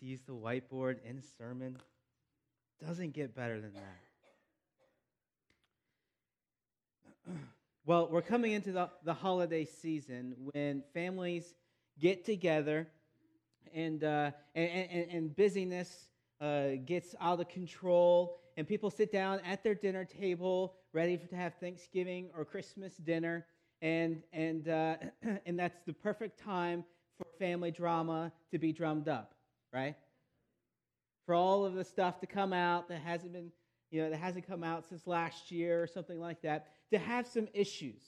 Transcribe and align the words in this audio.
to 0.00 0.06
use 0.06 0.20
the 0.26 0.32
whiteboard 0.32 0.96
in 1.04 1.22
sermon. 1.38 1.76
Doesn't 2.84 3.12
get 3.12 3.34
better 3.34 3.60
than 3.60 3.72
that. 7.26 7.32
well, 7.86 8.08
we're 8.10 8.22
coming 8.22 8.52
into 8.52 8.72
the, 8.72 8.88
the 9.04 9.14
holiday 9.14 9.64
season 9.64 10.34
when 10.52 10.82
families 10.94 11.54
get 11.98 12.24
together 12.24 12.86
and, 13.74 14.04
uh, 14.04 14.30
and, 14.54 14.70
and, 14.90 15.10
and, 15.10 15.36
busyness 15.36 16.08
uh, 16.40 16.70
gets 16.86 17.14
out 17.20 17.40
of 17.40 17.48
control, 17.48 18.38
and 18.56 18.66
people 18.66 18.90
sit 18.90 19.12
down 19.12 19.40
at 19.44 19.62
their 19.62 19.74
dinner 19.74 20.04
table 20.04 20.74
ready 20.92 21.18
to 21.18 21.36
have 21.36 21.54
Thanksgiving 21.56 22.30
or 22.34 22.44
Christmas 22.44 22.96
dinner, 22.96 23.46
and, 23.82 24.22
and, 24.32 24.68
uh, 24.68 24.96
and 25.46 25.58
that's 25.58 25.78
the 25.86 25.92
perfect 25.92 26.42
time 26.42 26.84
for 27.18 27.26
family 27.38 27.70
drama 27.70 28.32
to 28.50 28.58
be 28.58 28.72
drummed 28.72 29.08
up, 29.08 29.34
right? 29.72 29.96
For 31.26 31.34
all 31.34 31.64
of 31.64 31.74
the 31.74 31.84
stuff 31.84 32.20
to 32.20 32.26
come 32.26 32.52
out 32.52 32.88
that 32.88 33.00
hasn't 33.00 33.32
been, 33.32 33.50
you 33.90 34.02
know, 34.02 34.10
that 34.10 34.18
hasn't 34.18 34.46
come 34.46 34.64
out 34.64 34.88
since 34.88 35.06
last 35.06 35.50
year 35.50 35.82
or 35.82 35.86
something 35.86 36.20
like 36.20 36.42
that, 36.42 36.68
to 36.92 36.98
have 36.98 37.26
some 37.26 37.48
issues, 37.52 38.02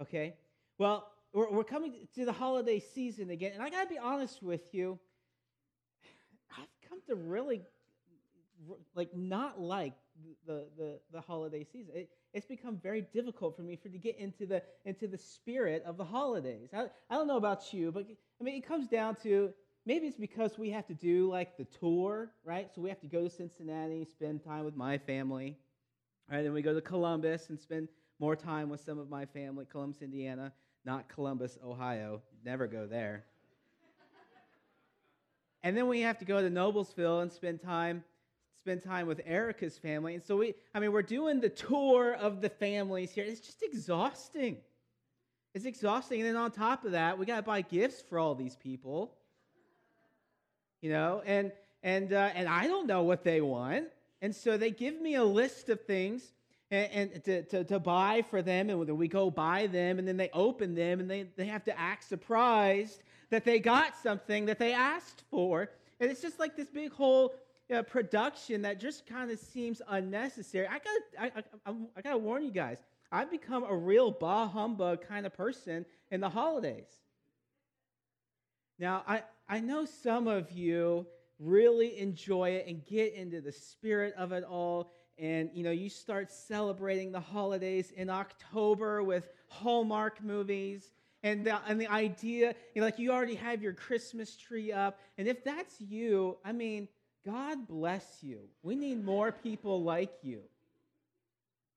okay? 0.00 0.34
Well, 0.78 1.10
we're, 1.32 1.50
we're 1.50 1.64
coming 1.64 1.94
to 2.14 2.24
the 2.24 2.32
holiday 2.32 2.80
season 2.80 3.30
again, 3.30 3.52
and 3.54 3.62
I 3.62 3.70
got 3.70 3.84
to 3.84 3.88
be 3.88 3.98
honest 3.98 4.42
with 4.42 4.74
you. 4.74 4.98
I've 6.50 6.88
come 6.88 6.98
to 7.08 7.14
really 7.14 7.62
like 8.94 9.14
not 9.14 9.60
like 9.60 9.94
the 10.46 10.66
the, 10.76 10.98
the 11.12 11.20
holiday 11.20 11.64
season. 11.64 11.92
It, 11.94 12.10
it's 12.32 12.46
become 12.46 12.78
very 12.82 13.02
difficult 13.12 13.56
for 13.56 13.62
me 13.62 13.76
for 13.76 13.88
to 13.88 13.98
get 13.98 14.18
into 14.18 14.46
the 14.46 14.62
into 14.84 15.06
the 15.06 15.18
spirit 15.18 15.82
of 15.86 15.96
the 15.96 16.04
holidays. 16.04 16.70
I, 16.74 16.86
I 17.10 17.14
don't 17.14 17.26
know 17.26 17.36
about 17.36 17.72
you, 17.72 17.92
but 17.92 18.06
I 18.40 18.44
mean 18.44 18.56
it 18.56 18.66
comes 18.66 18.88
down 18.88 19.16
to 19.22 19.52
maybe 19.86 20.06
it's 20.06 20.18
because 20.18 20.58
we 20.58 20.70
have 20.70 20.86
to 20.88 20.94
do 20.94 21.30
like 21.30 21.56
the 21.56 21.64
tour, 21.64 22.30
right? 22.44 22.68
So 22.74 22.82
we 22.82 22.90
have 22.90 23.00
to 23.00 23.06
go 23.06 23.22
to 23.22 23.30
Cincinnati, 23.30 24.04
spend 24.04 24.44
time 24.44 24.64
with 24.64 24.76
my 24.76 24.98
family, 24.98 25.56
right? 26.30 26.42
Then 26.42 26.52
we 26.52 26.60
go 26.60 26.74
to 26.74 26.80
Columbus 26.82 27.48
and 27.48 27.58
spend 27.58 27.88
more 28.18 28.36
time 28.36 28.68
with 28.68 28.80
some 28.80 28.98
of 28.98 29.08
my 29.08 29.24
family, 29.24 29.64
Columbus, 29.70 30.02
Indiana 30.02 30.52
not 30.86 31.08
Columbus, 31.08 31.58
Ohio. 31.66 32.22
Never 32.44 32.68
go 32.68 32.86
there. 32.86 33.24
and 35.64 35.76
then 35.76 35.88
we 35.88 36.00
have 36.00 36.16
to 36.18 36.24
go 36.24 36.40
to 36.40 36.48
Noblesville 36.48 37.20
and 37.22 37.30
spend 37.30 37.60
time 37.60 38.04
spend 38.58 38.82
time 38.82 39.06
with 39.06 39.20
Erica's 39.26 39.78
family. 39.78 40.14
And 40.14 40.22
so 40.24 40.36
we 40.36 40.54
I 40.74 40.80
mean 40.80 40.92
we're 40.92 41.02
doing 41.02 41.40
the 41.40 41.48
tour 41.48 42.14
of 42.14 42.40
the 42.40 42.48
families 42.48 43.10
here. 43.10 43.24
It's 43.24 43.40
just 43.40 43.62
exhausting. 43.62 44.58
It's 45.54 45.64
exhausting. 45.64 46.20
And 46.20 46.28
then 46.28 46.36
on 46.36 46.52
top 46.52 46.84
of 46.84 46.92
that, 46.92 47.18
we 47.18 47.26
got 47.26 47.36
to 47.36 47.42
buy 47.42 47.62
gifts 47.62 48.02
for 48.08 48.18
all 48.18 48.34
these 48.34 48.56
people. 48.56 49.15
You 50.80 50.90
know, 50.90 51.22
and 51.24 51.52
and 51.82 52.12
uh, 52.12 52.30
and 52.34 52.48
I 52.48 52.66
don't 52.66 52.86
know 52.86 53.02
what 53.02 53.24
they 53.24 53.40
want. 53.40 53.86
And 54.22 54.34
so 54.34 54.56
they 54.56 54.70
give 54.70 55.00
me 55.00 55.14
a 55.14 55.24
list 55.24 55.68
of 55.68 55.82
things 55.82 56.32
and, 56.70 57.12
and 57.12 57.24
to, 57.24 57.42
to, 57.44 57.64
to, 57.64 57.78
buy 57.78 58.22
for 58.28 58.42
them, 58.42 58.70
and 58.70 58.98
we 58.98 59.08
go 59.08 59.30
buy 59.30 59.66
them, 59.66 59.98
and 59.98 60.08
then 60.08 60.16
they 60.16 60.30
open 60.32 60.74
them, 60.74 60.98
and 61.00 61.08
they, 61.08 61.28
they 61.36 61.46
have 61.46 61.62
to 61.64 61.78
act 61.78 62.04
surprised 62.04 63.02
that 63.30 63.44
they 63.44 63.58
got 63.58 63.96
something 63.96 64.46
that 64.46 64.58
they 64.58 64.72
asked 64.72 65.22
for. 65.30 65.70
And 66.00 66.10
it's 66.10 66.20
just 66.20 66.38
like 66.38 66.56
this 66.56 66.68
big 66.68 66.92
whole 66.92 67.34
you 67.68 67.76
know, 67.76 67.82
production 67.82 68.62
that 68.62 68.80
just 68.80 69.06
kind 69.06 69.30
of 69.30 69.38
seems 69.38 69.80
unnecessary. 69.88 70.66
I 70.66 70.78
got 70.78 70.88
I, 71.18 71.42
I, 71.66 71.74
I 71.96 72.00
got 72.02 72.10
to 72.10 72.18
warn 72.18 72.42
you 72.42 72.50
guys. 72.50 72.78
I've 73.10 73.30
become 73.30 73.64
a 73.64 73.74
real 73.74 74.10
bah 74.10 74.48
humbug 74.48 75.06
kind 75.06 75.26
of 75.26 75.34
person 75.34 75.86
in 76.10 76.20
the 76.20 76.28
holidays. 76.28 76.88
Now, 78.78 79.04
I, 79.06 79.22
I 79.48 79.60
know 79.60 79.84
some 79.84 80.26
of 80.26 80.50
you 80.52 81.06
really 81.38 81.98
enjoy 81.98 82.50
it 82.50 82.66
and 82.66 82.84
get 82.84 83.14
into 83.14 83.40
the 83.40 83.52
spirit 83.52 84.14
of 84.16 84.32
it 84.32 84.44
all. 84.44 84.90
And 85.18 85.50
you 85.54 85.64
know 85.64 85.70
you 85.70 85.88
start 85.88 86.30
celebrating 86.30 87.10
the 87.10 87.20
holidays 87.20 87.90
in 87.96 88.10
october 88.10 89.02
with 89.02 89.28
hallmark 89.48 90.22
movies. 90.22 90.92
And 91.22 91.44
the, 91.44 91.58
and 91.66 91.80
the 91.80 91.88
idea 91.88 92.54
you 92.74 92.80
know 92.80 92.86
like 92.86 92.98
you 92.98 93.12
already 93.12 93.34
have 93.36 93.62
your 93.62 93.72
christmas 93.72 94.36
tree 94.36 94.72
up. 94.72 94.98
And 95.18 95.28
if 95.28 95.44
that's 95.44 95.80
you 95.80 96.36
i 96.44 96.52
mean 96.52 96.88
god 97.24 97.66
bless 97.66 98.18
you. 98.22 98.40
We 98.62 98.76
need 98.76 99.04
more 99.04 99.32
people 99.32 99.82
like 99.82 100.12
you. 100.22 100.40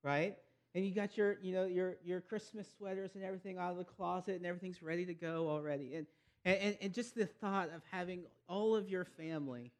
Right? 0.02 0.36
And 0.74 0.84
you 0.84 0.94
got 0.94 1.16
your 1.16 1.38
you 1.42 1.52
know 1.52 1.64
your 1.64 1.96
your 2.04 2.20
christmas 2.20 2.68
sweaters 2.76 3.12
and 3.14 3.24
everything 3.24 3.58
out 3.58 3.72
of 3.72 3.78
the 3.78 3.84
closet 3.84 4.36
and 4.36 4.46
everything's 4.46 4.82
ready 4.82 5.04
to 5.06 5.14
go 5.14 5.48
already. 5.48 5.94
And 5.94 6.06
and, 6.44 6.76
and 6.80 6.94
just 6.94 7.14
the 7.14 7.26
thought 7.26 7.68
of 7.74 7.82
having 7.90 8.24
all 8.48 8.74
of 8.74 8.88
your 8.88 9.04
family 9.04 9.72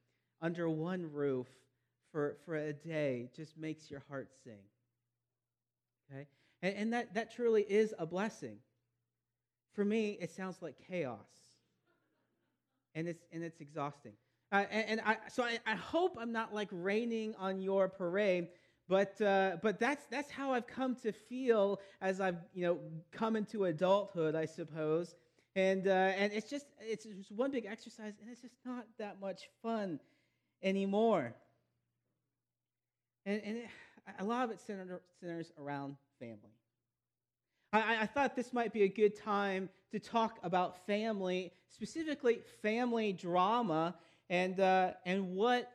under 0.43 0.69
one 0.69 1.11
roof 1.13 1.47
for, 2.13 2.37
for 2.45 2.57
a 2.57 2.73
day 2.73 3.29
just 3.35 3.57
makes 3.57 3.91
your 3.91 4.03
heart 4.09 4.29
sing. 4.45 4.63
Okay? 6.11 6.27
And, 6.63 6.77
and 6.77 6.93
that, 6.93 7.15
that 7.15 7.35
truly 7.35 7.63
is 7.63 7.95
a 7.99 8.07
blessing. 8.07 8.59
For 9.75 9.85
me, 9.85 10.19
it 10.21 10.31
sounds 10.31 10.61
like 10.61 10.75
chaos. 10.89 11.19
And 12.95 13.07
it's, 13.07 13.25
and 13.33 13.45
it's 13.45 13.61
exhausting. 13.61 14.13
Uh, 14.53 14.65
and, 14.71 14.89
and 14.89 15.01
I, 15.07 15.17
so 15.33 15.45
I, 15.45 15.59
I 15.65 15.77
hope 15.77 16.19
I'm 16.21 16.33
not 16.33 16.53
like 16.53 16.69
raining 16.73 17.35
on 17.39 17.63
your 17.63 17.89
parade, 17.89 18.49
but, 18.89 19.21
uh, 19.21 19.59
but 19.63 19.79
that's, 19.79 20.05
that's 20.11 20.31
how 20.31 20.53
I've 20.53 20.67
come 20.67 20.97
to 20.97 21.13
feel 21.13 21.81
as 22.01 22.21
I've 22.21 22.39
you 22.53 22.67
know, 22.67 22.79
come 23.13 23.37
into 23.37 23.67
adulthood, 23.67 24.35
I 24.35 24.47
suppose. 24.47 25.15
And, 25.57 25.89
uh, 25.89 25.91
and 25.91 26.33
it's, 26.33 26.49
just, 26.49 26.67
it's 26.81 27.05
just 27.05 27.33
one 27.33 27.51
big 27.51 27.67
exercise, 27.67 28.15
and 28.21 28.31
it's 28.31 28.41
just 28.41 28.55
not 28.65 28.87
that 28.99 29.21
much 29.21 29.49
fun 29.63 29.99
anymore. 30.63 31.35
And, 33.27 33.43
and 33.45 33.57
it, 33.59 33.67
a 34.19 34.25
lot 34.25 34.45
of 34.45 34.51
it 34.51 34.61
centers, 34.61 35.01
centers 35.21 35.53
around 35.59 35.97
family. 36.19 36.55
I, 37.73 38.03
I 38.03 38.07
thought 38.07 38.37
this 38.37 38.53
might 38.53 38.73
be 38.73 38.83
a 38.83 38.89
good 38.89 39.17
time 39.17 39.69
to 39.93 39.99
talk 39.99 40.39
about 40.43 40.87
family, 40.87 41.53
specifically 41.69 42.41
family 42.63 43.13
drama, 43.13 43.97
and, 44.29 44.59
uh, 44.61 44.93
and 45.05 45.35
what, 45.35 45.71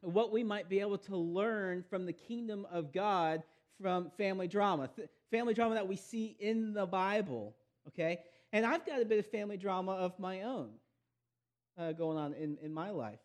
what 0.00 0.32
we 0.32 0.42
might 0.42 0.68
be 0.68 0.80
able 0.80 0.98
to 0.98 1.16
learn 1.16 1.84
from 1.88 2.06
the 2.06 2.12
kingdom 2.12 2.66
of 2.70 2.92
God 2.92 3.42
from 3.80 4.10
family 4.16 4.48
drama. 4.48 4.88
Th- 4.96 5.08
family 5.30 5.52
drama 5.52 5.74
that 5.74 5.88
we 5.88 5.96
see 5.96 6.36
in 6.40 6.72
the 6.72 6.86
Bible, 6.86 7.54
okay? 7.88 8.20
And 8.54 8.64
I've 8.64 8.86
got 8.86 9.02
a 9.02 9.04
bit 9.04 9.18
of 9.18 9.26
family 9.26 9.56
drama 9.56 9.90
of 9.90 10.16
my 10.20 10.42
own 10.42 10.68
uh, 11.76 11.90
going 11.90 12.16
on 12.16 12.34
in, 12.34 12.56
in 12.62 12.72
my 12.72 12.90
life. 12.90 13.18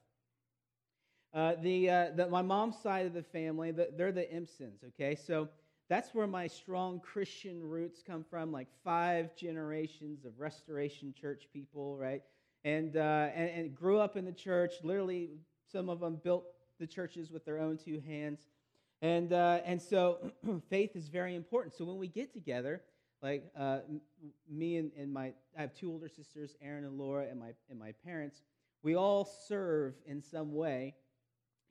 Uh, 1.36 1.54
the, 1.62 1.88
uh, 1.88 2.08
the, 2.16 2.28
my 2.28 2.42
mom's 2.42 2.80
side 2.82 3.06
of 3.06 3.14
the 3.14 3.22
family, 3.22 3.70
the, 3.70 3.90
they're 3.96 4.12
the 4.12 4.28
Impsons, 4.34 4.80
okay? 4.84 5.14
So 5.14 5.48
that's 5.88 6.16
where 6.16 6.26
my 6.26 6.48
strong 6.48 7.00
Christian 7.00 7.62
roots 7.62 8.02
come 8.02 8.26
from, 8.28 8.52
like 8.52 8.70
five 8.84 9.36
generations 9.36 10.26
of 10.26 10.32
Restoration 10.40 11.14
Church 11.14 11.48
people, 11.54 11.96
right? 11.96 12.24
And, 12.66 12.98
uh, 12.98 13.30
and, 13.36 13.52
and 13.52 13.76
grew 13.76 14.00
up 14.00 14.18
in 14.18 14.26
the 14.26 14.32
church. 14.32 14.74
Literally, 14.82 15.30
some 15.72 15.90
of 15.90 16.00
them 16.00 16.20
built 16.24 16.46
the 16.80 16.88
churches 16.88 17.30
with 17.30 17.46
their 17.46 17.60
own 17.60 17.78
two 17.78 18.02
hands. 18.04 18.48
And, 19.04 19.32
uh, 19.32 19.60
and 19.64 19.80
so 19.80 20.32
faith 20.72 20.96
is 20.96 21.08
very 21.08 21.36
important. 21.36 21.76
So 21.76 21.86
when 21.86 22.00
we 22.00 22.08
get 22.08 22.34
together, 22.34 22.82
like 23.22 23.52
uh, 23.58 23.80
me 24.50 24.78
and, 24.78 24.92
and 24.98 25.12
my, 25.12 25.34
I 25.58 25.62
have 25.62 25.74
two 25.74 25.92
older 25.92 26.08
sisters, 26.08 26.56
Erin 26.62 26.86
and 26.86 26.98
Laura, 26.98 27.26
and 27.30 27.40
my, 27.40 27.52
and 27.70 27.78
my 27.78 27.94
parents, 28.06 28.42
we 28.82 28.96
all 28.96 29.26
serve 29.48 29.96
in 30.06 30.22
some 30.22 30.54
way 30.54 30.96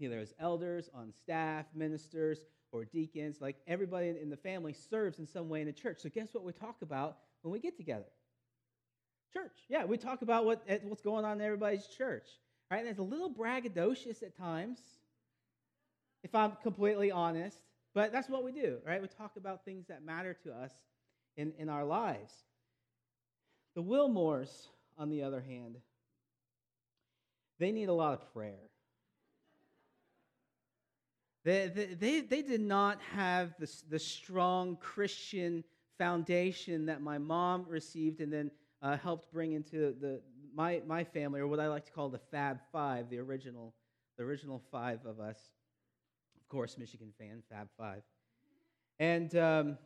either 0.01 0.19
as 0.19 0.33
elders, 0.39 0.89
on 0.95 1.13
staff, 1.13 1.67
ministers, 1.75 2.45
or 2.73 2.85
deacons. 2.85 3.41
Like 3.41 3.57
everybody 3.67 4.09
in 4.09 4.31
the 4.31 4.37
family 4.37 4.73
serves 4.73 5.19
in 5.19 5.27
some 5.27 5.49
way 5.49 5.61
in 5.61 5.67
the 5.67 5.73
church. 5.73 6.01
So, 6.01 6.09
guess 6.09 6.33
what 6.33 6.45
we 6.45 6.53
talk 6.53 6.77
about 6.83 7.19
when 7.43 7.53
we 7.53 7.59
get 7.59 7.77
together? 7.77 8.07
Church. 9.33 9.59
Yeah, 9.69 9.85
we 9.85 9.97
talk 9.97 10.23
about 10.23 10.45
what, 10.45 10.63
eh, 10.69 10.79
what's 10.85 11.03
going 11.03 11.25
on 11.25 11.41
in 11.41 11.45
everybody's 11.45 11.87
church. 11.87 12.27
Right? 12.71 12.79
And 12.79 12.89
it's 12.89 12.99
a 12.99 13.03
little 13.03 13.33
braggadocious 13.33 14.23
at 14.23 14.37
times, 14.37 14.79
if 16.23 16.35
I'm 16.35 16.53
completely 16.63 17.11
honest. 17.11 17.59
But 17.95 18.13
that's 18.13 18.29
what 18.29 18.45
we 18.45 18.53
do, 18.53 18.79
right? 18.87 19.01
We 19.01 19.09
talk 19.09 19.33
about 19.37 19.65
things 19.65 19.87
that 19.89 20.05
matter 20.05 20.37
to 20.45 20.53
us 20.53 20.73
in, 21.39 21.53
in 21.57 21.71
our 21.71 21.85
lives. 21.85 22.35
The 23.75 23.83
Wilmores, 23.83 24.67
on 24.99 25.09
the 25.09 25.23
other 25.23 25.41
hand, 25.41 25.77
they 27.61 27.71
need 27.71 27.89
a 27.89 27.95
lot 27.95 28.13
of 28.13 28.33
prayer. 28.35 28.59
They, 31.45 31.95
they, 31.99 32.21
they 32.21 32.43
did 32.43 32.61
not 32.61 33.01
have 33.15 33.55
the, 33.59 33.73
the 33.89 33.99
strong 33.99 34.77
Christian 34.77 35.65
foundation 35.97 36.87
that 36.87 37.01
my 37.01 37.19
mom 37.19 37.65
received 37.69 38.21
and 38.21 38.33
then 38.33 38.51
uh, 38.83 38.97
helped 38.97 39.33
bring 39.33 39.53
into 39.53 39.95
the, 40.01 40.21
my, 40.55 40.83
my 40.87 41.05
family, 41.05 41.41
or 41.41 41.47
what 41.47 41.61
I 41.61 41.69
like 41.69 41.87
to 41.87 41.93
call 41.93 42.09
the 42.09 42.21
Fab 42.31 42.59
Five, 42.73 43.09
the 43.11 43.19
original, 43.19 43.75
the 44.17 44.25
original 44.25 44.61
five 44.73 45.07
of 45.07 45.21
us. 45.21 45.39
Of 46.41 46.49
course, 46.49 46.77
Michigan 46.77 47.13
fan, 47.17 47.43
Fab 47.49 47.69
Five. 47.79 48.03
And, 48.99 49.35
um, 49.37 49.79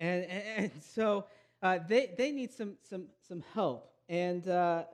and, 0.00 0.24
and, 0.24 0.70
so 0.94 1.24
uh, 1.62 1.78
they, 1.88 2.14
they 2.16 2.30
need 2.30 2.52
some, 2.52 2.74
some, 2.88 3.06
some 3.26 3.42
help. 3.54 3.92
And 4.08 4.48
uh, 4.48 4.84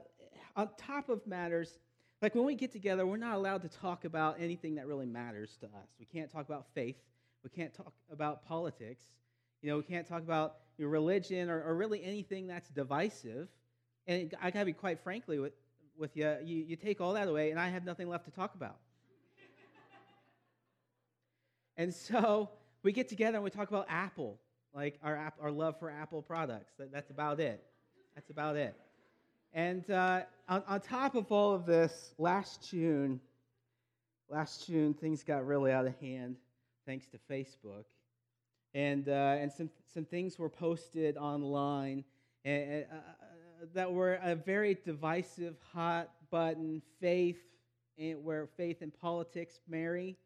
on 0.56 0.68
top 0.78 1.08
of 1.08 1.26
matters, 1.26 1.78
Like 2.22 2.36
when 2.36 2.44
we 2.44 2.54
get 2.54 2.70
together, 2.70 3.04
we're 3.04 3.16
not 3.16 3.34
allowed 3.34 3.62
to 3.62 3.68
talk 3.68 4.04
about 4.04 4.36
anything 4.38 4.76
that 4.76 4.86
really 4.86 5.06
matters 5.06 5.56
to 5.60 5.66
us. 5.66 5.88
We 5.98 6.06
can't 6.06 6.30
talk 6.30 6.46
about 6.46 6.66
faith. 6.72 6.96
We 7.42 7.50
can't 7.50 7.74
talk 7.74 7.92
about 8.12 8.44
politics. 8.46 9.02
You 9.60 9.70
know, 9.70 9.76
we 9.76 9.82
can't 9.82 10.06
talk 10.06 10.22
about 10.22 10.58
religion 10.78 11.50
or, 11.50 11.62
or 11.64 11.74
really 11.74 12.02
anything 12.02 12.46
that's 12.46 12.68
divisive. 12.68 13.48
And 14.06 14.32
I 14.40 14.52
gotta 14.52 14.66
be 14.66 14.72
quite 14.72 15.00
frankly 15.00 15.40
with, 15.40 15.52
with 15.96 16.16
you, 16.16 16.36
you, 16.44 16.64
you 16.64 16.76
take 16.76 17.00
all 17.00 17.14
that 17.14 17.28
away, 17.28 17.50
and 17.50 17.58
I 17.58 17.68
have 17.68 17.84
nothing 17.84 18.08
left 18.08 18.24
to 18.26 18.30
talk 18.30 18.54
about. 18.54 18.76
and 21.76 21.92
so 21.92 22.50
we 22.82 22.92
get 22.92 23.08
together 23.08 23.36
and 23.36 23.44
we 23.44 23.50
talk 23.50 23.68
about 23.68 23.86
Apple, 23.88 24.38
like 24.74 24.98
our, 25.02 25.32
our 25.40 25.50
love 25.50 25.78
for 25.78 25.90
Apple 25.90 26.22
products. 26.22 26.72
That, 26.78 26.92
that's 26.92 27.10
about 27.10 27.40
it. 27.40 27.62
That's 28.14 28.30
about 28.30 28.56
it. 28.56 28.74
And 29.52 29.88
uh, 29.90 30.22
on, 30.48 30.62
on 30.66 30.80
top 30.80 31.14
of 31.14 31.30
all 31.30 31.52
of 31.52 31.66
this, 31.66 32.14
last 32.18 32.68
June, 32.70 33.20
last 34.28 34.66
June, 34.66 34.94
things 34.94 35.22
got 35.22 35.46
really 35.46 35.72
out 35.72 35.86
of 35.86 35.94
hand 36.00 36.36
thanks 36.86 37.06
to 37.08 37.18
Facebook. 37.30 37.84
And, 38.74 39.08
uh, 39.08 39.36
and 39.38 39.52
some, 39.52 39.70
some 39.92 40.04
things 40.04 40.38
were 40.38 40.48
posted 40.48 41.16
online 41.16 42.04
and, 42.44 42.86
uh, 42.90 42.94
uh, 42.94 43.66
that 43.74 43.92
were 43.92 44.18
a 44.22 44.34
very 44.34 44.76
divisive, 44.84 45.56
hot 45.72 46.10
button 46.30 46.82
faith, 47.00 47.38
and 47.98 48.24
where 48.24 48.48
faith 48.56 48.80
and 48.80 48.92
politics 49.00 49.60
marry. 49.68 50.16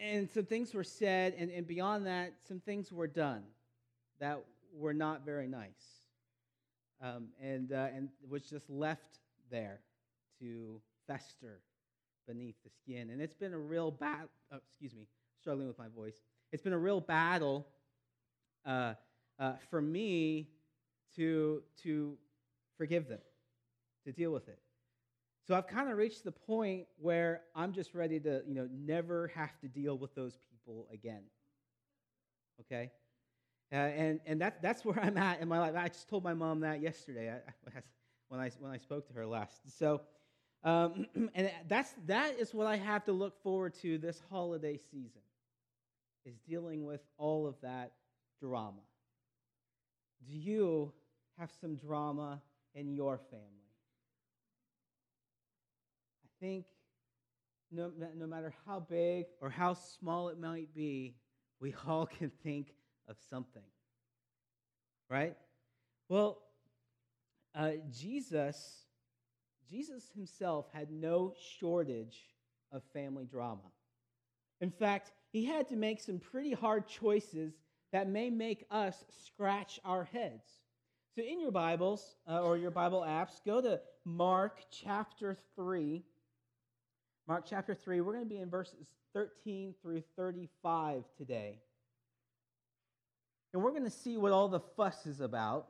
And 0.00 0.30
some 0.30 0.44
things 0.44 0.74
were 0.74 0.84
said, 0.84 1.34
and, 1.36 1.50
and 1.50 1.66
beyond 1.66 2.06
that, 2.06 2.34
some 2.46 2.60
things 2.60 2.92
were 2.92 3.06
done 3.08 3.42
that 4.20 4.42
were 4.74 4.94
not 4.94 5.24
very 5.24 5.48
nice 5.48 6.02
um, 7.02 7.28
and, 7.40 7.72
uh, 7.72 7.88
and 7.94 8.08
was 8.28 8.42
just 8.42 8.70
left 8.70 9.18
there 9.50 9.80
to 10.38 10.80
fester 11.06 11.60
beneath 12.26 12.54
the 12.64 12.70
skin. 12.70 13.10
And 13.10 13.20
it's 13.20 13.34
been 13.34 13.52
a 13.52 13.58
real 13.58 13.90
battle, 13.90 14.28
oh, 14.52 14.58
excuse 14.68 14.94
me, 14.94 15.06
struggling 15.40 15.66
with 15.66 15.78
my 15.78 15.88
voice. 15.88 16.14
It's 16.52 16.62
been 16.62 16.72
a 16.72 16.78
real 16.78 17.00
battle 17.00 17.66
uh, 18.64 18.94
uh, 19.38 19.54
for 19.68 19.82
me 19.82 20.48
to, 21.16 21.62
to 21.82 22.16
forgive 22.76 23.08
them, 23.08 23.20
to 24.04 24.12
deal 24.12 24.30
with 24.30 24.48
it. 24.48 24.61
So 25.46 25.56
I've 25.56 25.66
kind 25.66 25.90
of 25.90 25.96
reached 25.96 26.24
the 26.24 26.32
point 26.32 26.86
where 26.98 27.42
I'm 27.54 27.72
just 27.72 27.94
ready 27.94 28.20
to, 28.20 28.42
you 28.46 28.54
know, 28.54 28.68
never 28.72 29.28
have 29.34 29.58
to 29.60 29.68
deal 29.68 29.98
with 29.98 30.14
those 30.14 30.38
people 30.50 30.86
again. 30.92 31.24
Okay? 32.60 32.92
Uh, 33.72 33.76
and 33.76 34.20
and 34.26 34.40
that, 34.40 34.62
that's 34.62 34.84
where 34.84 35.00
I'm 35.00 35.16
at 35.16 35.40
in 35.40 35.48
my 35.48 35.58
life. 35.58 35.74
I 35.76 35.88
just 35.88 36.08
told 36.08 36.22
my 36.22 36.34
mom 36.34 36.60
that 36.60 36.80
yesterday 36.80 37.32
I, 37.32 37.70
when, 38.28 38.40
I, 38.40 38.50
when 38.60 38.70
I 38.70 38.76
spoke 38.76 39.06
to 39.08 39.12
her 39.14 39.26
last. 39.26 39.78
So, 39.78 40.02
um, 40.62 41.06
and 41.34 41.50
that's, 41.66 41.92
that 42.06 42.38
is 42.38 42.54
what 42.54 42.66
I 42.66 42.76
have 42.76 43.04
to 43.06 43.12
look 43.12 43.42
forward 43.42 43.74
to 43.82 43.98
this 43.98 44.22
holiday 44.30 44.76
season, 44.76 45.22
is 46.24 46.36
dealing 46.48 46.84
with 46.86 47.00
all 47.18 47.46
of 47.48 47.56
that 47.62 47.92
drama. 48.40 48.82
Do 50.24 50.36
you 50.36 50.92
have 51.38 51.50
some 51.60 51.74
drama 51.74 52.40
in 52.74 52.94
your 52.94 53.18
family? 53.18 53.61
Think 56.42 56.64
no, 57.70 57.92
no 58.16 58.26
matter 58.26 58.52
how 58.66 58.80
big 58.80 59.26
or 59.40 59.48
how 59.48 59.74
small 59.74 60.28
it 60.28 60.40
might 60.40 60.74
be, 60.74 61.14
we 61.60 61.72
all 61.86 62.04
can 62.04 62.32
think 62.42 62.74
of 63.08 63.16
something. 63.30 63.62
Right? 65.08 65.36
Well, 66.08 66.42
uh, 67.54 67.72
Jesus, 67.92 68.86
Jesus 69.70 70.10
himself 70.16 70.66
had 70.72 70.90
no 70.90 71.34
shortage 71.60 72.18
of 72.72 72.82
family 72.92 73.24
drama. 73.24 73.70
In 74.60 74.70
fact, 74.70 75.12
he 75.30 75.44
had 75.44 75.68
to 75.68 75.76
make 75.76 76.00
some 76.00 76.18
pretty 76.18 76.54
hard 76.54 76.88
choices 76.88 77.52
that 77.92 78.08
may 78.08 78.30
make 78.30 78.66
us 78.68 79.04
scratch 79.24 79.78
our 79.84 80.02
heads. 80.02 80.48
So, 81.14 81.22
in 81.22 81.40
your 81.40 81.52
Bibles 81.52 82.16
uh, 82.28 82.40
or 82.40 82.56
your 82.56 82.70
Bible 82.72 83.04
apps, 83.06 83.44
go 83.46 83.60
to 83.60 83.80
Mark 84.04 84.58
chapter 84.72 85.36
3. 85.54 86.02
Mark 87.28 87.44
chapter 87.48 87.72
3, 87.72 88.00
we're 88.00 88.14
going 88.14 88.24
to 88.24 88.28
be 88.28 88.40
in 88.40 88.50
verses 88.50 88.88
13 89.14 89.74
through 89.80 90.02
35 90.16 91.04
today. 91.16 91.60
And 93.52 93.62
we're 93.62 93.70
going 93.70 93.84
to 93.84 93.90
see 93.90 94.16
what 94.16 94.32
all 94.32 94.48
the 94.48 94.60
fuss 94.76 95.06
is 95.06 95.20
about. 95.20 95.68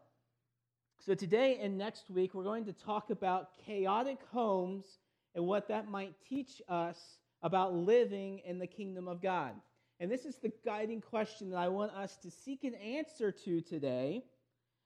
So, 0.99 1.14
today 1.14 1.58
and 1.60 1.76
next 1.76 2.08
week, 2.08 2.32
we're 2.32 2.44
going 2.44 2.64
to 2.66 2.72
talk 2.72 3.10
about 3.10 3.50
chaotic 3.66 4.19
homes 4.32 4.87
and 5.34 5.44
what 5.44 5.69
that 5.69 5.90
might 5.90 6.14
teach 6.26 6.62
us 6.69 7.19
about 7.43 7.75
living 7.75 8.40
in 8.46 8.58
the 8.58 8.66
kingdom 8.66 9.06
of 9.06 9.20
God. 9.20 9.52
And 10.00 10.10
this 10.10 10.25
is 10.25 10.37
the 10.37 10.52
guiding 10.64 11.00
question 11.00 11.50
that 11.50 11.58
I 11.58 11.69
want 11.69 11.93
us 11.93 12.16
to 12.19 12.31
seek 12.31 12.64
an 12.64 12.75
answer 12.76 13.31
to 13.31 13.60
today 13.60 14.25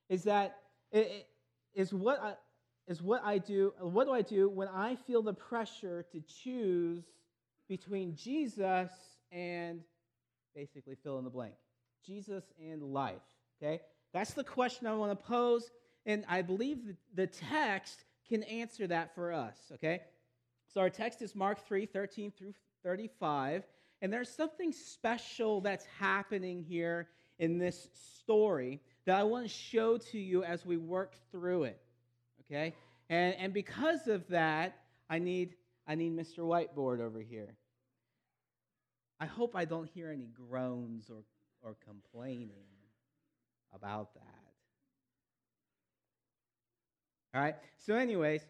is 0.08 0.24
that 0.24 0.56
is 1.74 1.92
what 1.92 2.40
is 2.88 3.02
what 3.02 3.22
I 3.24 3.38
do 3.38 3.72
what 3.80 4.04
do 4.04 4.12
I 4.12 4.22
do 4.22 4.48
when 4.48 4.68
I 4.68 4.94
feel 4.94 5.22
the 5.22 5.34
pressure 5.34 6.04
to 6.12 6.22
choose 6.42 7.04
between 7.68 8.14
Jesus 8.14 8.90
and 9.32 9.80
basically 10.54 10.96
fill 11.02 11.18
in 11.18 11.24
the 11.24 11.30
blank. 11.30 11.54
Jesus 12.04 12.44
and 12.60 12.82
life. 12.82 13.22
Okay? 13.62 13.80
That's 14.12 14.32
the 14.32 14.44
question 14.44 14.86
I 14.86 14.94
want 14.94 15.18
to 15.18 15.26
pose, 15.26 15.70
and 16.06 16.24
I 16.28 16.42
believe 16.42 16.78
the 17.14 17.26
text 17.26 18.04
can 18.28 18.42
answer 18.44 18.86
that 18.86 19.14
for 19.14 19.32
us. 19.32 19.56
Okay? 19.74 20.00
So 20.72 20.80
our 20.80 20.90
text 20.90 21.22
is 21.22 21.34
Mark 21.34 21.66
3 21.66 21.86
13 21.86 22.32
through 22.32 22.54
35, 22.82 23.64
and 24.02 24.12
there's 24.12 24.30
something 24.30 24.72
special 24.72 25.60
that's 25.60 25.86
happening 25.98 26.62
here 26.62 27.08
in 27.38 27.58
this 27.58 27.88
story 28.18 28.80
that 29.04 29.18
I 29.18 29.22
want 29.24 29.44
to 29.44 29.52
show 29.52 29.98
to 29.98 30.18
you 30.18 30.42
as 30.44 30.64
we 30.64 30.76
work 30.76 31.14
through 31.30 31.64
it. 31.64 31.80
Okay? 32.50 32.74
And, 33.08 33.34
and 33.38 33.52
because 33.52 34.08
of 34.08 34.26
that, 34.28 34.78
I 35.08 35.18
need, 35.18 35.54
I 35.86 35.94
need 35.94 36.16
Mr. 36.16 36.38
Whiteboard 36.38 37.00
over 37.00 37.20
here. 37.20 37.54
I 39.18 39.26
hope 39.26 39.56
I 39.56 39.64
don't 39.64 39.88
hear 39.88 40.10
any 40.10 40.28
groans 40.28 41.08
or 41.10 41.22
or 41.66 41.76
complaining 41.84 42.50
about 43.74 44.14
that. 44.14 44.22
All 47.34 47.42
right? 47.42 47.56
So, 47.78 47.94
anyways, 47.94 48.42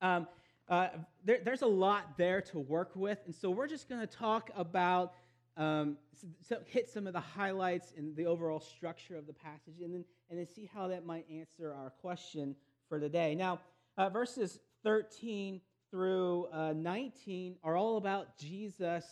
um, 0.00 0.28
uh, 0.68 0.88
there, 1.24 1.38
there's 1.44 1.62
a 1.62 1.66
lot 1.66 2.16
there 2.18 2.42
to 2.42 2.58
work 2.58 2.92
with. 2.94 3.18
And 3.24 3.34
so, 3.34 3.50
we're 3.50 3.66
just 3.66 3.88
going 3.88 4.00
to 4.00 4.06
talk 4.06 4.50
about, 4.54 5.14
um, 5.56 5.96
so 6.42 6.58
hit 6.66 6.90
some 6.90 7.06
of 7.06 7.14
the 7.14 7.20
highlights 7.20 7.92
in 7.96 8.14
the 8.14 8.26
overall 8.26 8.60
structure 8.60 9.16
of 9.16 9.26
the 9.26 9.32
passage, 9.32 9.80
and 9.82 9.94
then, 9.94 10.04
and 10.28 10.38
then 10.38 10.46
see 10.46 10.68
how 10.72 10.88
that 10.88 11.06
might 11.06 11.24
answer 11.30 11.72
our 11.72 11.90
question 12.02 12.54
for 12.88 12.98
today. 13.00 13.34
Now, 13.34 13.60
uh, 13.96 14.08
verses 14.08 14.58
13 14.84 15.60
through 15.90 16.46
uh, 16.52 16.72
19 16.74 17.56
are 17.62 17.76
all 17.76 17.96
about 17.96 18.36
Jesus 18.38 19.04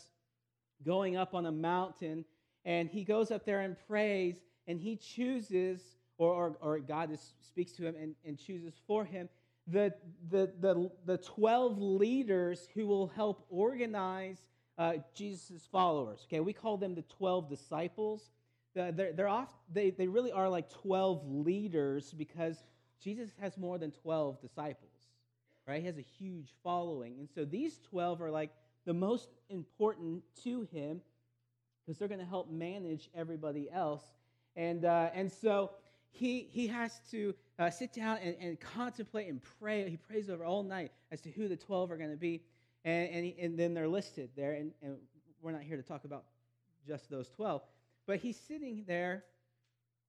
going 0.85 1.17
up 1.17 1.35
on 1.35 1.47
a 1.47 1.53
mountain 1.53 2.25
and 2.65 2.89
he 2.89 3.05
goes 3.05 3.31
up 3.31 3.45
there 3.45 3.61
and 3.61 3.77
prays, 3.87 4.37
and 4.67 4.81
he 4.81 4.97
chooses, 4.97 5.81
or, 6.17 6.33
or, 6.33 6.57
or 6.61 6.79
God 6.79 7.11
is, 7.13 7.35
speaks 7.47 7.73
to 7.73 7.87
him 7.87 7.95
and, 8.01 8.15
and 8.25 8.39
chooses 8.39 8.75
for 8.87 9.05
him, 9.05 9.29
the, 9.67 9.93
the, 10.31 10.53
the, 10.61 10.91
the 11.05 11.19
12 11.19 11.79
leaders 11.79 12.69
who 12.75 12.87
will 12.87 13.09
help 13.09 13.45
organize 13.51 14.39
uh, 14.79 14.95
Jesus' 15.15 15.69
followers. 15.71 16.27
Okay, 16.27 16.41
we 16.41 16.53
call 16.53 16.77
them 16.77 16.95
the 16.95 17.03
12 17.03 17.49
disciples. 17.49 18.31
They're, 18.75 19.13
they're 19.13 19.29
off, 19.29 19.55
they, 19.73 19.91
they 19.91 20.09
really 20.09 20.33
are 20.33 20.49
like 20.49 20.69
12 20.71 21.31
leaders 21.31 22.13
because 22.13 22.63
Jesus 23.05 23.29
has 23.39 23.59
more 23.59 23.77
than 23.77 23.91
12 23.91 24.41
disciples, 24.41 24.91
right? 25.69 25.81
He 25.81 25.87
has 25.87 25.99
a 25.99 26.05
huge 26.19 26.49
following. 26.63 27.17
And 27.19 27.29
so 27.35 27.45
these 27.45 27.79
12 27.91 28.23
are 28.23 28.31
like 28.31 28.51
the 28.87 28.95
most 28.95 29.29
important 29.51 30.23
to 30.45 30.67
him 30.73 31.03
because 31.85 31.99
they're 31.99 32.09
going 32.09 32.21
to 32.21 32.27
help 32.27 32.51
manage 32.51 33.11
everybody 33.15 33.71
else. 33.71 34.03
And, 34.57 34.87
uh, 34.87 35.11
and 35.15 35.31
so 35.31 35.73
he, 36.13 36.49
he 36.51 36.67
has 36.69 37.01
to 37.11 37.35
uh, 37.59 37.69
sit 37.69 37.93
down 37.93 38.19
and, 38.23 38.37
and 38.41 38.59
contemplate 38.59 39.29
and 39.29 39.41
pray. 39.61 39.89
He 39.91 39.99
prays 39.99 40.31
over 40.31 40.45
all 40.45 40.63
night 40.63 40.91
as 41.13 41.21
to 41.23 41.31
who 41.31 41.47
the 41.47 41.57
12 41.57 41.91
are 41.91 41.99
going 41.99 42.11
to 42.11 42.17
be. 42.17 42.43
And, 42.87 43.11
and, 43.11 43.25
he, 43.27 43.37
and, 43.39 43.59
then 43.59 43.75
they're 43.75 43.89
listed 43.89 44.31
there. 44.35 44.53
And, 44.53 44.73
and 44.83 44.97
we're 45.43 45.53
not 45.53 45.63
here 45.63 45.77
to 45.77 45.83
talk 45.83 46.05
about 46.05 46.25
just 46.87 47.11
those 47.11 47.29
12. 47.29 47.61
But 48.07 48.19
he's 48.19 48.39
sitting 48.39 48.85
there 48.87 49.25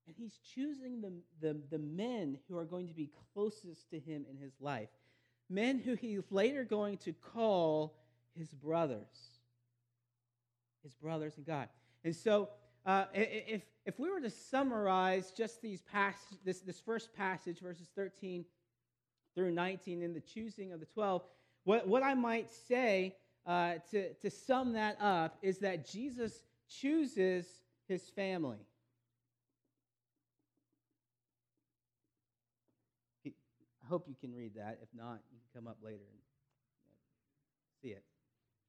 and 0.07 0.15
he's 0.17 0.39
choosing 0.53 1.01
the, 1.01 1.11
the, 1.41 1.59
the 1.71 1.79
men 1.79 2.37
who 2.47 2.57
are 2.57 2.65
going 2.65 2.87
to 2.87 2.93
be 2.93 3.09
closest 3.33 3.89
to 3.89 3.99
him 3.99 4.25
in 4.29 4.37
his 4.37 4.53
life. 4.59 4.89
Men 5.49 5.79
who 5.79 5.95
he's 5.95 6.31
later 6.31 6.63
going 6.63 6.97
to 6.97 7.13
call 7.13 7.95
his 8.37 8.49
brothers 8.49 9.35
his 10.85 10.93
brothers 10.93 11.33
and 11.35 11.45
God. 11.45 11.67
And 12.05 12.15
so, 12.15 12.49
uh, 12.85 13.05
if, 13.13 13.63
if 13.85 13.99
we 13.99 14.09
were 14.09 14.21
to 14.21 14.29
summarize 14.29 15.31
just 15.31 15.61
these 15.61 15.81
pass- 15.81 16.37
this, 16.45 16.61
this 16.61 16.79
first 16.79 17.13
passage, 17.13 17.59
verses 17.59 17.89
13 17.95 18.45
through 19.33 19.51
19, 19.51 20.03
in 20.03 20.13
the 20.13 20.21
choosing 20.21 20.71
of 20.71 20.79
the 20.79 20.85
12, 20.85 21.23
what, 21.63 21.87
what 21.87 22.03
I 22.03 22.13
might 22.13 22.49
say 22.51 23.15
uh, 23.47 23.73
to, 23.91 24.13
to 24.13 24.29
sum 24.29 24.73
that 24.73 24.97
up 25.01 25.37
is 25.41 25.57
that 25.59 25.89
Jesus 25.89 26.43
chooses 26.69 27.47
his 27.87 28.03
family. 28.09 28.59
I 33.85 33.87
hope 33.87 34.07
you 34.07 34.15
can 34.19 34.33
read 34.35 34.55
that. 34.55 34.79
If 34.81 34.89
not, 34.95 35.19
you 35.31 35.37
can 35.39 35.61
come 35.61 35.67
up 35.67 35.77
later 35.83 36.03
and 36.09 36.19
see 37.81 37.89
it. 37.89 38.03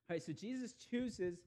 All 0.09 0.15
right, 0.15 0.23
so 0.23 0.33
Jesus 0.33 0.75
chooses, 0.91 1.39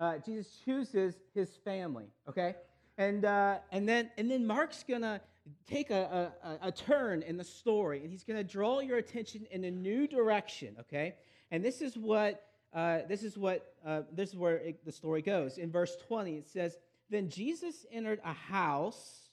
uh, 0.00 0.18
Jesus 0.24 0.58
chooses 0.64 1.14
his 1.34 1.50
family. 1.64 2.06
Okay, 2.28 2.54
and 2.96 3.24
uh, 3.24 3.58
and 3.70 3.86
then 3.86 4.10
and 4.16 4.30
then 4.30 4.46
Mark's 4.46 4.84
gonna 4.88 5.20
take 5.66 5.90
a, 5.90 6.32
a, 6.42 6.68
a 6.68 6.72
turn 6.72 7.22
in 7.22 7.36
the 7.36 7.44
story, 7.44 8.00
and 8.00 8.10
he's 8.10 8.24
gonna 8.24 8.42
draw 8.42 8.80
your 8.80 8.96
attention 8.96 9.46
in 9.50 9.64
a 9.64 9.70
new 9.70 10.06
direction. 10.06 10.76
Okay, 10.80 11.16
and 11.50 11.62
this 11.62 11.82
is 11.82 11.98
what 11.98 12.42
uh, 12.72 13.00
this 13.06 13.22
is 13.22 13.36
what 13.36 13.74
uh, 13.86 14.02
this 14.12 14.30
is 14.30 14.36
where 14.36 14.56
it, 14.56 14.84
the 14.84 14.92
story 14.92 15.20
goes. 15.20 15.58
In 15.58 15.70
verse 15.70 15.94
twenty, 16.08 16.36
it 16.36 16.48
says, 16.48 16.78
"Then 17.10 17.28
Jesus 17.28 17.84
entered 17.92 18.20
a 18.24 18.32
house, 18.32 19.23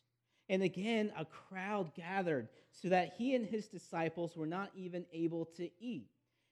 and 0.51 0.62
again 0.62 1.12
a 1.17 1.25
crowd 1.25 1.96
gathered." 1.96 2.48
so 2.72 2.89
that 2.89 3.13
he 3.17 3.36
and 3.36 3.46
his 3.46 3.67
disciples 3.67 4.36
were 4.36 4.46
not 4.46 4.72
even 4.75 5.05
able 5.13 5.46
to 5.58 5.70
eat. 5.79 6.10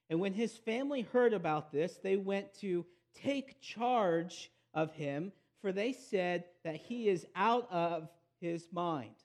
And 0.10 0.20
when 0.20 0.34
his 0.34 0.54
family 0.54 1.02
heard 1.02 1.34
about 1.34 1.72
this, 1.72 1.98
they 2.04 2.18
went 2.18 2.54
to 2.62 2.86
take 3.14 3.62
charge 3.62 4.52
of 4.74 4.92
him, 4.94 5.32
for 5.62 5.72
they 5.72 5.94
said 5.94 6.46
that 6.64 6.76
he 6.76 7.10
is 7.10 7.26
out 7.36 7.72
of 7.72 8.10
his 8.42 8.68
mind. 8.72 9.16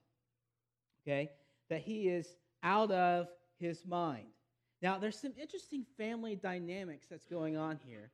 Okay? 1.03 1.31
That 1.69 1.81
he 1.81 2.09
is 2.09 2.37
out 2.63 2.91
of 2.91 3.29
his 3.59 3.85
mind. 3.87 4.27
Now, 4.83 4.99
there's 4.99 5.19
some 5.19 5.33
interesting 5.41 5.87
family 5.97 6.37
dynamics 6.37 7.07
that's 7.11 7.27
going 7.27 7.57
on 7.57 7.79
here. 7.87 8.11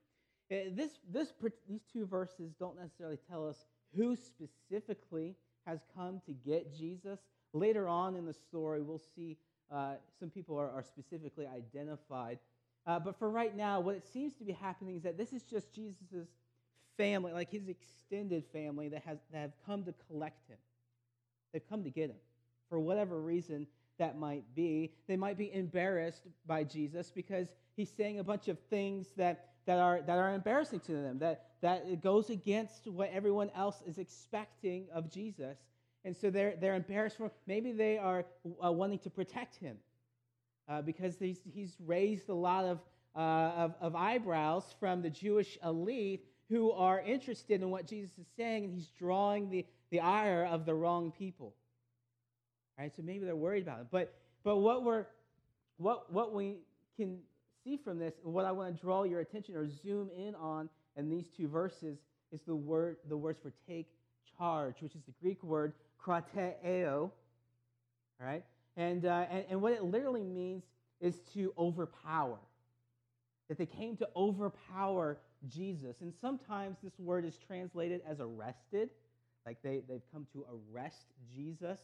Uh, 0.53 0.71
this, 0.73 0.91
this, 1.11 1.33
these 1.69 1.83
two 1.93 2.07
verses 2.07 2.53
don't 2.59 2.79
necessarily 2.79 3.19
tell 3.29 3.49
us 3.49 3.65
who 3.97 4.17
specifically 4.17 5.37
has 5.71 5.81
come 5.97 6.21
to 6.27 6.33
get 6.33 6.77
Jesus, 6.77 7.19
Later 7.53 7.89
on 7.89 8.15
in 8.15 8.27
the 8.27 8.33
story, 8.33 8.81
we'll 8.81 9.03
see 9.17 9.37
uh, 9.73 9.95
some 10.19 10.31
people 10.31 10.57
are, 10.59 10.71
are 10.71 10.85
specifically 10.85 11.47
identified. 11.47 12.39
Uh, 12.87 12.99
but 12.99 13.19
for 13.19 13.29
right 13.29 13.57
now, 13.57 13.81
what 13.81 13.97
it 13.97 14.07
seems 14.07 14.35
to 14.35 14.45
be 14.45 14.53
happening 14.53 14.97
is 14.97 15.03
that 15.03 15.19
this 15.19 15.33
is 15.33 15.43
just 15.43 15.73
Jesus' 15.75 16.29
family, 16.97 17.33
like 17.33 17.51
his 17.51 17.69
extended 17.69 18.45
family, 18.53 18.89
that, 18.89 19.03
has, 19.03 19.19
that 19.33 19.39
have 19.39 19.53
come 19.67 19.85
to 19.85 19.95
collect 20.09 20.49
him. 20.49 20.59
They've 21.53 21.69
come 21.69 21.83
to 21.83 21.91
get 21.91 22.11
him. 22.11 22.17
For 22.69 22.79
whatever 22.79 23.21
reason 23.21 23.67
that 23.99 24.17
might 24.17 24.45
be, 24.55 24.93
they 25.09 25.17
might 25.17 25.37
be 25.37 25.53
embarrassed 25.53 26.23
by 26.47 26.63
Jesus 26.63 27.11
because 27.11 27.49
he's 27.77 27.91
saying 27.91 28.21
a 28.21 28.25
bunch 28.25 28.47
of 28.47 28.59
things 28.71 29.09
that, 29.17 29.51
that, 29.67 29.79
are, 29.79 30.03
that 30.07 30.19
are 30.19 30.35
embarrassing 30.35 30.81
to 30.81 30.93
them, 30.93 31.19
that, 31.19 31.50
that 31.63 32.03
goes 32.03 32.31
against 32.31 32.87
what 32.87 33.11
everyone 33.13 33.51
else 33.55 33.83
is 33.87 33.99
expecting 33.99 34.87
of 34.93 35.11
Jesus. 35.11 35.59
And 36.05 36.17
so 36.17 36.31
they're, 36.31 36.55
they're 36.59 36.75
embarrassed 36.75 37.19
for 37.19 37.31
Maybe 37.47 37.73
they 37.73 37.99
are 37.99 38.25
uh, 38.65 38.73
wanting 38.73 38.99
to 39.01 39.11
protect 39.11 39.57
him 39.57 39.77
uh, 40.69 40.83
because 40.83 41.19
he's, 41.19 41.41
he's 41.53 41.77
raised 41.85 42.29
a 42.29 42.35
lot 42.35 42.65
of, 42.65 42.79
uh, 43.15 43.21
of, 43.21 43.75
of 43.81 43.95
eyebrows 43.95 44.65
from 44.79 45.03
the 45.03 45.11
Jewish 45.11 45.59
elite 45.65 46.25
who 46.49 46.73
are 46.73 47.01
interested 47.01 47.63
in 47.63 47.71
what 47.71 47.87
Jesus 47.87 48.11
is 48.19 48.27
saying, 48.37 48.65
and 48.65 48.75
he's 48.75 48.89
drawing 48.99 49.51
the, 49.51 49.65
the 49.91 50.01
ire 50.01 50.45
of 50.47 50.67
the 50.67 50.75
wrong 50.75 51.13
people. 51.13 51.55
Right, 52.79 52.91
so 52.97 53.03
maybe 53.03 53.25
they're 53.25 53.37
worried 53.37 53.63
about 53.63 53.81
it. 53.81 53.87
But, 53.91 54.15
but 54.43 54.57
what, 54.57 54.83
we're, 54.83 55.05
what, 55.77 56.11
what 56.13 56.35
we 56.35 56.57
can 56.97 57.19
see 57.63 57.77
from 57.77 57.99
this, 57.99 58.15
what 58.23 58.47
I 58.47 58.53
want 58.53 58.75
to 58.75 58.81
draw 58.81 59.05
your 59.05 59.21
attention 59.21 59.55
or 59.55 59.69
zoom 59.69 60.09
in 60.17 60.35
on 60.35 60.71
in 61.01 61.11
these 61.11 61.29
two 61.37 61.49
verses, 61.49 61.99
is 62.33 62.41
the, 62.47 62.55
word, 62.55 62.97
the 63.09 63.17
words 63.17 63.41
for 63.43 63.53
take 63.69 63.89
charge, 64.39 64.77
which 64.81 64.95
is 64.95 65.03
the 65.07 65.13
Greek 65.21 65.43
word 65.43 65.73
krateo, 66.05 67.11
all 68.21 68.27
right? 68.27 68.45
And, 68.77 69.05
uh, 69.05 69.27
and, 69.31 69.45
and 69.51 69.63
what 69.63 69.73
it 69.73 69.83
literally 69.83 70.23
means 70.23 70.65
is 71.01 71.21
to 71.35 71.53
overpower. 71.59 72.39
That 73.49 73.59
they 73.59 73.67
came 73.67 73.97
to 73.97 74.09
overpower 74.15 75.19
Jesus. 75.49 75.97
And 76.01 76.13
sometimes 76.21 76.77
this 76.83 76.99
word 76.99 77.25
is 77.25 77.37
translated 77.47 78.01
as 78.09 78.21
arrested, 78.21 78.91
like 79.45 79.59
they, 79.63 79.83
they've 79.89 80.03
come 80.13 80.27
to 80.33 80.45
arrest 80.73 81.07
Jesus, 81.35 81.81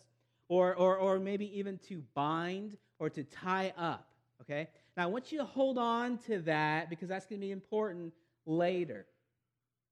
or, 0.49 0.75
or, 0.77 0.97
or 0.97 1.19
maybe 1.19 1.59
even 1.59 1.79
to 1.89 2.03
bind 2.15 2.77
or 2.99 3.11
to 3.11 3.25
tie 3.25 3.73
up, 3.77 4.07
okay? 4.43 4.69
Now, 4.97 5.05
I 5.05 5.07
want 5.07 5.33
you 5.33 5.39
to 5.39 5.45
hold 5.45 5.77
on 5.77 6.19
to 6.27 6.39
that 6.43 6.89
because 6.89 7.09
that's 7.09 7.27
going 7.27 7.41
to 7.41 7.47
be 7.47 7.51
important 7.51 8.13
later, 8.47 9.07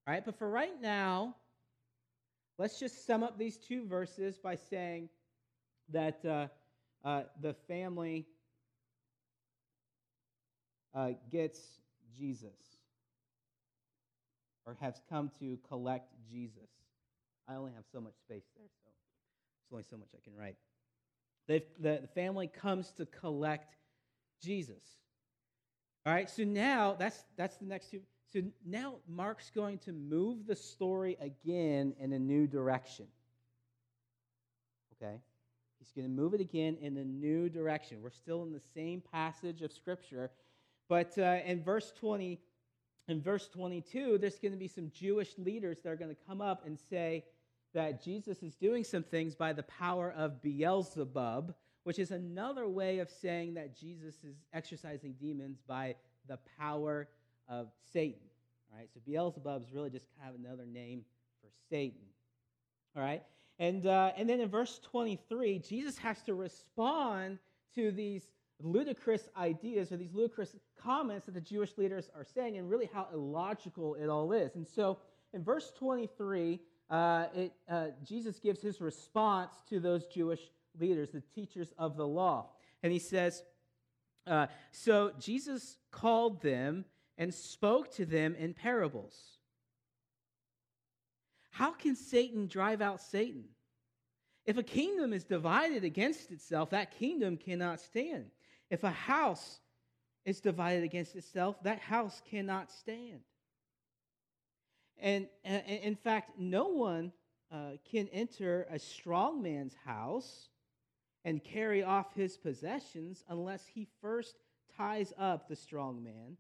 all 0.07 0.15
right? 0.15 0.25
But 0.25 0.39
for 0.39 0.49
right 0.49 0.81
now, 0.81 1.35
Let's 2.57 2.79
just 2.79 3.05
sum 3.07 3.25
up 3.25 3.37
these 3.37 3.57
two 3.57 3.85
verses 3.85 4.39
by 4.39 4.55
saying 4.55 5.09
that 5.91 6.25
uh, 6.25 6.47
uh, 7.05 7.23
the 7.41 7.55
family 7.67 8.27
uh, 10.95 11.11
gets 11.33 11.61
Jesus 12.17 12.53
or 14.67 14.77
has 14.81 15.01
come 15.11 15.33
to 15.41 15.59
collect 15.69 16.15
Jesus. 16.31 16.71
I 17.49 17.57
only 17.57 17.73
have 17.75 17.85
so 17.91 18.01
much 18.01 18.15
space 18.15 18.45
there, 18.57 18.69
so 18.85 18.91
there's 18.91 19.73
only 19.73 19.85
so 19.91 19.97
much 19.97 20.09
I 20.15 20.23
can 20.23 20.37
write. 20.39 20.57
The, 21.49 21.63
the 21.81 22.09
family 22.15 22.47
comes 22.47 22.93
to 22.93 23.05
collect 23.07 23.75
Jesus. 24.41 24.83
All 26.07 26.13
right, 26.13 26.31
so 26.31 26.45
now 26.45 26.95
that's, 26.97 27.25
that's 27.37 27.57
the 27.57 27.67
next 27.67 27.91
two. 27.91 28.01
So 28.35 28.43
now 28.67 28.97
Mark's 29.09 29.51
going 29.55 29.79
to 29.79 29.93
move 29.93 30.47
the 30.49 30.57
story 30.57 31.17
again 31.21 31.95
in 32.01 32.13
a 32.13 32.19
new 32.19 32.49
direction. 32.49 33.07
Okay? 34.97 35.21
He's 35.79 35.93
going 35.93 36.09
to 36.09 36.23
move 36.23 36.35
it 36.35 36.41
again 36.41 36.77
in 36.81 36.97
a 36.97 37.05
new 37.05 37.49
direction. 37.49 38.03
We're 38.03 38.11
still 38.11 38.43
in 38.43 38.53
the 38.53 38.63
same 38.75 39.03
passage 39.13 39.63
of 39.63 39.71
Scripture, 39.71 40.33
but 40.89 41.17
uh, 41.17 41.39
in 41.47 41.63
verse 41.63 41.93
20, 42.01 42.41
in 43.07 43.23
verse 43.23 43.49
22, 43.49 44.19
there's 44.19 44.41
going 44.41 44.53
to 44.53 44.59
be 44.59 44.67
some 44.67 44.91
Jewish 44.93 45.39
leaders 45.39 45.79
that 45.85 45.91
are 45.91 45.97
going 45.97 46.15
to 46.15 46.27
come 46.27 46.41
up 46.41 46.67
and 46.67 46.77
say 46.77 47.25
that 47.73 48.03
Jesus 48.03 48.43
is 48.43 48.57
doing 48.57 48.83
some 48.83 49.05
things 49.05 49.37
by 49.37 49.53
the 49.53 49.63
power 49.63 50.13
of 50.17 50.43
Beelzebub, 50.43 51.55
which 51.85 52.01
is 52.01 52.11
another 52.11 52.67
way 52.67 52.99
of 52.99 53.09
saying 53.11 53.55
that 53.55 53.79
Jesus 53.79 54.17
is 54.25 54.35
exercising 54.53 55.15
demons 55.21 55.61
by 55.69 55.95
the 56.27 56.39
power 56.59 57.07
of 57.49 57.69
Satan. 57.93 58.29
All 58.71 58.79
right, 58.79 58.89
so 58.93 59.01
Beelzebub 59.07 59.63
is 59.63 59.73
really 59.73 59.91
just 59.91 60.07
kind 60.19 60.35
of 60.35 60.41
another 60.41 60.67
name 60.67 61.05
for 61.41 61.49
Satan. 61.71 62.01
All 62.97 63.03
right, 63.03 63.23
and 63.59 63.87
uh, 63.87 64.13
and 64.17 64.29
then 64.29 64.41
in 64.41 64.49
verse 64.49 64.81
23, 64.91 65.59
Jesus 65.59 65.99
has 65.99 66.23
to 66.23 66.35
respond 66.35 67.39
to 67.75 67.91
these 67.91 68.29
ludicrous 68.61 69.29
ideas 69.37 69.93
or 69.93 69.97
these 69.97 70.15
ludicrous 70.15 70.57
comments 70.81 71.27
that 71.27 71.33
the 71.33 71.41
Jewish 71.41 71.77
leaders 71.77 72.11
are 72.15 72.25
saying, 72.25 72.57
and 72.57 72.71
really 72.71 72.89
how 72.93 73.09
illogical 73.13 73.95
it 73.95 74.09
all 74.09 74.33
is. 74.33 74.55
And 74.55 74.67
so 74.67 74.99
in 75.33 75.43
verse 75.43 75.73
23, 75.77 76.61
uh, 76.91 77.27
it, 77.35 77.53
uh, 77.69 77.87
Jesus 78.05 78.39
gives 78.39 78.61
his 78.61 78.81
response 78.81 79.55
to 79.69 79.81
those 79.81 80.07
Jewish 80.07 80.41
leaders, 80.79 81.11
the 81.11 81.23
teachers 81.35 81.73
of 81.79 81.97
the 81.97 82.07
law. 82.07 82.51
And 82.83 82.93
he 82.93 82.99
says, 82.99 83.43
uh, 84.27 84.47
So 84.71 85.13
Jesus 85.19 85.77
called 85.91 86.43
them 86.43 86.85
and 87.17 87.33
spoke 87.33 87.93
to 87.95 88.05
them 88.05 88.35
in 88.35 88.55
parables. 88.55 89.15
How 91.51 91.71
can 91.71 91.95
Satan 91.95 92.49
drive 92.49 92.81
out 92.81 93.01
Satan? 93.01 93.45
If 94.45 94.59
a 94.59 94.63
kingdom 94.63 95.13
is 95.13 95.25
divided 95.25 95.85
against 95.85 96.31
itself, 96.31 96.71
that 96.71 96.99
kingdom 96.99 97.37
cannot 97.37 97.81
stand. 97.81 98.27
If 98.71 98.85
a 98.85 98.91
house 98.91 99.61
is 100.25 100.41
divided 100.41 100.83
against 100.83 101.15
itself, 101.15 101.63
that 101.63 101.79
house 101.79 102.21
cannot 102.29 102.71
stand. 102.71 103.21
And, 104.99 105.29
and 105.45 105.63
in 105.67 105.95
fact, 105.95 106.39
no 106.39 106.69
one 106.69 107.13
uh, 107.53 107.73
can 107.91 108.09
enter 108.09 108.67
a 108.71 108.79
strong 108.79 109.43
man's 109.43 109.75
house 109.85 110.49
and 111.25 111.43
carry 111.43 111.83
off 111.83 112.15
his 112.15 112.37
possessions 112.37 113.25
unless 113.29 113.65
he 113.67 113.87
first 114.01 114.37
ties 114.77 115.13
up 115.19 115.49
the 115.49 115.57
strong 115.57 116.03
man 116.03 116.37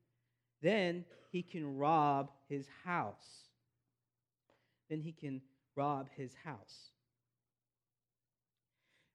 then 0.65 1.05
he 1.31 1.43
can 1.43 1.77
rob 1.77 2.31
his 2.49 2.67
house. 2.85 3.49
Then 4.89 5.01
he 5.01 5.13
can 5.13 5.43
rob 5.77 6.09
his 6.17 6.33
house. 6.45 6.91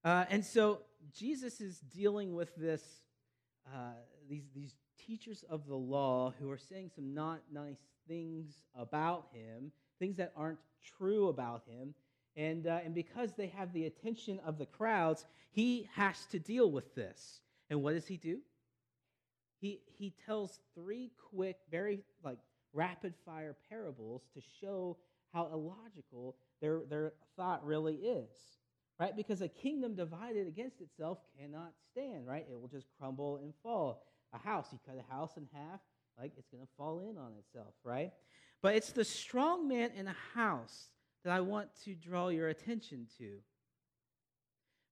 Uh, 0.03 0.25
and 0.29 0.45
so 0.45 0.81
Jesus 1.11 1.59
is 1.59 1.79
dealing 1.79 2.35
with 2.35 2.55
this, 2.55 2.83
uh, 3.67 3.93
these, 4.29 4.45
these 4.53 4.75
teachers 5.05 5.43
of 5.49 5.65
the 5.67 5.75
law 5.75 6.33
who 6.39 6.51
are 6.51 6.57
saying 6.57 6.91
some 6.93 7.13
not 7.13 7.39
nice 7.51 7.79
things 8.07 8.63
about 8.75 9.25
him, 9.33 9.71
things 9.97 10.17
that 10.17 10.31
aren't 10.35 10.59
true 10.97 11.29
about 11.29 11.63
him. 11.67 11.93
And, 12.35 12.67
uh, 12.67 12.79
and 12.85 12.93
because 12.93 13.33
they 13.33 13.47
have 13.47 13.73
the 13.73 13.85
attention 13.85 14.39
of 14.45 14.57
the 14.57 14.65
crowds, 14.65 15.25
he 15.51 15.89
has 15.95 16.25
to 16.27 16.39
deal 16.39 16.71
with 16.71 16.93
this. 16.95 17.41
And 17.69 17.81
what 17.81 17.93
does 17.93 18.07
he 18.07 18.17
do? 18.17 18.39
He, 19.59 19.81
he 19.85 20.13
tells 20.25 20.59
three 20.73 21.11
quick, 21.31 21.57
very 21.69 21.99
like 22.23 22.39
rapid 22.73 23.13
fire 23.25 23.55
parables 23.69 24.23
to 24.33 24.41
show 24.61 24.97
how 25.33 25.49
illogical 25.51 26.35
their, 26.61 26.81
their 26.89 27.13
thought 27.35 27.65
really 27.65 27.95
is, 27.95 28.29
right? 28.99 29.15
Because 29.15 29.41
a 29.41 29.47
kingdom 29.47 29.95
divided 29.95 30.47
against 30.47 30.81
itself 30.81 31.19
cannot 31.37 31.73
stand, 31.91 32.25
right? 32.25 32.45
It 32.49 32.59
will 32.59 32.67
just 32.67 32.87
crumble 32.97 33.37
and 33.37 33.53
fall. 33.61 34.03
A 34.33 34.37
house, 34.37 34.67
you 34.71 34.79
cut 34.85 34.97
a 34.97 35.13
house 35.13 35.37
in 35.37 35.47
half, 35.53 35.79
like 36.19 36.33
it's 36.37 36.49
going 36.49 36.63
to 36.63 36.69
fall 36.77 36.99
in 36.99 37.17
on 37.17 37.33
itself, 37.39 37.73
right? 37.83 38.11
But 38.61 38.75
it's 38.75 38.91
the 38.91 39.05
strong 39.05 39.67
man 39.67 39.91
in 39.95 40.07
a 40.07 40.15
house 40.33 40.89
that 41.23 41.33
I 41.33 41.41
want 41.41 41.69
to 41.85 41.95
draw 41.95 42.29
your 42.29 42.49
attention 42.49 43.07
to. 43.17 43.39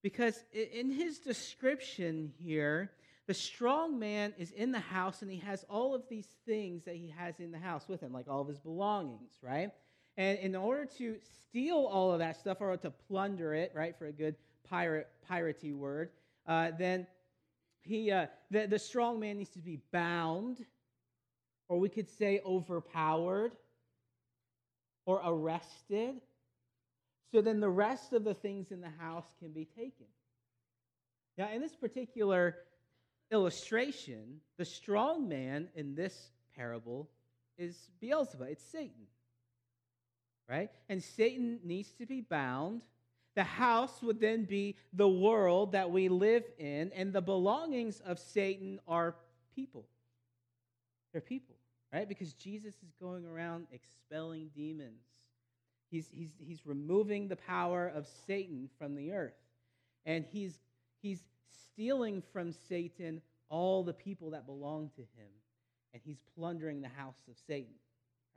Because 0.03 0.43
in 0.53 0.91
his 0.91 1.19
description 1.19 2.31
here, 2.37 2.91
the 3.27 3.33
strong 3.33 3.99
man 3.99 4.33
is 4.37 4.51
in 4.51 4.71
the 4.71 4.79
house 4.79 5.21
and 5.21 5.29
he 5.29 5.37
has 5.39 5.65
all 5.69 5.93
of 5.93 6.03
these 6.09 6.27
things 6.45 6.85
that 6.85 6.95
he 6.95 7.13
has 7.17 7.39
in 7.39 7.51
the 7.51 7.59
house 7.59 7.87
with 7.89 8.01
him, 8.01 8.13
like 8.13 8.27
all 8.29 8.41
of 8.41 8.47
his 8.47 8.57
belongings, 8.57 9.33
right? 9.41 9.71
And 10.15 10.39
in 10.39 10.55
order 10.55 10.85
to 10.97 11.17
steal 11.43 11.75
all 11.75 12.13
of 12.13 12.19
that 12.19 12.37
stuff 12.37 12.57
or 12.61 12.75
to 12.77 12.89
plunder 12.89 13.53
it, 13.53 13.73
right, 13.75 13.95
for 13.97 14.05
a 14.07 14.13
good 14.13 14.35
pirate 14.67 15.09
piratey 15.29 15.73
word, 15.73 16.09
uh, 16.47 16.71
then 16.79 17.05
he 17.81 18.11
uh, 18.11 18.27
the, 18.49 18.65
the 18.65 18.79
strong 18.79 19.19
man 19.19 19.37
needs 19.37 19.51
to 19.51 19.59
be 19.59 19.79
bound, 19.91 20.65
or 21.67 21.79
we 21.79 21.89
could 21.89 22.09
say 22.09 22.41
overpowered, 22.45 23.51
or 25.05 25.21
arrested. 25.23 26.15
So 27.31 27.41
then 27.41 27.59
the 27.59 27.69
rest 27.69 28.13
of 28.13 28.23
the 28.23 28.33
things 28.33 28.71
in 28.71 28.79
the 28.79 28.91
house 28.99 29.25
can 29.39 29.51
be 29.51 29.65
taken. 29.65 30.05
Now, 31.37 31.51
in 31.51 31.61
this 31.61 31.75
particular 31.75 32.55
illustration, 33.31 34.41
the 34.57 34.65
strong 34.65 35.27
man 35.27 35.69
in 35.75 35.95
this 35.95 36.31
parable 36.55 37.09
is 37.57 37.89
Beelzebub, 37.99 38.47
it's 38.49 38.63
Satan 38.63 39.07
right? 40.49 40.69
And 40.89 41.03
Satan 41.03 41.59
needs 41.63 41.91
to 41.99 42.05
be 42.05 42.21
bound. 42.21 42.83
The 43.35 43.43
house 43.43 44.01
would 44.01 44.19
then 44.19 44.45
be 44.45 44.75
the 44.93 45.07
world 45.07 45.73
that 45.73 45.91
we 45.91 46.09
live 46.09 46.43
in, 46.57 46.91
and 46.95 47.13
the 47.13 47.21
belongings 47.21 48.01
of 48.05 48.17
Satan 48.17 48.79
are 48.87 49.15
people. 49.55 49.85
They're 51.11 51.21
people, 51.21 51.55
right? 51.93 52.07
Because 52.07 52.33
Jesus 52.33 52.75
is 52.75 52.93
going 52.99 53.25
around 53.25 53.67
expelling 53.71 54.49
demons. 54.55 55.03
He's, 55.89 56.09
he's, 56.11 56.33
he's 56.39 56.65
removing 56.65 57.27
the 57.27 57.35
power 57.35 57.87
of 57.87 58.07
Satan 58.25 58.69
from 58.77 58.95
the 58.95 59.13
earth. 59.13 59.37
And 60.05 60.25
he's, 60.31 60.59
he's 61.01 61.21
stealing 61.77 62.23
from 62.33 62.51
Satan 62.51 63.21
all 63.49 63.83
the 63.83 63.93
people 63.93 64.31
that 64.31 64.47
belong 64.47 64.89
to 64.95 65.01
him. 65.01 65.29
And 65.93 66.01
he's 66.03 66.19
plundering 66.35 66.81
the 66.81 66.89
house 66.89 67.21
of 67.29 67.35
Satan, 67.47 67.73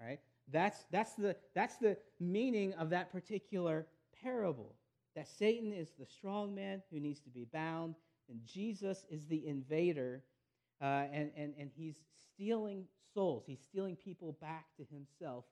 right? 0.01 0.21
That's, 0.53 0.85
that's, 0.91 1.15
the, 1.15 1.37
that's 1.55 1.77
the 1.77 1.97
meaning 2.19 2.75
of 2.75 2.91
that 2.91 3.11
particular 3.11 3.87
parable. 4.23 4.75
That 5.17 5.27
Satan 5.27 5.73
is 5.73 5.89
the 5.99 6.07
strong 6.07 6.55
man 6.55 6.83
who 6.91 7.01
needs 7.01 7.21
to 7.21 7.31
be 7.31 7.47
bound, 7.53 7.95
and 8.29 8.41
Jesus 8.47 9.05
is 9.11 9.27
the 9.27 9.47
invader, 9.47 10.23
uh, 10.81 11.05
and, 11.13 11.31
and, 11.37 11.55
and 11.59 11.71
he's 11.75 11.97
stealing 12.35 12.85
souls. 13.13 13.45
He's 13.47 13.61
stealing 13.61 13.97
people 13.97 14.37
back 14.41 14.67
to 14.77 14.85
himself 14.93 15.45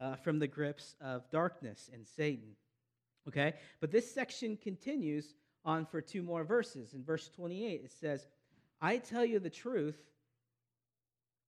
uh, 0.00 0.16
from 0.16 0.38
the 0.38 0.46
grips 0.46 0.94
of 1.00 1.28
darkness 1.30 1.90
and 1.92 2.06
Satan. 2.06 2.54
Okay? 3.28 3.54
But 3.80 3.90
this 3.90 4.12
section 4.12 4.56
continues 4.56 5.34
on 5.64 5.86
for 5.86 6.00
two 6.00 6.22
more 6.22 6.44
verses. 6.44 6.94
In 6.94 7.04
verse 7.04 7.28
28, 7.28 7.82
it 7.84 7.90
says, 7.90 8.26
I 8.80 8.98
tell 8.98 9.24
you 9.24 9.38
the 9.38 9.50
truth 9.50 9.98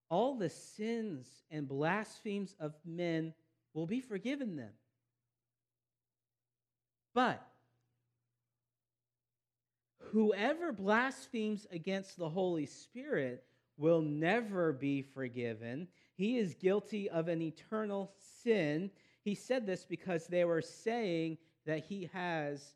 all 0.08 0.34
the 0.34 0.50
sins 0.50 1.26
and 1.50 1.66
blasphemies 1.66 2.54
of 2.60 2.74
men 2.84 3.32
will 3.72 3.86
be 3.86 4.02
forgiven 4.02 4.56
them. 4.56 4.72
But 7.14 7.42
whoever 10.10 10.72
blasphemes 10.72 11.66
against 11.70 12.18
the 12.18 12.28
Holy 12.28 12.66
Spirit 12.66 13.44
will 13.78 14.02
never 14.02 14.72
be 14.72 15.00
forgiven. 15.00 15.88
He 16.14 16.36
is 16.36 16.54
guilty 16.54 17.08
of 17.08 17.28
an 17.28 17.40
eternal 17.40 18.12
sin. 18.42 18.90
He 19.24 19.34
said 19.34 19.66
this 19.66 19.84
because 19.84 20.26
they 20.26 20.44
were 20.44 20.60
saying 20.60 21.38
that 21.64 21.84
he 21.84 22.10
has 22.12 22.74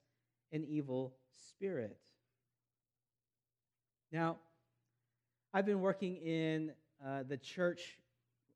an 0.52 0.64
evil 0.64 1.14
spirit. 1.56 1.96
Now, 4.12 4.36
I've 5.54 5.66
been 5.66 5.80
working 5.80 6.16
in 6.16 6.72
uh, 7.04 7.22
the 7.26 7.36
church 7.38 7.98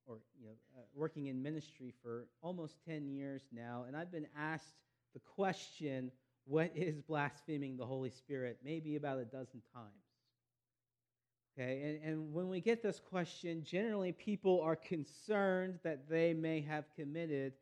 or 0.07 0.19
you 0.39 0.47
know, 0.47 0.53
uh, 0.77 0.83
working 0.95 1.27
in 1.27 1.43
ministry 1.43 1.95
for 2.03 2.27
almost 2.43 2.77
10 2.87 3.09
years 3.09 3.43
now, 3.53 3.85
and 3.87 3.97
I've 3.97 4.13
been 4.13 4.27
asked 4.37 4.75
the 5.15 5.21
question, 5.21 6.11
what 6.45 6.73
is 6.75 7.01
blaspheming 7.01 7.77
the 7.77 7.87
Holy 7.87 8.11
Spirit? 8.11 8.59
Maybe 8.65 8.97
about 8.97 9.19
a 9.19 9.25
dozen 9.25 9.63
times. 9.73 9.87
Okay, 11.59 11.99
and, 12.03 12.13
and 12.13 12.33
when 12.33 12.49
we 12.49 12.61
get 12.61 12.83
this 12.83 13.01
question, 13.01 13.65
generally 13.65 14.13
people 14.13 14.61
are 14.63 14.77
concerned 14.77 15.79
that 15.85 16.09
they 16.09 16.33
may 16.33 16.61
have 16.61 16.85
committed 16.95 17.55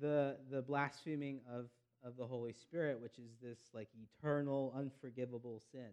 the, 0.00 0.36
the 0.50 0.62
blaspheming 0.62 1.40
of, 1.52 1.66
of 2.04 2.16
the 2.16 2.26
Holy 2.26 2.52
Spirit, 2.52 3.00
which 3.00 3.18
is 3.18 3.30
this 3.42 3.58
like 3.72 3.88
eternal, 4.02 4.74
unforgivable 4.76 5.62
sin. 5.72 5.90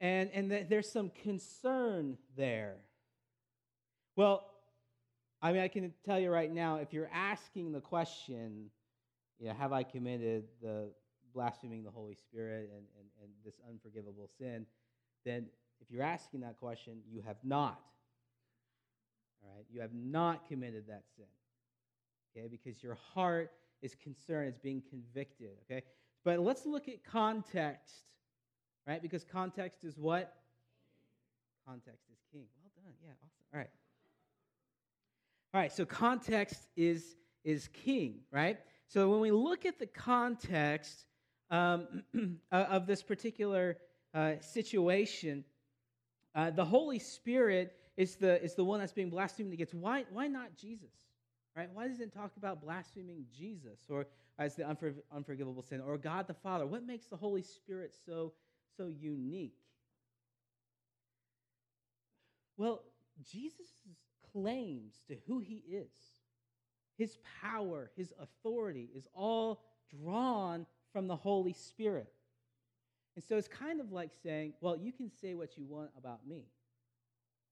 And, 0.00 0.30
and 0.32 0.50
th- 0.50 0.66
there's 0.68 0.90
some 0.90 1.10
concern 1.10 2.16
there. 2.36 2.76
Well, 4.16 4.46
I 5.40 5.52
mean, 5.52 5.62
I 5.62 5.68
can 5.68 5.92
tell 6.04 6.18
you 6.18 6.30
right 6.30 6.52
now, 6.52 6.76
if 6.76 6.92
you're 6.92 7.10
asking 7.12 7.72
the 7.72 7.80
question, 7.80 8.70
you 9.38 9.48
know, 9.48 9.54
have 9.54 9.72
I 9.72 9.82
committed 9.82 10.44
the 10.60 10.90
blaspheming 11.34 11.82
the 11.82 11.90
Holy 11.90 12.14
Spirit 12.14 12.70
and, 12.72 12.84
and, 12.98 13.08
and 13.22 13.30
this 13.44 13.54
unforgivable 13.68 14.28
sin, 14.38 14.66
then 15.24 15.46
if 15.80 15.90
you're 15.90 16.04
asking 16.04 16.40
that 16.40 16.58
question, 16.60 16.98
you 17.10 17.22
have 17.26 17.38
not. 17.42 17.80
All 19.42 19.50
right? 19.56 19.64
You 19.72 19.80
have 19.80 19.94
not 19.94 20.46
committed 20.46 20.84
that 20.88 21.02
sin. 21.16 21.24
Okay? 22.36 22.48
Because 22.48 22.82
your 22.82 22.98
heart 23.14 23.50
is 23.82 23.94
concerned, 23.94 24.48
it's 24.48 24.58
being 24.58 24.82
convicted. 24.88 25.58
Okay? 25.70 25.82
But 26.24 26.40
let's 26.40 26.64
look 26.64 26.88
at 26.88 27.04
context 27.04 28.04
right? 28.86 29.02
Because 29.02 29.24
context 29.24 29.84
is 29.84 29.98
what? 29.98 30.34
Context 31.66 32.04
is 32.10 32.18
king. 32.32 32.46
Well 32.62 32.72
done. 32.76 32.94
Yeah, 33.02 33.10
awesome. 33.24 33.44
All 33.52 33.58
right. 33.58 33.70
All 35.54 35.60
right, 35.60 35.72
so 35.72 35.84
context 35.84 36.68
is, 36.76 37.16
is 37.44 37.68
king, 37.68 38.20
right? 38.30 38.58
So 38.88 39.10
when 39.10 39.20
we 39.20 39.30
look 39.30 39.66
at 39.66 39.78
the 39.78 39.86
context 39.86 41.04
um, 41.50 42.02
of 42.52 42.86
this 42.86 43.02
particular 43.02 43.76
uh, 44.14 44.34
situation, 44.40 45.44
uh, 46.34 46.50
the 46.50 46.64
Holy 46.64 46.98
Spirit 46.98 47.76
is 47.98 48.16
the, 48.16 48.42
is 48.42 48.54
the 48.54 48.64
one 48.64 48.80
that's 48.80 48.94
being 48.94 49.10
blasphemed 49.10 49.52
against. 49.52 49.74
Why, 49.74 50.06
why 50.10 50.26
not 50.26 50.56
Jesus? 50.56 50.88
Right? 51.56 51.68
Why 51.72 51.86
does 51.86 52.00
it 52.00 52.14
talk 52.14 52.32
about 52.36 52.62
blaspheming 52.62 53.26
Jesus 53.36 53.80
or 53.90 54.06
as 54.38 54.56
the 54.56 54.62
unfor- 54.62 54.94
unforgivable 55.14 55.62
sin 55.62 55.82
or 55.82 55.98
God 55.98 56.26
the 56.26 56.34
Father? 56.34 56.66
What 56.66 56.86
makes 56.86 57.06
the 57.06 57.16
Holy 57.16 57.42
Spirit 57.42 57.94
so 58.06 58.32
so 58.76 58.86
unique? 58.86 59.58
Well, 62.56 62.82
Jesus' 63.30 63.74
claims 64.32 65.02
to 65.08 65.16
who 65.26 65.40
he 65.40 65.62
is, 65.68 65.90
his 66.96 67.18
power, 67.42 67.90
his 67.96 68.12
authority 68.18 68.88
is 68.94 69.06
all 69.14 69.62
drawn 70.02 70.66
from 70.92 71.06
the 71.06 71.16
Holy 71.16 71.52
Spirit. 71.52 72.12
And 73.14 73.24
so 73.24 73.36
it's 73.36 73.48
kind 73.48 73.80
of 73.80 73.92
like 73.92 74.10
saying, 74.22 74.54
well, 74.60 74.76
you 74.76 74.92
can 74.92 75.10
say 75.10 75.34
what 75.34 75.58
you 75.58 75.64
want 75.64 75.90
about 75.98 76.26
me, 76.26 76.46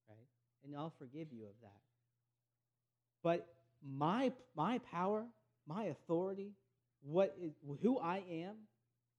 right? 0.09 0.29
And 0.65 0.75
I'll 0.75 0.95
forgive 0.99 1.33
you 1.33 1.45
of 1.45 1.55
that. 1.63 1.81
But 3.23 3.47
my, 3.87 4.33
my 4.57 4.79
power, 4.79 5.25
my 5.67 5.85
authority, 5.85 6.53
what 7.03 7.37
is, 7.41 7.53
who 7.83 7.99
I 7.99 8.23
am, 8.31 8.55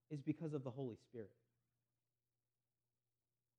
is 0.09 0.21
because 0.21 0.53
of 0.53 0.63
the 0.63 0.69
Holy 0.69 0.97
Spirit. 0.97 1.31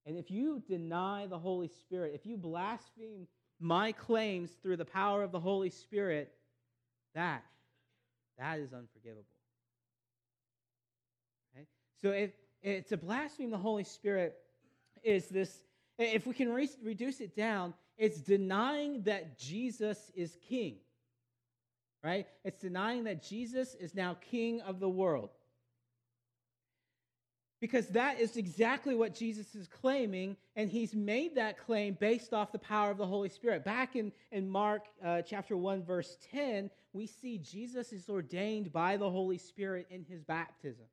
And 0.05 0.17
if 0.17 0.31
you 0.31 0.63
deny 0.67 1.27
the 1.27 1.39
Holy 1.39 1.69
Spirit, 1.69 2.13
if 2.15 2.27
you 2.27 2.37
blaspheme 2.37 3.27
my 3.61 3.93
claims 3.93 4.51
through 4.63 4.77
the 4.77 4.85
power 4.85 5.23
of 5.23 5.31
the 5.31 5.41
Holy 5.41 5.71
Spirit, 5.71 6.33
that, 7.15 7.45
that 8.39 8.59
is 8.59 8.73
unforgivable. 8.73 9.25
Okay? 11.55 11.67
So 12.01 12.11
if, 12.11 12.31
if 12.63 12.89
to 12.89 12.97
blaspheme 12.97 13.51
the 13.51 13.59
Holy 13.59 13.85
Spirit 13.85 14.37
is 15.05 15.29
this, 15.29 15.63
if 15.99 16.27
we 16.27 16.35
can 16.35 16.53
re- 16.53 16.69
reduce 16.83 17.21
it 17.21 17.37
down, 17.37 17.73
it's 17.97 18.21
denying 18.21 19.03
that 19.03 19.39
Jesus 19.39 20.11
is 20.15 20.37
king. 20.49 20.77
Right? 22.05 22.27
It's 22.45 22.61
denying 22.61 23.05
that 23.05 23.23
Jesus 23.23 23.75
is 23.75 23.95
now 23.95 24.17
king 24.31 24.61
of 24.63 24.81
the 24.81 24.89
world. 24.89 25.31
Because 27.61 27.87
that 27.91 28.19
is 28.19 28.37
exactly 28.37 28.97
what 28.97 29.15
Jesus 29.15 29.55
is 29.55 29.69
claiming, 29.69 30.37
and 30.57 30.69
he's 30.69 30.97
made 30.97 31.37
that 31.37 31.65
claim 31.65 31.97
based 32.01 32.35
off 32.35 32.51
the 32.51 32.59
power 32.59 32.91
of 32.91 32.99
the 32.99 33.07
Holy 33.07 33.29
Spirit. 33.29 33.65
Back 33.65 33.95
in, 33.95 34.11
in 34.33 34.49
Mark 34.49 34.87
uh, 35.05 35.23
chapter 35.23 35.57
1, 35.57 35.85
verse 35.85 36.17
10, 36.33 36.71
we 36.93 37.07
see 37.07 37.39
Jesus 37.39 37.93
is 37.93 38.09
ordained 38.09 38.73
by 38.73 38.97
the 38.97 39.09
Holy 39.09 39.39
Spirit 39.39 39.87
in 39.91 40.05
his 40.05 40.25
baptism. 40.25 40.87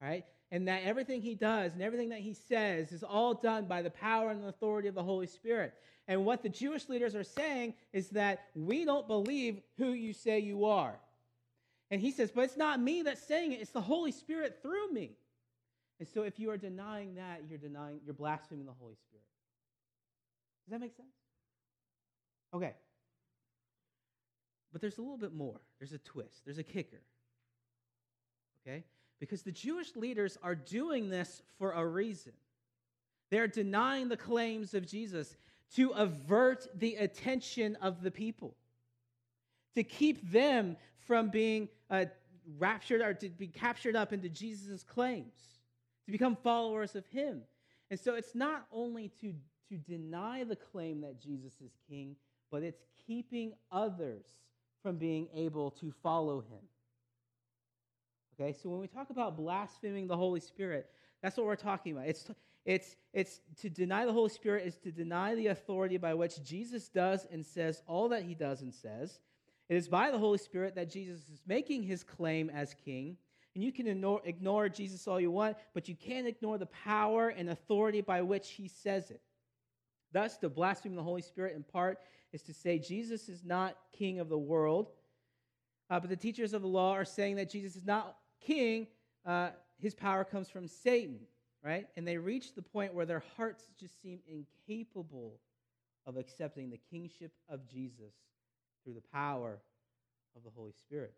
Right? 0.00 0.24
And 0.50 0.66
that 0.66 0.84
everything 0.84 1.20
he 1.20 1.34
does 1.34 1.74
and 1.74 1.82
everything 1.82 2.08
that 2.08 2.20
he 2.20 2.32
says 2.32 2.90
is 2.90 3.02
all 3.02 3.34
done 3.34 3.66
by 3.66 3.82
the 3.82 3.90
power 3.90 4.30
and 4.30 4.42
authority 4.46 4.88
of 4.88 4.94
the 4.94 5.02
Holy 5.02 5.26
Spirit. 5.26 5.74
And 6.08 6.24
what 6.24 6.42
the 6.42 6.48
Jewish 6.48 6.88
leaders 6.88 7.14
are 7.14 7.22
saying 7.22 7.74
is 7.92 8.08
that 8.10 8.46
we 8.54 8.86
don't 8.86 9.06
believe 9.06 9.60
who 9.76 9.92
you 9.92 10.14
say 10.14 10.38
you 10.38 10.64
are. 10.64 10.98
And 11.90 12.00
he 12.00 12.10
says, 12.10 12.30
But 12.34 12.44
it's 12.44 12.56
not 12.56 12.80
me 12.80 13.02
that's 13.02 13.22
saying 13.22 13.52
it, 13.52 13.60
it's 13.60 13.70
the 13.70 13.82
Holy 13.82 14.10
Spirit 14.10 14.58
through 14.62 14.90
me. 14.90 15.12
And 16.00 16.08
so 16.08 16.22
if 16.22 16.38
you 16.38 16.50
are 16.50 16.56
denying 16.56 17.16
that, 17.16 17.42
you're 17.48 17.58
denying, 17.58 18.00
you're 18.04 18.14
blaspheming 18.14 18.64
the 18.64 18.72
Holy 18.72 18.94
Spirit. 18.94 19.24
Does 20.66 20.72
that 20.72 20.80
make 20.80 20.96
sense? 20.96 21.08
Okay. 22.54 22.72
But 24.72 24.80
there's 24.80 24.98
a 24.98 25.02
little 25.02 25.18
bit 25.18 25.34
more. 25.34 25.60
There's 25.78 25.92
a 25.92 25.98
twist, 25.98 26.44
there's 26.44 26.58
a 26.58 26.62
kicker. 26.62 27.02
Okay? 28.66 28.84
Because 29.20 29.42
the 29.42 29.52
Jewish 29.52 29.96
leaders 29.96 30.38
are 30.42 30.54
doing 30.54 31.10
this 31.10 31.42
for 31.58 31.72
a 31.72 31.84
reason. 31.84 32.32
They're 33.30 33.48
denying 33.48 34.08
the 34.08 34.16
claims 34.16 34.74
of 34.74 34.86
Jesus 34.86 35.36
to 35.76 35.90
avert 35.90 36.66
the 36.74 36.96
attention 36.96 37.76
of 37.76 38.02
the 38.02 38.10
people, 38.10 38.56
to 39.74 39.82
keep 39.82 40.30
them 40.30 40.76
from 41.06 41.30
being 41.30 41.68
uh, 41.90 42.06
raptured 42.58 43.00
or 43.00 43.14
to 43.14 43.28
be 43.28 43.46
captured 43.46 43.96
up 43.96 44.12
into 44.12 44.28
Jesus' 44.28 44.82
claims, 44.82 45.34
to 46.06 46.12
become 46.12 46.36
followers 46.36 46.94
of 46.94 47.06
him. 47.06 47.42
And 47.90 47.98
so 47.98 48.14
it's 48.14 48.34
not 48.34 48.66
only 48.72 49.10
to, 49.20 49.34
to 49.70 49.76
deny 49.76 50.44
the 50.44 50.56
claim 50.56 51.00
that 51.02 51.20
Jesus 51.20 51.52
is 51.64 51.72
king, 51.88 52.16
but 52.50 52.62
it's 52.62 52.82
keeping 53.06 53.52
others 53.70 54.26
from 54.82 54.96
being 54.96 55.28
able 55.34 55.70
to 55.72 55.92
follow 56.02 56.40
him. 56.40 56.60
Okay, 58.40 58.56
so 58.62 58.68
when 58.68 58.80
we 58.80 58.86
talk 58.86 59.10
about 59.10 59.36
blaspheming 59.36 60.06
the 60.06 60.16
Holy 60.16 60.40
Spirit, 60.40 60.88
that's 61.22 61.36
what 61.36 61.46
we're 61.46 61.56
talking 61.56 61.92
about. 61.92 62.06
It's, 62.06 62.30
it's, 62.68 62.96
it's 63.14 63.40
to 63.62 63.70
deny 63.70 64.04
the 64.04 64.12
Holy 64.12 64.28
Spirit 64.28 64.66
is 64.66 64.76
to 64.80 64.92
deny 64.92 65.34
the 65.34 65.46
authority 65.46 65.96
by 65.96 66.12
which 66.12 66.44
Jesus 66.44 66.90
does 66.90 67.26
and 67.32 67.44
says 67.44 67.82
all 67.86 68.10
that 68.10 68.24
he 68.24 68.34
does 68.34 68.60
and 68.60 68.74
says. 68.74 69.20
It 69.70 69.76
is 69.76 69.88
by 69.88 70.10
the 70.10 70.18
Holy 70.18 70.36
Spirit 70.36 70.74
that 70.74 70.90
Jesus 70.90 71.22
is 71.32 71.40
making 71.46 71.82
his 71.82 72.04
claim 72.04 72.50
as 72.50 72.74
king. 72.74 73.16
And 73.54 73.64
you 73.64 73.72
can 73.72 73.86
ignore, 73.86 74.20
ignore 74.22 74.68
Jesus 74.68 75.08
all 75.08 75.18
you 75.18 75.30
want, 75.30 75.56
but 75.72 75.88
you 75.88 75.94
can't 75.94 76.26
ignore 76.26 76.58
the 76.58 76.66
power 76.66 77.30
and 77.30 77.48
authority 77.48 78.02
by 78.02 78.20
which 78.20 78.50
he 78.50 78.68
says 78.68 79.10
it. 79.10 79.22
Thus, 80.12 80.36
to 80.36 80.50
blaspheme 80.50 80.94
the 80.94 81.02
Holy 81.02 81.22
Spirit 81.22 81.56
in 81.56 81.62
part 81.62 82.00
is 82.34 82.42
to 82.42 82.52
say 82.52 82.78
Jesus 82.78 83.30
is 83.30 83.44
not 83.44 83.78
king 83.92 84.20
of 84.20 84.28
the 84.28 84.36
world, 84.36 84.90
uh, 85.88 85.98
but 86.00 86.10
the 86.10 86.16
teachers 86.16 86.52
of 86.52 86.60
the 86.60 86.68
law 86.68 86.92
are 86.92 87.06
saying 87.06 87.36
that 87.36 87.48
Jesus 87.48 87.76
is 87.76 87.86
not 87.86 88.18
king, 88.42 88.88
uh, 89.24 89.52
his 89.78 89.94
power 89.94 90.22
comes 90.22 90.50
from 90.50 90.68
Satan, 90.68 91.20
right? 91.68 91.86
And 91.98 92.08
they 92.08 92.16
reach 92.16 92.54
the 92.54 92.62
point 92.62 92.94
where 92.94 93.04
their 93.04 93.22
hearts 93.36 93.68
just 93.78 94.00
seem 94.00 94.20
incapable 94.26 95.34
of 96.06 96.16
accepting 96.16 96.70
the 96.70 96.80
kingship 96.90 97.30
of 97.46 97.68
Jesus 97.68 98.14
through 98.82 98.94
the 98.94 99.02
power 99.12 99.58
of 100.34 100.44
the 100.44 100.50
Holy 100.56 100.72
Spirit. 100.72 101.12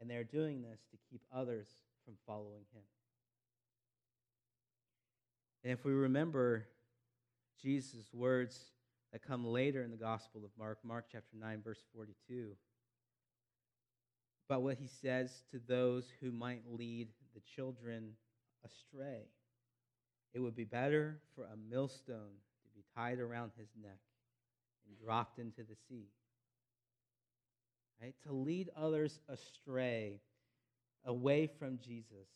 And 0.00 0.08
they're 0.08 0.24
doing 0.24 0.62
this 0.62 0.80
to 0.90 0.96
keep 1.10 1.20
others 1.30 1.68
from 2.06 2.14
following 2.26 2.62
him. 2.72 2.82
And 5.62 5.72
if 5.74 5.84
we 5.84 5.92
remember 5.92 6.66
Jesus' 7.62 8.08
words 8.14 8.58
that 9.12 9.20
come 9.20 9.46
later 9.46 9.82
in 9.82 9.90
the 9.90 9.98
Gospel 9.98 10.46
of 10.46 10.50
Mark, 10.58 10.78
Mark 10.82 11.08
chapter 11.12 11.36
9, 11.38 11.60
verse 11.62 11.84
42, 11.94 12.52
about 14.48 14.62
what 14.62 14.78
he 14.78 14.86
says 14.86 15.42
to 15.50 15.60
those 15.68 16.06
who 16.22 16.32
might 16.32 16.62
lead 16.70 17.08
the 17.34 17.42
children 17.54 18.12
astray. 18.64 19.26
It 20.34 20.40
would 20.40 20.56
be 20.56 20.64
better 20.64 21.18
for 21.34 21.44
a 21.44 21.56
millstone 21.70 22.36
to 22.62 22.68
be 22.74 22.84
tied 22.96 23.18
around 23.18 23.52
his 23.58 23.68
neck 23.82 23.98
and 24.86 24.98
dropped 24.98 25.38
into 25.38 25.62
the 25.62 25.76
sea. 25.88 26.08
Right? 28.00 28.14
To 28.26 28.32
lead 28.32 28.70
others 28.76 29.20
astray, 29.28 30.20
away 31.04 31.46
from 31.46 31.78
Jesus, 31.78 32.28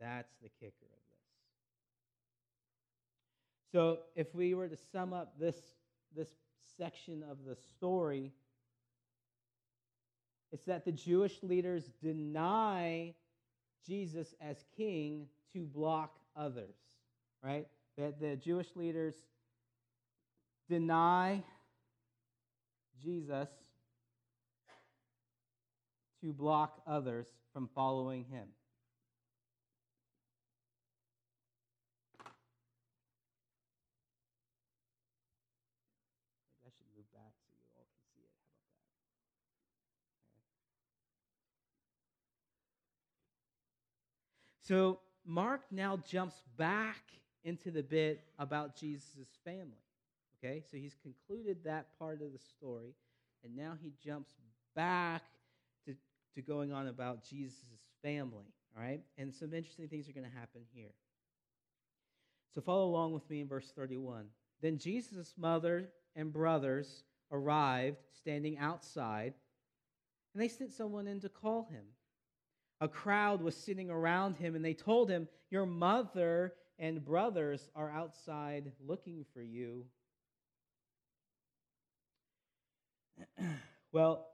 that's 0.00 0.32
the 0.42 0.48
kicker 0.60 0.86
of 0.86 1.02
this. 1.10 1.24
So, 3.72 3.98
if 4.14 4.34
we 4.34 4.54
were 4.54 4.68
to 4.68 4.76
sum 4.92 5.12
up 5.12 5.38
this, 5.38 5.56
this 6.14 6.28
section 6.78 7.24
of 7.28 7.38
the 7.44 7.56
story, 7.56 8.32
it's 10.52 10.64
that 10.66 10.84
the 10.84 10.92
Jewish 10.92 11.42
leaders 11.42 11.90
deny 12.00 13.14
Jesus 13.86 14.34
as 14.40 14.64
king 14.76 15.26
to 15.52 15.64
block 15.64 16.16
others, 16.36 16.76
right? 17.44 17.66
That 17.98 18.18
the 18.20 18.36
Jewish 18.36 18.68
leaders 18.74 19.14
deny 20.68 21.42
Jesus 23.02 23.48
to 26.22 26.32
block 26.32 26.80
others 26.86 27.26
from 27.52 27.68
following 27.74 28.24
him. 28.24 28.48
I 36.64 36.70
should 36.70 36.86
move 36.96 37.12
back 37.12 37.34
so 37.46 37.52
you 37.52 37.68
all 37.76 37.84
can 37.84 38.00
see 38.16 38.22
it. 38.22 38.32
How 44.62 44.70
about 44.70 44.88
that? 44.88 44.96
So 44.96 45.00
Mark 45.26 45.60
now 45.70 45.98
jumps 46.08 46.42
back 46.56 47.02
into 47.44 47.70
the 47.70 47.82
bit 47.82 48.24
about 48.38 48.76
Jesus' 48.76 49.38
family. 49.44 49.82
Okay, 50.38 50.62
so 50.70 50.76
he's 50.76 50.96
concluded 51.02 51.58
that 51.64 51.98
part 51.98 52.20
of 52.20 52.32
the 52.32 52.38
story, 52.38 52.94
and 53.44 53.56
now 53.56 53.76
he 53.82 53.92
jumps 54.04 54.32
back 54.74 55.22
to, 55.86 55.94
to 56.34 56.42
going 56.42 56.72
on 56.72 56.88
about 56.88 57.24
Jesus' 57.24 57.62
family. 58.02 58.52
All 58.76 58.82
right, 58.82 59.00
and 59.16 59.32
some 59.32 59.54
interesting 59.54 59.88
things 59.88 60.08
are 60.08 60.12
going 60.12 60.28
to 60.28 60.38
happen 60.38 60.62
here. 60.74 60.90
So 62.54 62.60
follow 62.60 62.86
along 62.86 63.12
with 63.12 63.28
me 63.30 63.40
in 63.40 63.48
verse 63.48 63.72
31. 63.74 64.26
Then 64.60 64.78
Jesus' 64.78 65.34
mother 65.36 65.88
and 66.16 66.32
brothers 66.32 67.04
arrived, 67.30 67.98
standing 68.16 68.58
outside, 68.58 69.34
and 70.32 70.42
they 70.42 70.48
sent 70.48 70.72
someone 70.72 71.06
in 71.06 71.20
to 71.20 71.28
call 71.28 71.68
him 71.70 71.84
a 72.80 72.88
crowd 72.88 73.40
was 73.40 73.56
sitting 73.56 73.90
around 73.90 74.36
him, 74.36 74.54
and 74.54 74.64
they 74.64 74.74
told 74.74 75.08
him, 75.08 75.28
Your 75.50 75.66
mother 75.66 76.52
and 76.78 77.04
brothers 77.04 77.68
are 77.74 77.90
outside 77.90 78.72
looking 78.86 79.24
for 79.32 79.42
you. 79.42 79.84
well, 83.92 84.26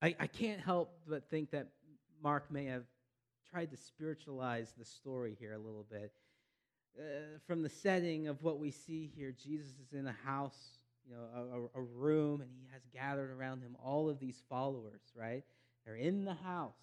I, 0.00 0.14
I 0.20 0.26
can't 0.26 0.60
help 0.60 0.98
but 1.08 1.28
think 1.28 1.50
that 1.50 1.68
Mark 2.22 2.50
may 2.50 2.66
have 2.66 2.84
tried 3.50 3.70
to 3.70 3.76
spiritualize 3.76 4.72
the 4.78 4.84
story 4.84 5.36
here 5.38 5.54
a 5.54 5.58
little 5.58 5.86
bit. 5.90 6.12
Uh, 6.98 7.38
from 7.46 7.62
the 7.62 7.68
setting 7.68 8.28
of 8.28 8.42
what 8.42 8.58
we 8.58 8.70
see 8.70 9.10
here, 9.16 9.32
Jesus 9.32 9.72
is 9.72 9.92
in 9.92 10.06
a 10.06 10.16
house, 10.24 10.78
you 11.08 11.14
know, 11.14 11.68
a, 11.74 11.78
a 11.78 11.82
room, 11.82 12.40
and 12.40 12.50
he 12.50 12.66
has 12.72 12.82
gathered 12.92 13.30
around 13.30 13.62
him 13.62 13.76
all 13.82 14.08
of 14.08 14.18
these 14.18 14.42
followers, 14.48 15.00
right? 15.16 15.44
They're 15.84 15.96
in 15.96 16.24
the 16.24 16.34
house 16.34 16.74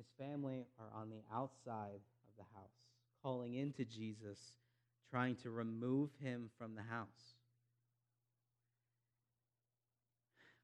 his 0.00 0.08
family 0.18 0.64
are 0.78 0.98
on 0.98 1.10
the 1.10 1.20
outside 1.30 2.00
the 2.40 2.58
house, 2.58 2.72
calling 3.22 3.54
into 3.54 3.84
Jesus, 3.84 4.38
trying 5.10 5.36
to 5.36 5.50
remove 5.50 6.10
him 6.20 6.50
from 6.58 6.74
the 6.74 6.82
house. 6.82 7.34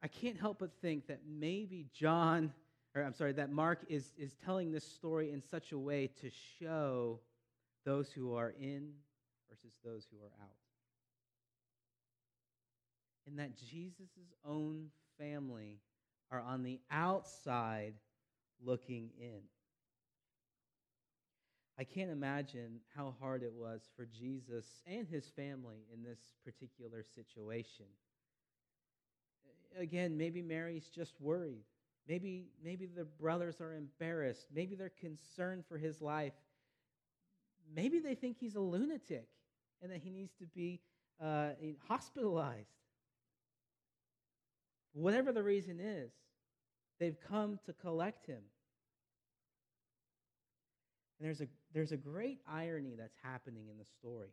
I 0.02 0.08
can't 0.08 0.38
help 0.38 0.58
but 0.60 0.70
think 0.80 1.06
that 1.08 1.20
maybe 1.28 1.86
John, 1.92 2.52
or 2.94 3.02
I'm 3.02 3.14
sorry, 3.14 3.32
that 3.32 3.50
Mark 3.50 3.84
is, 3.88 4.12
is 4.16 4.34
telling 4.44 4.70
this 4.70 4.84
story 4.84 5.32
in 5.32 5.42
such 5.42 5.72
a 5.72 5.78
way 5.78 6.08
to 6.20 6.30
show 6.60 7.20
those 7.84 8.10
who 8.12 8.34
are 8.34 8.54
in 8.60 8.92
versus 9.48 9.72
those 9.84 10.06
who 10.10 10.18
are 10.24 10.32
out. 10.42 10.56
And 13.26 13.38
that 13.38 13.56
Jesus' 13.56 14.32
own 14.44 14.86
family 15.18 15.80
are 16.30 16.40
on 16.40 16.62
the 16.62 16.80
outside 16.90 17.94
looking 18.64 19.10
in. 19.18 19.40
I 21.78 21.84
can't 21.84 22.10
imagine 22.10 22.80
how 22.94 23.14
hard 23.20 23.42
it 23.42 23.52
was 23.52 23.82
for 23.94 24.06
Jesus 24.06 24.64
and 24.86 25.06
his 25.06 25.28
family 25.28 25.84
in 25.92 26.02
this 26.02 26.18
particular 26.44 27.04
situation. 27.14 27.86
Again, 29.78 30.16
maybe 30.16 30.40
Mary's 30.40 30.88
just 30.88 31.20
worried. 31.20 31.64
Maybe, 32.08 32.46
maybe 32.64 32.86
the 32.86 33.04
brothers 33.04 33.60
are 33.60 33.74
embarrassed. 33.74 34.46
Maybe 34.54 34.74
they're 34.74 34.88
concerned 34.88 35.64
for 35.68 35.76
his 35.76 36.00
life. 36.00 36.32
Maybe 37.74 37.98
they 37.98 38.14
think 38.14 38.38
he's 38.38 38.54
a 38.54 38.60
lunatic 38.60 39.28
and 39.82 39.92
that 39.92 39.98
he 39.98 40.10
needs 40.10 40.32
to 40.38 40.46
be 40.46 40.80
uh, 41.20 41.50
hospitalized. 41.88 42.70
Whatever 44.92 45.32
the 45.32 45.42
reason 45.42 45.78
is, 45.78 46.10
they've 46.98 47.18
come 47.28 47.58
to 47.66 47.72
collect 47.74 48.26
him. 48.26 48.40
And 51.18 51.26
there's 51.26 51.40
a, 51.40 51.48
there's 51.76 51.92
a 51.92 51.96
great 51.98 52.40
irony 52.50 52.94
that's 52.98 53.18
happening 53.22 53.68
in 53.70 53.76
the 53.76 53.84
story 53.84 54.30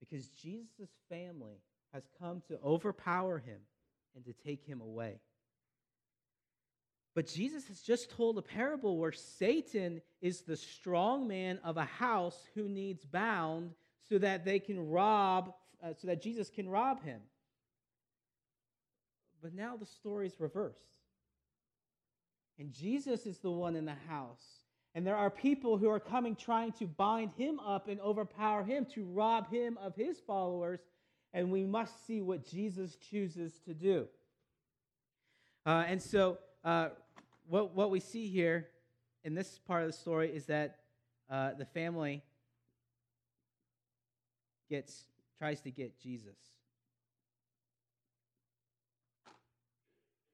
because 0.00 0.26
Jesus' 0.30 0.90
family 1.08 1.62
has 1.94 2.08
come 2.18 2.42
to 2.48 2.58
overpower 2.64 3.38
him 3.38 3.60
and 4.16 4.24
to 4.24 4.32
take 4.32 4.66
him 4.66 4.80
away. 4.80 5.20
But 7.14 7.28
Jesus 7.28 7.68
has 7.68 7.82
just 7.82 8.10
told 8.10 8.36
a 8.36 8.42
parable 8.42 8.98
where 8.98 9.12
Satan 9.12 10.02
is 10.20 10.40
the 10.40 10.56
strong 10.56 11.28
man 11.28 11.60
of 11.62 11.76
a 11.76 11.84
house 11.84 12.48
who 12.56 12.68
needs 12.68 13.04
bound 13.04 13.70
so 14.08 14.18
that 14.18 14.44
they 14.44 14.58
can 14.58 14.88
rob, 14.88 15.54
uh, 15.84 15.92
so 16.00 16.08
that 16.08 16.20
Jesus 16.20 16.50
can 16.50 16.68
rob 16.68 17.00
him. 17.04 17.20
But 19.40 19.54
now 19.54 19.76
the 19.76 19.86
story 19.86 20.26
is 20.26 20.40
reversed. 20.40 20.80
And 22.58 22.72
Jesus 22.72 23.24
is 23.24 23.38
the 23.38 23.52
one 23.52 23.76
in 23.76 23.84
the 23.84 23.94
house. 24.08 24.57
And 24.98 25.06
there 25.06 25.14
are 25.14 25.30
people 25.30 25.78
who 25.78 25.88
are 25.88 26.00
coming 26.00 26.34
trying 26.34 26.72
to 26.72 26.84
bind 26.84 27.30
him 27.38 27.60
up 27.60 27.86
and 27.86 28.00
overpower 28.00 28.64
him, 28.64 28.84
to 28.96 29.04
rob 29.04 29.48
him 29.48 29.78
of 29.80 29.94
his 29.94 30.18
followers. 30.18 30.80
And 31.32 31.52
we 31.52 31.62
must 31.62 32.04
see 32.04 32.20
what 32.20 32.44
Jesus 32.44 32.96
chooses 32.96 33.60
to 33.64 33.74
do. 33.74 34.08
Uh, 35.64 35.84
and 35.86 36.02
so, 36.02 36.38
uh, 36.64 36.88
what, 37.46 37.76
what 37.76 37.92
we 37.92 38.00
see 38.00 38.26
here 38.26 38.70
in 39.22 39.34
this 39.36 39.60
part 39.68 39.82
of 39.82 39.88
the 39.88 39.96
story 39.96 40.34
is 40.34 40.46
that 40.46 40.78
uh, 41.30 41.52
the 41.56 41.66
family 41.66 42.24
gets 44.68 45.04
tries 45.38 45.60
to 45.60 45.70
get 45.70 45.96
Jesus. 46.00 46.34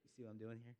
You 0.02 0.08
see 0.16 0.22
what 0.22 0.30
I'm 0.30 0.38
doing 0.38 0.60
here? 0.64 0.76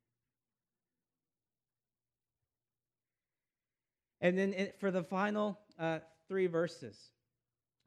And 4.25 4.39
then 4.39 4.55
in, 4.55 4.71
for 4.81 4.91
the 4.91 5.03
final 5.03 5.61
uh, 5.79 5.99
three 6.29 6.47
verses, 6.47 7.11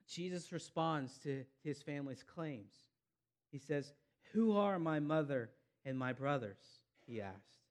Jesus 0.07 0.51
responds 0.51 1.17
to 1.23 1.43
his 1.63 1.81
family's 1.81 2.23
claims. 2.23 2.73
He 3.51 3.57
says, 3.57 3.91
Who 4.33 4.55
are 4.55 4.77
my 4.77 4.99
mother 4.99 5.49
and 5.83 5.97
my 5.97 6.13
brothers? 6.13 6.59
He 7.07 7.21
asked. 7.21 7.65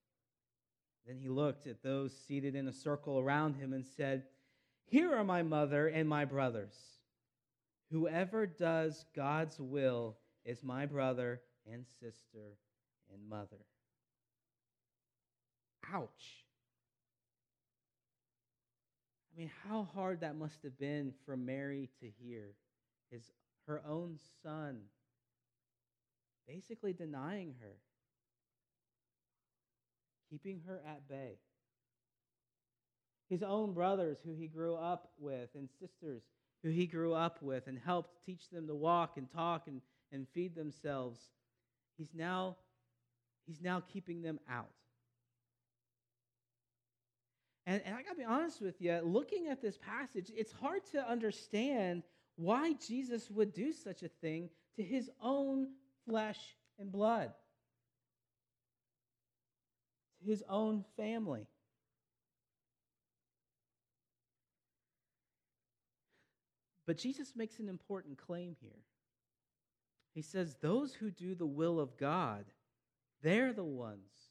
Then 1.07 1.17
he 1.17 1.29
looked 1.29 1.69
at 1.69 1.85
those 1.85 2.13
seated 2.27 2.57
in 2.57 2.67
a 2.67 2.73
circle 2.73 3.21
around 3.21 3.55
him 3.55 3.73
and 3.73 3.87
said, 3.87 4.25
Here 4.85 5.15
are 5.15 5.23
my 5.23 5.45
mother 5.45 5.87
and 5.87 6.09
my 6.09 6.25
brothers. 6.25 6.75
Whoever 7.93 8.47
does 8.47 9.05
God's 9.15 9.61
will 9.61 10.17
is 10.45 10.65
my 10.65 10.87
brother 10.87 11.41
and 11.73 11.87
sister 12.01 12.59
and 13.13 13.29
mother. 13.29 13.65
Ouch. 15.95 16.46
I 19.37 19.41
mean, 19.41 19.51
how 19.69 19.87
hard 19.95 20.21
that 20.21 20.37
must 20.37 20.63
have 20.63 20.79
been 20.79 21.13
for 21.27 21.37
Mary 21.37 21.91
to 22.01 22.09
hear 22.23 22.55
his 23.11 23.23
her 23.67 23.83
own 23.87 24.19
son 24.43 24.79
basically 26.47 26.93
denying 26.93 27.55
her 27.61 27.77
keeping 30.31 30.61
her 30.67 30.81
at 30.87 31.09
bay. 31.09 31.39
His 33.29 33.43
own 33.43 33.73
brothers, 33.73 34.19
who 34.25 34.35
he 34.35 34.47
grew 34.47 34.75
up 34.75 35.11
with, 35.19 35.51
and 35.55 35.69
sisters, 35.81 36.23
who 36.63 36.71
he 36.71 36.87
grew 36.87 37.13
up 37.13 37.43
with, 37.43 37.67
and 37.67 37.79
helped 37.79 38.25
teach 38.25 38.49
them 38.51 38.67
to 38.69 38.75
walk 38.75 39.17
and 39.17 39.31
talk 39.33 39.67
and, 39.67 39.81
and 40.13 40.27
feed 40.33 40.55
themselves, 40.55 41.21
he's 41.97 42.15
now, 42.15 42.57
he's 43.47 43.61
now 43.61 43.83
keeping 43.93 44.23
them 44.23 44.39
out. 44.49 44.71
And, 47.67 47.83
and 47.85 47.95
I 47.95 48.03
got 48.03 48.11
to 48.11 48.17
be 48.17 48.25
honest 48.25 48.63
with 48.63 48.81
you, 48.81 49.01
looking 49.05 49.49
at 49.49 49.61
this 49.61 49.77
passage, 49.77 50.31
it's 50.35 50.53
hard 50.53 50.85
to 50.93 51.09
understand 51.09 52.05
why 52.37 52.75
Jesus 52.75 53.31
would 53.31 53.53
do 53.53 53.73
such 53.73 54.03
a 54.03 54.09
thing 54.09 54.51
to 54.77 54.83
his 54.83 55.11
own 55.21 55.69
flesh 56.07 56.39
and 56.79 56.93
blood 56.93 57.33
to 60.21 60.31
his 60.31 60.45
own 60.49 60.85
family. 60.97 61.47
But 66.87 66.99
Jesus 66.99 67.35
makes 67.35 67.59
an 67.59 67.69
important 67.69 68.17
claim 68.17 68.57
here. 68.61 68.85
He 70.15 70.23
says, 70.23 70.57
Those 70.61 70.95
who 70.95 71.11
do 71.11 71.35
the 71.35 71.47
will 71.47 71.81
of 71.81 71.97
God, 71.97 72.45
they're 73.23 73.53
the 73.53 73.65
ones 73.65 74.31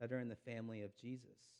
that 0.00 0.12
are 0.12 0.18
in 0.18 0.28
the 0.28 0.36
family 0.36 0.82
of 0.82 0.96
Jesus. 0.96 1.51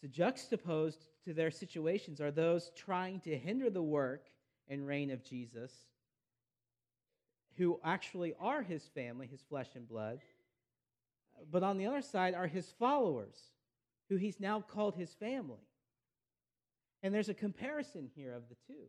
So, 0.00 0.08
juxtaposed 0.08 1.06
to 1.24 1.34
their 1.34 1.50
situations 1.50 2.20
are 2.20 2.30
those 2.30 2.70
trying 2.76 3.20
to 3.20 3.36
hinder 3.36 3.68
the 3.68 3.82
work 3.82 4.26
and 4.68 4.86
reign 4.86 5.10
of 5.10 5.24
Jesus, 5.24 5.72
who 7.56 7.80
actually 7.82 8.34
are 8.38 8.62
his 8.62 8.84
family, 8.94 9.26
his 9.26 9.42
flesh 9.42 9.70
and 9.74 9.88
blood, 9.88 10.20
but 11.50 11.62
on 11.62 11.78
the 11.78 11.86
other 11.86 12.02
side 12.02 12.34
are 12.34 12.46
his 12.46 12.70
followers, 12.78 13.36
who 14.08 14.16
he's 14.16 14.40
now 14.40 14.60
called 14.60 14.94
his 14.94 15.12
family. 15.14 15.66
And 17.02 17.14
there's 17.14 17.28
a 17.28 17.34
comparison 17.34 18.10
here 18.14 18.34
of 18.34 18.48
the 18.48 18.56
two. 18.66 18.86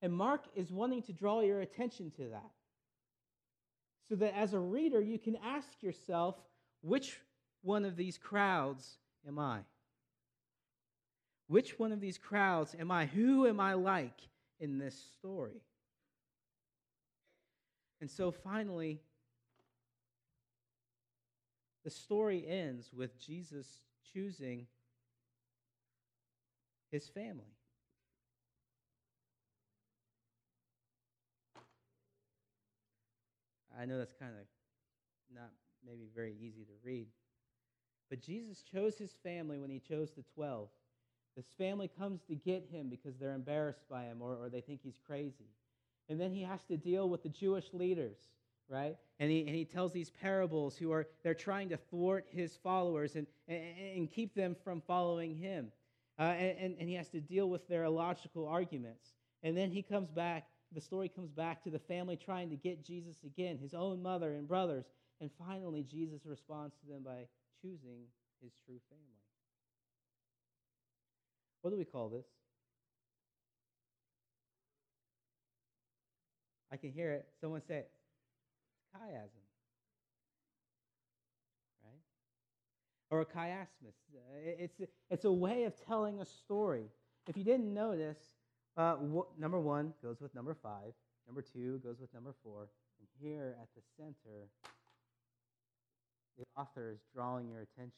And 0.00 0.12
Mark 0.12 0.44
is 0.54 0.72
wanting 0.72 1.02
to 1.02 1.12
draw 1.12 1.40
your 1.40 1.60
attention 1.60 2.10
to 2.16 2.28
that. 2.30 2.50
So 4.08 4.16
that 4.16 4.36
as 4.36 4.52
a 4.52 4.58
reader, 4.58 5.00
you 5.00 5.18
can 5.18 5.36
ask 5.36 5.68
yourself, 5.80 6.36
which 6.82 7.20
one 7.62 7.84
of 7.84 7.96
these 7.96 8.18
crowds 8.18 8.98
am 9.26 9.38
I? 9.38 9.60
Which 11.46 11.78
one 11.78 11.92
of 11.92 12.00
these 12.00 12.18
crowds 12.18 12.74
am 12.78 12.90
I? 12.90 13.06
Who 13.06 13.46
am 13.46 13.60
I 13.60 13.74
like 13.74 14.20
in 14.58 14.78
this 14.78 14.98
story? 15.18 15.62
And 18.00 18.10
so 18.10 18.30
finally, 18.30 19.00
the 21.84 21.90
story 21.90 22.44
ends 22.46 22.90
with 22.92 23.20
Jesus 23.20 23.66
choosing 24.12 24.66
his 26.90 27.08
family. 27.08 27.56
I 33.78 33.84
know 33.84 33.98
that's 33.98 34.14
kind 34.14 34.32
of 34.32 34.46
not 35.34 35.50
maybe 35.84 36.08
very 36.14 36.34
easy 36.40 36.64
to 36.64 36.72
read. 36.84 37.08
But 38.12 38.20
Jesus 38.20 38.62
chose 38.62 38.98
his 38.98 39.14
family 39.22 39.58
when 39.58 39.70
he 39.70 39.78
chose 39.78 40.10
the 40.10 40.22
12. 40.34 40.68
This 41.34 41.46
family 41.56 41.88
comes 41.88 42.20
to 42.28 42.34
get 42.34 42.68
him 42.70 42.90
because 42.90 43.16
they're 43.16 43.32
embarrassed 43.32 43.88
by 43.88 44.02
him 44.02 44.20
or, 44.20 44.36
or 44.36 44.50
they 44.50 44.60
think 44.60 44.80
he's 44.82 45.00
crazy. 45.06 45.48
And 46.10 46.20
then 46.20 46.30
he 46.30 46.42
has 46.42 46.62
to 46.64 46.76
deal 46.76 47.08
with 47.08 47.22
the 47.22 47.30
Jewish 47.30 47.72
leaders 47.72 48.18
right? 48.68 48.96
And 49.20 49.30
he, 49.30 49.40
and 49.40 49.54
he 49.54 49.64
tells 49.64 49.92
these 49.92 50.10
parables 50.10 50.76
who 50.76 50.92
are, 50.92 51.06
they're 51.22 51.34
trying 51.34 51.68
to 51.70 51.76
thwart 51.76 52.26
his 52.30 52.56
followers 52.56 53.16
and, 53.16 53.26
and, 53.46 53.62
and 53.96 54.10
keep 54.10 54.34
them 54.34 54.56
from 54.64 54.80
following 54.80 55.36
him. 55.36 55.70
Uh, 56.18 56.22
and, 56.22 56.76
and 56.78 56.88
he 56.88 56.94
has 56.94 57.08
to 57.10 57.20
deal 57.20 57.48
with 57.48 57.68
their 57.68 57.84
illogical 57.84 58.46
arguments. 58.46 59.14
And 59.42 59.56
then 59.56 59.70
he 59.70 59.82
comes 59.82 60.10
back, 60.10 60.46
the 60.74 60.80
story 60.80 61.08
comes 61.08 61.30
back 61.30 61.62
to 61.64 61.70
the 61.70 61.78
family 61.78 62.16
trying 62.16 62.50
to 62.50 62.56
get 62.56 62.84
Jesus 62.84 63.16
again, 63.24 63.58
his 63.58 63.74
own 63.74 64.02
mother 64.02 64.34
and 64.34 64.48
brothers. 64.48 64.86
And 65.20 65.30
finally, 65.38 65.82
Jesus 65.82 66.22
responds 66.24 66.74
to 66.80 66.92
them 66.92 67.02
by 67.04 67.26
choosing 67.62 68.02
his 68.42 68.52
true 68.66 68.80
family. 68.90 69.22
What 71.62 71.70
do 71.70 71.76
we 71.76 71.84
call 71.84 72.08
this? 72.08 72.26
I 76.72 76.76
can 76.76 76.90
hear 76.90 77.12
it. 77.12 77.26
Someone 77.40 77.62
say 77.68 77.84
chiasm. 78.94 79.44
Right? 81.84 82.00
Or 83.10 83.20
a 83.20 83.26
chiasmus. 83.26 83.94
It's, 84.44 84.80
it's 85.10 85.24
a 85.24 85.32
way 85.32 85.64
of 85.64 85.74
telling 85.86 86.20
a 86.20 86.24
story. 86.24 86.86
If 87.28 87.36
you 87.36 87.44
didn't 87.44 87.72
notice, 87.72 88.18
uh, 88.76 88.96
number 89.38 89.60
one 89.60 89.92
goes 90.02 90.20
with 90.20 90.34
number 90.34 90.54
five, 90.54 90.94
number 91.26 91.42
two 91.42 91.78
goes 91.84 92.00
with 92.00 92.12
number 92.12 92.34
four, 92.42 92.68
and 92.98 93.08
here 93.20 93.54
at 93.60 93.68
the 93.76 93.82
center, 93.96 94.48
the 96.42 96.60
author 96.60 96.90
is 96.92 97.00
drawing 97.14 97.48
your 97.48 97.60
attention 97.60 97.92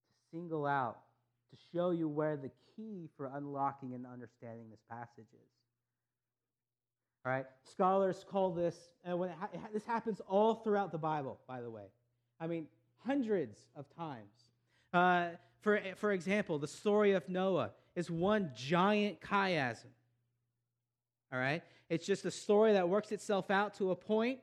to 0.00 0.36
single 0.36 0.66
out, 0.66 0.98
to 1.50 1.56
show 1.72 1.90
you 1.90 2.08
where 2.08 2.36
the 2.36 2.50
key 2.76 3.08
for 3.16 3.30
unlocking 3.34 3.94
and 3.94 4.04
understanding 4.06 4.66
this 4.70 4.80
passage 4.90 5.28
is. 5.32 5.50
All 7.24 7.32
right? 7.32 7.46
Scholars 7.64 8.24
call 8.28 8.50
this, 8.50 8.76
and 9.04 9.18
when 9.18 9.30
ha- 9.30 9.48
this 9.72 9.84
happens 9.84 10.20
all 10.28 10.56
throughout 10.56 10.92
the 10.92 10.98
Bible, 10.98 11.38
by 11.46 11.60
the 11.60 11.70
way. 11.70 11.84
I 12.40 12.46
mean, 12.46 12.66
hundreds 13.06 13.58
of 13.76 13.86
times. 13.96 14.32
Uh, 14.92 15.36
for, 15.60 15.80
for 15.96 16.12
example, 16.12 16.58
the 16.58 16.68
story 16.68 17.12
of 17.12 17.28
Noah 17.28 17.70
is 17.96 18.10
one 18.10 18.50
giant 18.54 19.20
chiasm. 19.20 19.86
All 21.32 21.38
right? 21.38 21.62
It's 21.88 22.06
just 22.06 22.24
a 22.24 22.30
story 22.30 22.74
that 22.74 22.88
works 22.88 23.12
itself 23.12 23.50
out 23.50 23.74
to 23.74 23.90
a 23.90 23.96
point, 23.96 24.38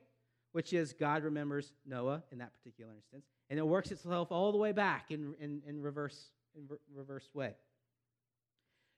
which 0.56 0.72
is 0.72 0.94
God 0.94 1.26
remembers 1.26 1.74
Noah 1.86 2.24
in 2.32 2.38
that 2.38 2.54
particular 2.54 2.94
instance, 2.96 3.26
and 3.50 3.60
it 3.60 3.68
works 3.68 3.92
itself 3.92 4.32
all 4.32 4.54
the 4.54 4.58
way 4.58 4.72
back 4.72 5.08
in, 5.10 5.36
in, 5.42 5.62
in 5.68 5.82
reverse, 5.82 6.30
in 6.56 6.64
re- 6.70 6.78
reverse 6.96 7.28
way. 7.34 7.56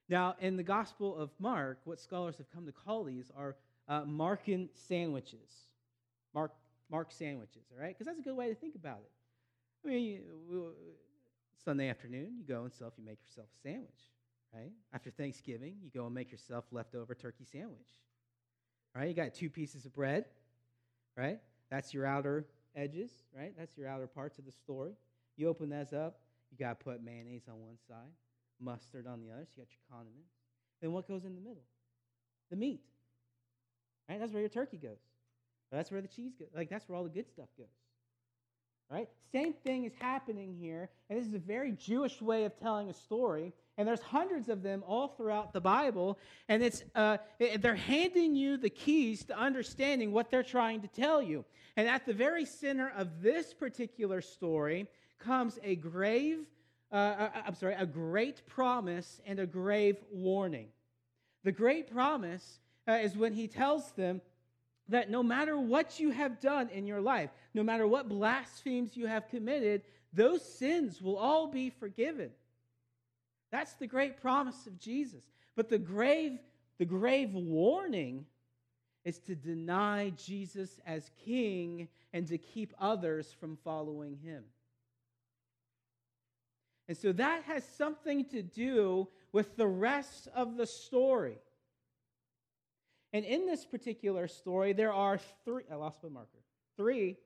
Now, 0.08 0.36
in 0.40 0.56
the 0.56 0.62
Gospel 0.62 1.18
of 1.18 1.32
Mark, 1.40 1.80
what 1.86 2.00
scholars 2.00 2.38
have 2.38 2.46
come 2.52 2.68
to 2.68 2.72
call 2.72 3.04
these 3.04 3.32
are 3.36 3.56
uh, 3.90 4.04
sandwiches. 4.76 5.50
Mark, 6.36 6.52
Mark 6.92 7.12
sandwiches, 7.12 7.64
all 7.72 7.82
right? 7.82 7.98
Because 7.98 8.06
that's 8.06 8.20
a 8.20 8.22
good 8.22 8.36
way 8.36 8.50
to 8.50 8.56
think 8.56 8.76
about 8.76 9.00
it. 9.00 9.12
I 9.84 9.90
mean, 9.90 10.22
Sunday 11.66 11.90
afternoon, 11.90 12.36
you 12.38 12.44
go 12.48 12.66
and 12.66 12.72
self, 12.72 12.94
you 13.00 13.04
make 13.04 13.18
yourself 13.28 13.48
a 13.58 13.62
sandwich, 13.68 14.12
right? 14.54 14.74
After 14.94 15.10
Thanksgiving, 15.10 15.78
you 15.82 15.90
go 15.90 16.06
and 16.06 16.14
make 16.14 16.32
yourself 16.32 16.66
leftover 16.72 17.16
turkey 17.16 17.46
sandwich, 17.52 17.90
right? 18.94 19.08
You 19.10 19.16
got 19.16 19.34
two 19.34 19.50
pieces 19.50 19.88
of 19.88 19.96
bread, 19.96 20.26
right? 21.18 21.40
That's 21.70 21.94
your 21.94 22.06
outer 22.06 22.46
edges, 22.76 23.12
right? 23.36 23.54
That's 23.58 23.78
your 23.78 23.88
outer 23.88 24.08
parts 24.08 24.38
of 24.38 24.46
the 24.46 24.52
story. 24.52 24.92
You 25.36 25.50
open 25.50 25.70
those 25.70 25.92
up, 25.94 26.20
you 26.52 26.58
got 26.58 26.80
to 26.80 26.84
put 26.84 27.04
mayonnaise 27.04 27.44
on 27.50 27.60
one 27.60 27.78
side, 27.88 28.12
mustard 28.62 29.08
on 29.08 29.20
the 29.20 29.32
other, 29.32 29.46
so 29.46 29.54
you 29.58 29.64
got 29.64 29.72
your 29.72 29.98
condiments. 29.98 30.32
Then 30.82 30.92
what 30.92 31.08
goes 31.08 31.26
in 31.26 31.36
the 31.36 31.42
middle? 31.42 31.64
The 32.50 32.56
meat. 32.56 32.82
Right? 34.10 34.20
That's 34.20 34.32
where 34.32 34.42
your 34.42 34.50
turkey 34.50 34.78
goes. 34.78 35.00
That's 35.72 35.92
where 35.92 36.02
the 36.02 36.08
cheese 36.08 36.34
goes. 36.40 36.48
Like 36.56 36.70
that's 36.70 36.88
where 36.88 36.98
all 36.98 37.04
the 37.04 37.10
good 37.10 37.28
stuff 37.28 37.50
goes. 37.58 37.68
Right? 38.90 39.10
Same 39.34 39.52
thing 39.52 39.84
is 39.84 39.92
happening 40.00 40.56
here, 40.58 40.90
and 41.10 41.20
this 41.20 41.28
is 41.28 41.34
a 41.34 41.40
very 41.40 41.74
Jewish 41.74 42.22
way 42.22 42.46
of 42.46 42.58
telling 42.58 42.90
a 42.90 42.94
story. 42.94 43.52
And 43.78 43.88
there's 43.88 44.02
hundreds 44.02 44.50
of 44.50 44.64
them 44.64 44.84
all 44.88 45.08
throughout 45.08 45.54
the 45.54 45.62
Bible, 45.62 46.18
and 46.50 46.64
it's 46.64 46.84
uh, 46.96 47.18
they're 47.38 47.76
handing 47.76 48.36
you 48.36 48.58
the 48.58 48.72
keys 48.72 49.24
to 49.26 49.38
understanding 49.38 50.12
what 50.12 50.32
they're 50.32 50.42
trying 50.42 50.82
to 50.82 50.88
tell 50.88 51.22
you. 51.22 51.46
And 51.76 51.88
at 51.88 52.06
the 52.08 52.14
very 52.14 52.44
center 52.44 52.92
of 52.98 53.22
this 53.22 53.54
particular 53.54 54.22
story 54.22 54.88
comes 55.20 55.60
a 55.64 55.76
grave, 55.76 56.48
uh, 56.92 56.96
uh 56.96 57.30
I'm 57.46 57.54
sorry, 57.54 57.76
a 57.76 57.86
great 57.86 58.48
promise 58.48 59.22
and 59.28 59.40
a 59.40 59.46
grave 59.46 59.98
warning. 60.12 60.70
The 61.44 61.52
great 61.52 61.92
promise 61.92 62.60
uh, 62.88 62.94
is 62.94 63.16
when 63.16 63.34
he 63.34 63.48
tells 63.48 63.92
them 63.92 64.22
that 64.90 65.10
no 65.10 65.22
matter 65.22 65.60
what 65.60 66.00
you 66.00 66.12
have 66.12 66.40
done 66.40 66.70
in 66.70 66.88
your 66.88 67.02
life, 67.02 67.30
no 67.54 67.64
matter 67.64 67.88
what 67.88 68.10
blasphemies 68.10 68.96
you 68.96 69.06
have 69.06 69.28
committed, 69.28 69.84
those 70.14 70.44
sins 70.44 71.02
will 71.02 71.18
all 71.18 71.48
be 71.48 71.70
forgiven. 71.70 72.32
That's 73.52 73.74
the 73.74 73.88
great 73.88 74.22
promise 74.22 74.68
of 74.68 74.80
Jesus. 74.80 75.24
But 75.56 75.70
the 75.70 75.78
grave, 75.78 76.40
the 76.78 76.86
grave 76.86 77.34
warning 77.34 78.26
is 79.06 79.20
to 79.20 79.36
deny 79.36 80.12
Jesus 80.12 80.80
as 80.86 81.12
king 81.24 81.88
and 82.14 82.28
to 82.28 82.38
keep 82.38 82.74
others 82.80 83.34
from 83.40 83.58
following 83.64 84.18
him. 84.18 84.44
And 86.88 86.98
so 86.98 87.12
that 87.14 87.44
has 87.44 87.64
something 87.64 88.26
to 88.26 88.42
do 88.42 89.08
with 89.32 89.56
the 89.58 89.68
rest 89.68 90.28
of 90.34 90.58
the 90.58 90.66
story. 90.66 91.38
And 93.14 93.26
in 93.26 93.46
this 93.46 93.66
particular 93.66 94.28
story, 94.28 94.74
there 94.74 94.94
are 94.94 95.20
three. 95.44 95.64
I 95.72 95.76
lost 95.76 96.04
my 96.04 96.10
marker. 96.10 96.40
Three. 96.76 97.18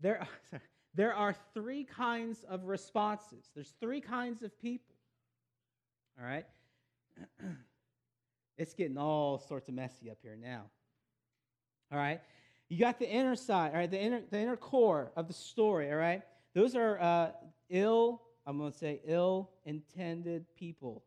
There, 0.00 0.26
sorry, 0.52 0.62
there 0.94 1.14
are 1.14 1.34
three 1.54 1.84
kinds 1.84 2.44
of 2.48 2.64
responses. 2.64 3.50
There's 3.54 3.74
three 3.80 4.00
kinds 4.00 4.42
of 4.42 4.58
people. 4.60 4.94
All 6.18 6.26
right? 6.26 6.46
it's 8.58 8.74
getting 8.74 8.98
all 8.98 9.38
sorts 9.38 9.68
of 9.68 9.74
messy 9.74 10.10
up 10.10 10.18
here 10.22 10.36
now. 10.36 10.64
All 11.90 11.98
right? 11.98 12.20
You 12.68 12.78
got 12.78 12.98
the 12.98 13.08
inner 13.08 13.36
side, 13.36 13.72
all 13.72 13.78
right, 13.78 13.90
the 13.90 14.00
inner, 14.00 14.22
the 14.30 14.38
inner 14.38 14.56
core 14.56 15.12
of 15.16 15.28
the 15.28 15.34
story, 15.34 15.90
all 15.90 15.98
right? 15.98 16.22
Those 16.54 16.74
are 16.74 16.98
uh, 17.00 17.30
ill, 17.68 18.22
I'm 18.46 18.58
going 18.58 18.72
to 18.72 18.78
say 18.78 19.00
ill 19.06 19.50
intended 19.64 20.46
people. 20.56 21.02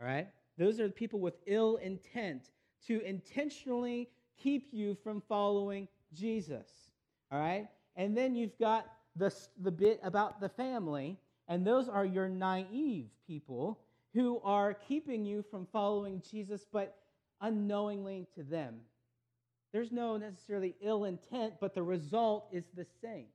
All 0.00 0.06
right? 0.06 0.28
Those 0.58 0.80
are 0.80 0.86
the 0.86 0.92
people 0.92 1.20
with 1.20 1.34
ill 1.46 1.76
intent 1.76 2.50
to 2.86 3.00
intentionally 3.02 4.08
keep 4.36 4.68
you 4.72 4.96
from 5.02 5.20
following 5.20 5.88
Jesus. 6.12 6.68
All 7.32 7.38
right? 7.38 7.66
And 7.96 8.16
then 8.16 8.34
you've 8.34 8.58
got 8.58 8.86
the, 9.16 9.34
the 9.60 9.70
bit 9.70 10.00
about 10.02 10.40
the 10.40 10.50
family, 10.50 11.18
and 11.48 11.66
those 11.66 11.88
are 11.88 12.04
your 12.04 12.28
naive 12.28 13.08
people 13.26 13.80
who 14.14 14.40
are 14.44 14.74
keeping 14.74 15.24
you 15.24 15.42
from 15.50 15.66
following 15.72 16.22
Jesus, 16.30 16.66
but 16.70 16.96
unknowingly 17.40 18.26
to 18.36 18.42
them. 18.42 18.76
There's 19.72 19.90
no 19.90 20.18
necessarily 20.18 20.74
ill 20.82 21.04
intent, 21.04 21.54
but 21.60 21.74
the 21.74 21.82
result 21.82 22.48
is 22.52 22.64
the 22.76 22.86
same. 23.00 23.26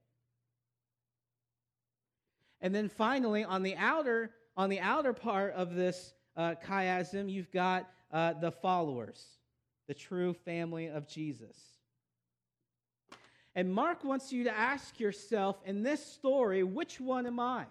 And 2.62 2.74
then 2.74 2.90
finally, 2.90 3.44
on 3.44 3.64
the 3.64 3.76
outer, 3.76 4.32
on 4.56 4.70
the 4.70 4.80
outer 4.80 5.14
part 5.14 5.54
of 5.54 5.74
this 5.74 6.14
uh, 6.36 6.56
chiasm, 6.64 7.32
you've 7.32 7.52
got 7.52 7.90
uh, 8.12 8.34
the 8.34 8.52
followers, 8.52 9.26
the 9.88 9.94
true 9.96 10.34
family 10.34 10.88
of 10.88 11.08
Jesus. 11.08 11.58
And 13.58 13.74
Mark 13.74 14.04
wants 14.04 14.32
you 14.32 14.44
to 14.44 14.56
ask 14.56 15.00
yourself 15.00 15.58
in 15.66 15.82
this 15.82 16.06
story, 16.06 16.62
which 16.62 17.00
one 17.00 17.26
am 17.26 17.40
I? 17.40 17.66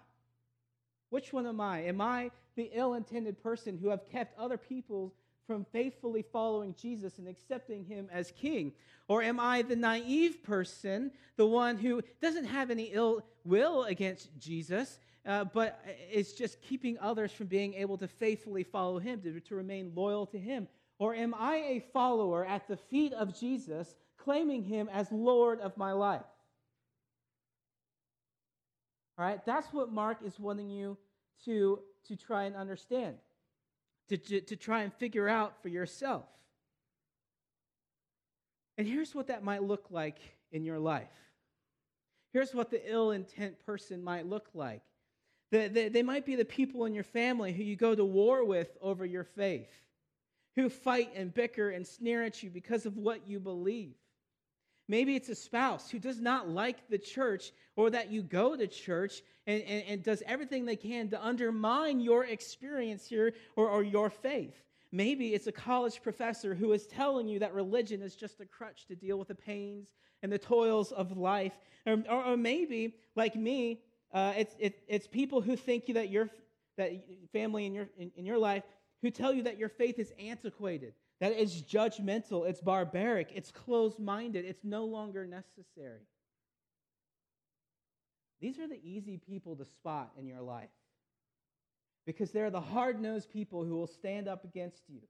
Which 1.11 1.31
one 1.31 1.47
am 1.47 1.61
I? 1.61 1.83
Am 1.83 2.01
I 2.01 2.31
the 2.57 2.69
ill 2.73 2.95
intended 2.95 3.41
person 3.41 3.77
who 3.77 3.87
have 3.87 4.05
kept 4.05 4.37
other 4.37 4.57
people 4.57 5.13
from 5.47 5.65
faithfully 5.71 6.25
following 6.33 6.75
Jesus 6.77 7.19
and 7.19 7.27
accepting 7.29 7.85
him 7.85 8.09
as 8.11 8.31
king? 8.31 8.73
Or 9.07 9.23
am 9.23 9.39
I 9.39 9.61
the 9.61 9.77
naive 9.77 10.43
person, 10.43 11.09
the 11.37 11.47
one 11.47 11.77
who 11.77 12.01
doesn't 12.21 12.47
have 12.47 12.69
any 12.69 12.89
ill 12.91 13.23
will 13.45 13.85
against 13.85 14.37
Jesus, 14.37 14.99
uh, 15.25 15.45
but 15.45 15.81
is 16.11 16.33
just 16.33 16.61
keeping 16.61 16.99
others 16.99 17.31
from 17.31 17.47
being 17.47 17.75
able 17.75 17.97
to 17.99 18.09
faithfully 18.09 18.63
follow 18.63 18.99
him, 18.99 19.21
to, 19.21 19.39
to 19.39 19.55
remain 19.55 19.93
loyal 19.95 20.25
to 20.25 20.37
him? 20.37 20.67
Or 20.99 21.15
am 21.15 21.33
I 21.33 21.55
a 21.55 21.85
follower 21.93 22.43
at 22.43 22.67
the 22.67 22.75
feet 22.75 23.13
of 23.13 23.39
Jesus, 23.39 23.95
claiming 24.27 24.61
him 24.61 24.89
as 24.91 25.09
Lord 25.09 25.61
of 25.61 25.77
my 25.77 25.93
life? 25.93 26.19
All 29.17 29.23
right, 29.23 29.39
that's 29.45 29.71
what 29.71 29.89
Mark 29.89 30.17
is 30.21 30.37
wanting 30.37 30.69
you 30.69 30.97
to, 31.45 31.79
to 32.09 32.17
try 32.17 32.43
and 32.43 32.53
understand, 32.53 33.15
to, 34.09 34.17
to, 34.17 34.41
to 34.41 34.57
try 34.57 34.81
and 34.81 34.93
figure 34.95 35.29
out 35.29 35.61
for 35.61 35.69
yourself. 35.69 36.25
And 38.77 38.85
here's 38.85 39.15
what 39.15 39.27
that 39.27 39.45
might 39.45 39.63
look 39.63 39.85
like 39.91 40.17
in 40.51 40.65
your 40.65 40.77
life. 40.77 41.07
Here's 42.33 42.53
what 42.53 42.69
the 42.69 42.81
ill 42.91 43.11
intent 43.11 43.65
person 43.65 44.03
might 44.03 44.27
look 44.27 44.49
like 44.53 44.81
they, 45.51 45.69
they, 45.69 45.87
they 45.87 46.03
might 46.03 46.25
be 46.25 46.35
the 46.35 46.43
people 46.43 46.83
in 46.83 46.93
your 46.93 47.05
family 47.05 47.53
who 47.53 47.63
you 47.63 47.77
go 47.77 47.95
to 47.95 48.03
war 48.03 48.43
with 48.43 48.77
over 48.81 49.05
your 49.05 49.23
faith, 49.23 49.69
who 50.57 50.67
fight 50.67 51.11
and 51.15 51.33
bicker 51.33 51.69
and 51.69 51.87
sneer 51.87 52.23
at 52.23 52.43
you 52.43 52.49
because 52.49 52.85
of 52.85 52.97
what 52.97 53.25
you 53.25 53.39
believe. 53.39 53.95
Maybe 54.87 55.15
it's 55.15 55.29
a 55.29 55.35
spouse 55.35 55.89
who 55.89 55.99
does 55.99 56.21
not 56.21 56.49
like 56.49 56.87
the 56.89 56.97
church 56.97 57.51
or 57.75 57.89
that 57.89 58.11
you 58.11 58.23
go 58.23 58.55
to 58.55 58.67
church 58.67 59.21
and, 59.45 59.61
and, 59.63 59.83
and 59.87 60.03
does 60.03 60.23
everything 60.25 60.65
they 60.65 60.75
can 60.75 61.09
to 61.09 61.25
undermine 61.25 61.99
your 61.99 62.25
experience 62.25 63.07
here 63.07 63.33
or, 63.55 63.69
or 63.69 63.83
your 63.83 64.09
faith. 64.09 64.63
Maybe 64.91 65.33
it's 65.33 65.47
a 65.47 65.51
college 65.51 66.01
professor 66.01 66.55
who 66.55 66.71
is 66.71 66.87
telling 66.87 67.27
you 67.27 67.39
that 67.39 67.53
religion 67.53 68.01
is 68.01 68.15
just 68.15 68.39
a 68.39 68.45
crutch 68.45 68.85
to 68.87 68.95
deal 68.95 69.19
with 69.19 69.27
the 69.27 69.35
pains 69.35 69.89
and 70.23 70.31
the 70.31 70.37
toils 70.37 70.93
of 70.93 71.17
life. 71.17 71.57
Or, 71.85 72.01
or, 72.09 72.23
or 72.23 72.37
maybe, 72.37 72.95
like 73.15 73.35
me, 73.35 73.81
uh, 74.13 74.33
it's, 74.37 74.55
it, 74.57 74.79
it's 74.87 75.07
people 75.07 75.41
who 75.41 75.57
think 75.57 75.87
that 75.87 76.09
your 76.09 76.29
that 76.77 76.91
family 77.33 77.65
in 77.65 77.73
your, 77.73 77.89
in, 77.97 78.11
in 78.15 78.25
your 78.25 78.37
life 78.37 78.63
who 79.01 79.11
tell 79.11 79.33
you 79.33 79.43
that 79.43 79.57
your 79.57 79.69
faith 79.69 79.99
is 79.99 80.13
antiquated, 80.19 80.93
that 81.19 81.33
it's 81.33 81.61
judgmental, 81.61 82.47
it's 82.47 82.61
barbaric, 82.61 83.31
it's 83.33 83.51
closed 83.51 83.99
minded, 83.99 84.45
it's 84.45 84.63
no 84.63 84.85
longer 84.85 85.25
necessary. 85.25 86.05
These 88.39 88.59
are 88.59 88.67
the 88.67 88.79
easy 88.83 89.17
people 89.17 89.55
to 89.55 89.65
spot 89.65 90.11
in 90.17 90.27
your 90.27 90.41
life 90.41 90.69
because 92.05 92.31
they're 92.31 92.51
the 92.51 92.61
hard 92.61 93.01
nosed 93.01 93.31
people 93.31 93.65
who 93.65 93.75
will 93.75 93.87
stand 93.87 94.27
up 94.27 94.43
against 94.45 94.83
you. 94.87 95.01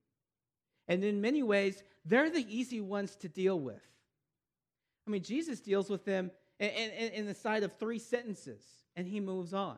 And 0.88 1.04
in 1.04 1.20
many 1.20 1.44
ways, 1.44 1.84
they're 2.06 2.30
the 2.30 2.46
easy 2.48 2.80
ones 2.80 3.16
to 3.18 3.28
deal 3.28 3.60
with. 3.60 3.82
I 5.06 5.10
mean, 5.10 5.24
Jesus 5.24 5.60
deals 5.60 5.90
with 5.90 6.06
them 6.06 6.32
in, 6.60 6.70
in, 6.70 7.14
in 7.14 7.26
the 7.26 7.34
side 7.34 7.64
of 7.64 7.76
three 7.78 8.00
sentences 8.00 8.64
and 8.96 9.06
he 9.06 9.20
moves 9.20 9.54
on. 9.54 9.78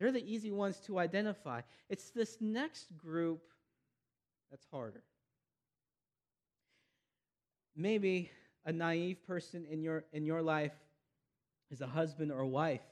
They're 0.00 0.12
the 0.12 0.32
easy 0.32 0.50
ones 0.50 0.78
to 0.86 0.98
identify. 0.98 1.62
It's 1.90 2.10
this 2.10 2.38
next 2.40 2.96
group 2.96 3.42
that's 4.50 4.66
harder. 4.70 5.02
Maybe 7.76 8.30
a 8.64 8.72
naive 8.72 9.24
person 9.26 9.64
in 9.70 9.82
your, 9.82 10.04
in 10.12 10.24
your 10.24 10.42
life 10.42 10.72
is 11.70 11.80
a 11.80 11.86
husband 11.86 12.32
or 12.32 12.44
wife 12.44 12.82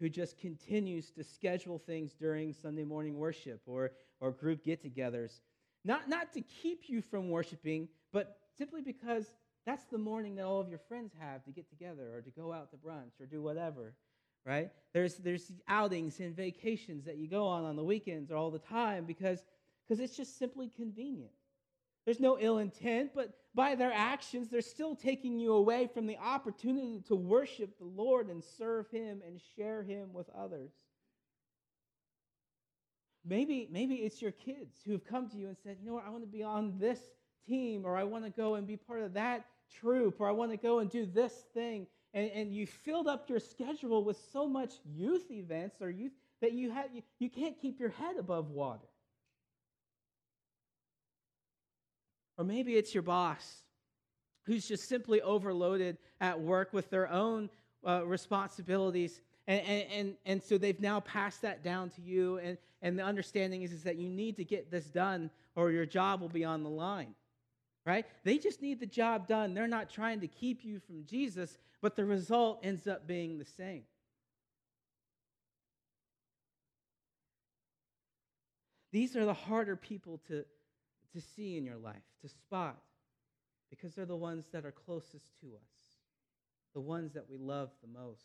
who 0.00 0.08
just 0.08 0.38
continues 0.38 1.10
to 1.12 1.22
schedule 1.22 1.78
things 1.78 2.14
during 2.14 2.52
Sunday 2.52 2.84
morning 2.84 3.16
worship 3.16 3.60
or, 3.66 3.92
or 4.20 4.32
group 4.32 4.64
get 4.64 4.82
togethers. 4.82 5.40
Not, 5.84 6.08
not 6.08 6.32
to 6.32 6.40
keep 6.40 6.88
you 6.88 7.00
from 7.00 7.28
worshiping, 7.28 7.88
but 8.12 8.38
simply 8.56 8.80
because 8.80 9.26
that's 9.66 9.84
the 9.84 9.98
morning 9.98 10.34
that 10.36 10.44
all 10.44 10.60
of 10.60 10.68
your 10.68 10.78
friends 10.78 11.12
have 11.18 11.44
to 11.44 11.50
get 11.50 11.68
together 11.70 12.10
or 12.14 12.20
to 12.22 12.30
go 12.30 12.52
out 12.52 12.70
to 12.70 12.76
brunch 12.76 13.20
or 13.20 13.26
do 13.26 13.40
whatever, 13.40 13.94
right? 14.44 14.70
There's, 14.92 15.16
there's 15.16 15.52
outings 15.68 16.20
and 16.20 16.34
vacations 16.34 17.04
that 17.04 17.16
you 17.16 17.28
go 17.28 17.46
on 17.46 17.64
on 17.64 17.76
the 17.76 17.84
weekends 17.84 18.30
or 18.30 18.36
all 18.36 18.50
the 18.50 18.58
time 18.58 19.04
because, 19.04 19.44
because 19.86 20.00
it's 20.00 20.16
just 20.16 20.38
simply 20.38 20.70
convenient. 20.74 21.32
There's 22.04 22.20
no 22.20 22.38
ill 22.38 22.58
intent, 22.58 23.12
but 23.14 23.30
by 23.54 23.74
their 23.74 23.92
actions, 23.92 24.48
they're 24.48 24.60
still 24.60 24.94
taking 24.94 25.38
you 25.38 25.54
away 25.54 25.88
from 25.92 26.06
the 26.06 26.18
opportunity 26.18 27.02
to 27.08 27.14
worship 27.14 27.78
the 27.78 27.84
Lord 27.84 28.28
and 28.28 28.42
serve 28.42 28.90
Him 28.90 29.22
and 29.26 29.40
share 29.56 29.82
Him 29.82 30.12
with 30.12 30.28
others. 30.36 30.70
Maybe, 33.24 33.68
maybe 33.70 33.96
it's 33.96 34.20
your 34.20 34.32
kids 34.32 34.76
who 34.84 34.92
have 34.92 35.04
come 35.06 35.30
to 35.30 35.38
you 35.38 35.48
and 35.48 35.56
said, 35.56 35.78
you 35.80 35.86
know 35.86 35.94
what, 35.94 36.04
I 36.06 36.10
want 36.10 36.24
to 36.24 36.28
be 36.28 36.42
on 36.42 36.74
this 36.78 37.00
team, 37.48 37.86
or 37.86 37.96
I 37.96 38.04
want 38.04 38.24
to 38.24 38.30
go 38.30 38.56
and 38.56 38.66
be 38.66 38.76
part 38.76 39.00
of 39.00 39.14
that 39.14 39.46
troop, 39.80 40.20
or 40.20 40.28
I 40.28 40.32
want 40.32 40.50
to 40.50 40.58
go 40.58 40.80
and 40.80 40.90
do 40.90 41.06
this 41.06 41.32
thing. 41.54 41.86
And, 42.12 42.30
and 42.32 42.54
you 42.54 42.66
filled 42.66 43.08
up 43.08 43.30
your 43.30 43.40
schedule 43.40 44.04
with 44.04 44.18
so 44.30 44.46
much 44.46 44.74
youth 44.84 45.30
events 45.30 45.80
or 45.80 45.88
youth 45.88 46.12
that 46.42 46.52
you, 46.52 46.70
have, 46.70 46.86
you, 46.92 47.02
you 47.18 47.30
can't 47.30 47.58
keep 47.58 47.80
your 47.80 47.88
head 47.88 48.16
above 48.18 48.50
water. 48.50 48.86
Or 52.36 52.44
maybe 52.44 52.76
it's 52.76 52.94
your 52.94 53.02
boss 53.02 53.62
who's 54.44 54.66
just 54.66 54.88
simply 54.88 55.22
overloaded 55.22 55.98
at 56.20 56.40
work 56.40 56.72
with 56.72 56.90
their 56.90 57.10
own 57.10 57.48
uh, 57.86 58.04
responsibilities. 58.04 59.20
And, 59.46 59.60
and, 59.66 59.84
and, 59.92 60.14
and 60.26 60.42
so 60.42 60.58
they've 60.58 60.80
now 60.80 61.00
passed 61.00 61.42
that 61.42 61.62
down 61.62 61.90
to 61.90 62.02
you. 62.02 62.38
And, 62.38 62.58
and 62.82 62.98
the 62.98 63.02
understanding 63.02 63.62
is, 63.62 63.72
is 63.72 63.82
that 63.84 63.96
you 63.96 64.08
need 64.08 64.36
to 64.36 64.44
get 64.44 64.70
this 64.70 64.84
done 64.86 65.30
or 65.56 65.70
your 65.70 65.86
job 65.86 66.20
will 66.20 66.28
be 66.28 66.44
on 66.44 66.62
the 66.62 66.70
line. 66.70 67.14
Right? 67.86 68.06
They 68.24 68.38
just 68.38 68.62
need 68.62 68.80
the 68.80 68.86
job 68.86 69.28
done. 69.28 69.52
They're 69.52 69.66
not 69.66 69.90
trying 69.90 70.20
to 70.20 70.26
keep 70.26 70.64
you 70.64 70.80
from 70.80 71.04
Jesus, 71.04 71.58
but 71.82 71.96
the 71.96 72.04
result 72.04 72.60
ends 72.62 72.86
up 72.86 73.06
being 73.06 73.38
the 73.38 73.44
same. 73.44 73.82
These 78.90 79.16
are 79.16 79.24
the 79.24 79.34
harder 79.34 79.76
people 79.76 80.20
to, 80.28 80.44
to 81.14 81.20
see 81.20 81.56
in 81.56 81.64
your 81.64 81.78
life, 81.78 82.02
to 82.22 82.28
spot, 82.28 82.82
because 83.70 83.94
they're 83.94 84.04
the 84.04 84.16
ones 84.16 84.46
that 84.52 84.64
are 84.64 84.72
closest 84.72 85.38
to 85.40 85.46
us, 85.46 85.96
the 86.74 86.80
ones 86.80 87.12
that 87.14 87.28
we 87.30 87.38
love 87.38 87.70
the 87.82 87.98
most. 87.98 88.20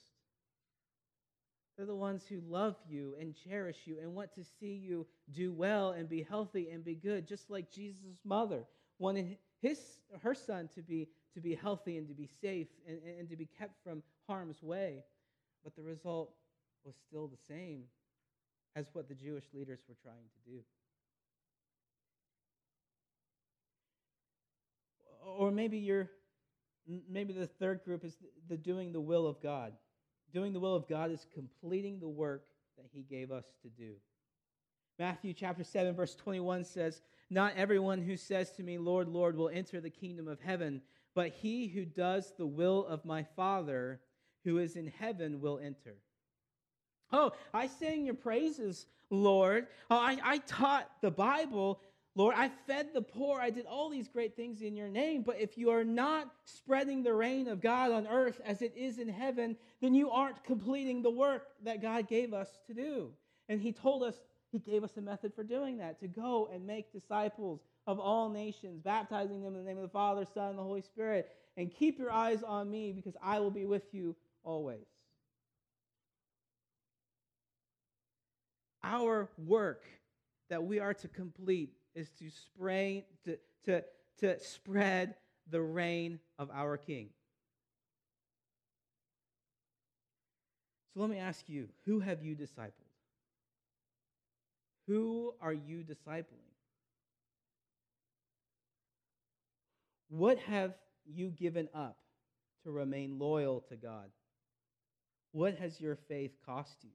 They're 1.78 1.86
the 1.86 1.96
ones 1.96 2.26
who 2.28 2.42
love 2.50 2.76
you 2.90 3.16
and 3.20 3.34
cherish 3.34 3.78
you 3.86 4.00
and 4.02 4.14
want 4.14 4.34
to 4.36 4.44
see 4.60 4.74
you 4.74 5.08
do 5.32 5.54
well 5.54 5.92
and 5.92 6.10
be 6.10 6.24
healthy 6.24 6.70
and 6.72 6.84
be 6.84 6.96
good, 6.96 7.26
just 7.26 7.50
like 7.50 7.72
Jesus' 7.72 8.20
mother 8.26 8.66
wanted 8.98 9.38
his, 9.62 9.80
her 10.22 10.36
son 10.36 10.70
to 10.76 10.82
be, 10.82 11.08
to 11.34 11.40
be 11.40 11.56
healthy 11.56 11.98
and 11.98 12.08
to 12.10 12.14
be 12.14 12.28
safe 12.42 12.68
and, 12.88 13.00
and 13.18 13.30
to 13.30 13.38
be 13.38 13.48
kept 13.58 13.82
from 13.82 14.04
harm's 14.28 14.62
way. 14.62 15.04
But 15.64 15.76
the 15.76 15.84
result 15.84 16.34
was 16.84 16.96
still 17.08 17.28
the 17.28 17.38
same 17.48 17.84
as 18.76 18.88
what 18.94 19.08
the 19.08 19.16
Jewish 19.16 19.46
leaders 19.54 19.80
were 19.88 19.96
trying 20.04 20.16
to 20.16 20.52
do. 20.52 20.60
Or 25.26 25.52
maybe 25.52 25.78
you're 25.78 26.10
maybe 27.08 27.34
the 27.34 27.48
third 27.48 27.84
group 27.84 28.04
is 28.04 28.18
the 28.48 28.58
doing 28.58 28.92
the 28.92 29.02
will 29.02 29.28
of 29.28 29.42
God. 29.42 29.74
Doing 30.34 30.54
the 30.54 30.60
will 30.60 30.76
of 30.76 30.88
God 30.88 31.12
is 31.12 31.26
completing 31.34 32.00
the 32.00 32.08
work 32.08 32.46
that 32.78 32.88
he 32.92 33.04
gave 33.04 33.32
us 33.32 33.46
to 33.64 33.70
do. 33.70 33.94
Matthew 34.98 35.34
chapter 35.34 35.64
7 35.64 35.96
verse 35.96 36.16
21 36.16 36.64
says, 36.64 37.02
"Not 37.30 37.56
everyone 37.56 38.02
who 38.02 38.18
says 38.18 38.52
to 38.54 38.64
me, 38.64 38.78
Lord, 38.78 39.08
Lord, 39.08 39.36
will 39.36 39.50
enter 39.50 39.80
the 39.80 39.90
kingdom 39.90 40.28
of 40.28 40.42
heaven, 40.42 40.82
but 41.14 41.32
he 41.32 41.68
who 41.68 41.86
does 41.86 42.34
the 42.34 42.48
will 42.48 42.86
of 42.86 43.06
my 43.06 43.24
Father 43.24 44.02
who 44.44 44.58
is 44.58 44.76
in 44.76 44.88
heaven 44.88 45.42
will 45.42 45.60
enter." 45.60 46.02
Oh, 47.12 47.32
I 47.54 47.68
sang 47.68 48.06
your 48.06 48.16
praises, 48.16 48.86
Lord. 49.10 49.68
Oh, 49.90 49.98
I, 49.98 50.20
I 50.24 50.38
taught 50.40 50.90
the 51.02 51.12
Bible, 51.12 51.82
Lord, 52.16 52.36
I 52.38 52.50
fed 52.68 52.90
the 52.94 53.02
poor. 53.02 53.40
I 53.40 53.50
did 53.50 53.66
all 53.66 53.90
these 53.90 54.08
great 54.08 54.36
things 54.36 54.62
in 54.62 54.76
your 54.76 54.90
name. 54.90 55.22
But 55.22 55.40
if 55.40 55.58
you 55.58 55.70
are 55.70 55.84
not 55.84 56.30
spreading 56.44 57.04
the 57.04 57.14
reign 57.14 57.48
of 57.48 57.62
God 57.62 57.92
on 57.92 58.08
earth 58.08 58.42
as 58.44 58.62
it 58.62 58.74
is 58.76 58.98
in 58.98 59.08
heaven, 59.08 59.56
then 59.82 59.94
you 59.94 60.10
aren't 60.10 60.44
completing 60.44 61.02
the 61.02 61.12
work 61.12 61.48
that 61.64 61.82
God 61.82 62.08
gave 62.08 62.34
us 62.34 62.50
to 62.68 62.74
do. 62.74 63.12
And 63.48 63.62
He 63.62 63.72
told 63.72 64.04
us, 64.04 64.16
He 64.52 64.60
gave 64.60 64.84
us 64.84 64.98
a 64.98 65.02
method 65.02 65.34
for 65.34 65.44
doing 65.44 65.78
that 65.78 66.00
to 66.00 66.08
go 66.08 66.50
and 66.52 66.66
make 66.66 66.92
disciples 66.92 67.62
of 67.86 68.00
all 68.00 68.30
nations, 68.30 68.82
baptizing 68.82 69.42
them 69.42 69.56
in 69.56 69.64
the 69.64 69.68
name 69.68 69.78
of 69.78 69.84
the 69.84 69.90
Father, 69.90 70.26
Son, 70.34 70.50
and 70.50 70.60
the 70.60 70.64
Holy 70.64 70.82
Spirit. 70.82 71.30
And 71.58 71.72
keep 71.72 72.00
your 72.00 72.12
eyes 72.12 72.44
on 72.44 72.70
me 72.70 72.92
because 72.92 73.16
I 73.22 73.40
will 73.40 73.52
be 73.52 73.66
with 73.66 73.94
you 73.94 74.16
always. 74.44 74.86
Our 78.84 79.30
work 79.38 79.84
that 80.50 80.64
we 80.64 80.80
are 80.80 80.94
to 80.96 81.08
complete 81.08 81.74
is 81.96 82.10
to, 82.20 82.30
spray, 82.30 83.06
to, 83.26 83.38
to, 83.66 83.84
to 84.20 84.40
spread 84.44 85.16
the 85.50 85.62
reign 85.62 86.20
of 86.38 86.50
our 86.54 86.78
King. 86.78 87.10
So 90.94 91.02
let 91.02 91.10
me 91.10 91.18
ask 91.18 91.48
you 91.48 91.70
who 91.86 92.00
have 92.00 92.24
you 92.24 92.36
discipled? 92.36 92.72
Who 94.88 95.34
are 95.42 95.54
you 95.54 95.84
discipling? 95.84 96.50
What 100.10 100.40
have 100.40 100.74
you 101.06 101.30
given 101.30 101.70
up 101.76 101.98
to 102.64 102.72
remain 102.72 103.20
loyal 103.20 103.62
to 103.70 103.76
God? 103.76 104.10
What 105.32 105.56
has 105.60 105.80
your 105.80 105.96
faith 105.96 106.32
cost 106.44 106.76
you? 106.82 106.90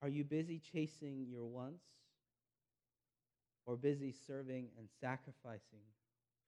Are 0.00 0.08
you 0.08 0.24
busy 0.24 0.60
chasing 0.72 1.26
your 1.30 1.44
wants 1.44 1.84
or 3.66 3.76
busy 3.76 4.14
serving 4.26 4.68
and 4.78 4.88
sacrificing 5.00 5.82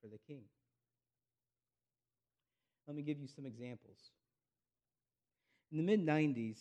for 0.00 0.08
the 0.08 0.18
king. 0.26 0.42
Let 2.86 2.96
me 2.96 3.02
give 3.02 3.18
you 3.18 3.28
some 3.28 3.46
examples. 3.46 3.98
In 5.70 5.78
the 5.78 5.82
mid 5.82 6.04
90s, 6.06 6.58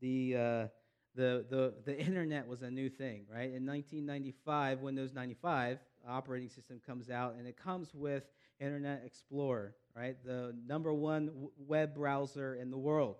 the, 0.00 0.36
uh, 0.36 0.66
the, 1.14 1.44
the, 1.48 1.74
the 1.84 1.98
internet 1.98 2.46
was 2.46 2.62
a 2.62 2.70
new 2.70 2.88
thing, 2.88 3.26
right? 3.32 3.52
In 3.52 3.64
1995, 3.66 4.80
Windows 4.80 5.12
95 5.14 5.78
operating 6.08 6.48
system 6.48 6.80
comes 6.84 7.10
out, 7.10 7.36
and 7.38 7.46
it 7.46 7.56
comes 7.56 7.94
with 7.94 8.24
Internet 8.60 9.02
Explorer, 9.06 9.74
right? 9.94 10.16
The 10.24 10.54
number 10.66 10.92
one 10.92 11.30
web 11.56 11.94
browser 11.94 12.56
in 12.56 12.70
the 12.70 12.78
world 12.78 13.16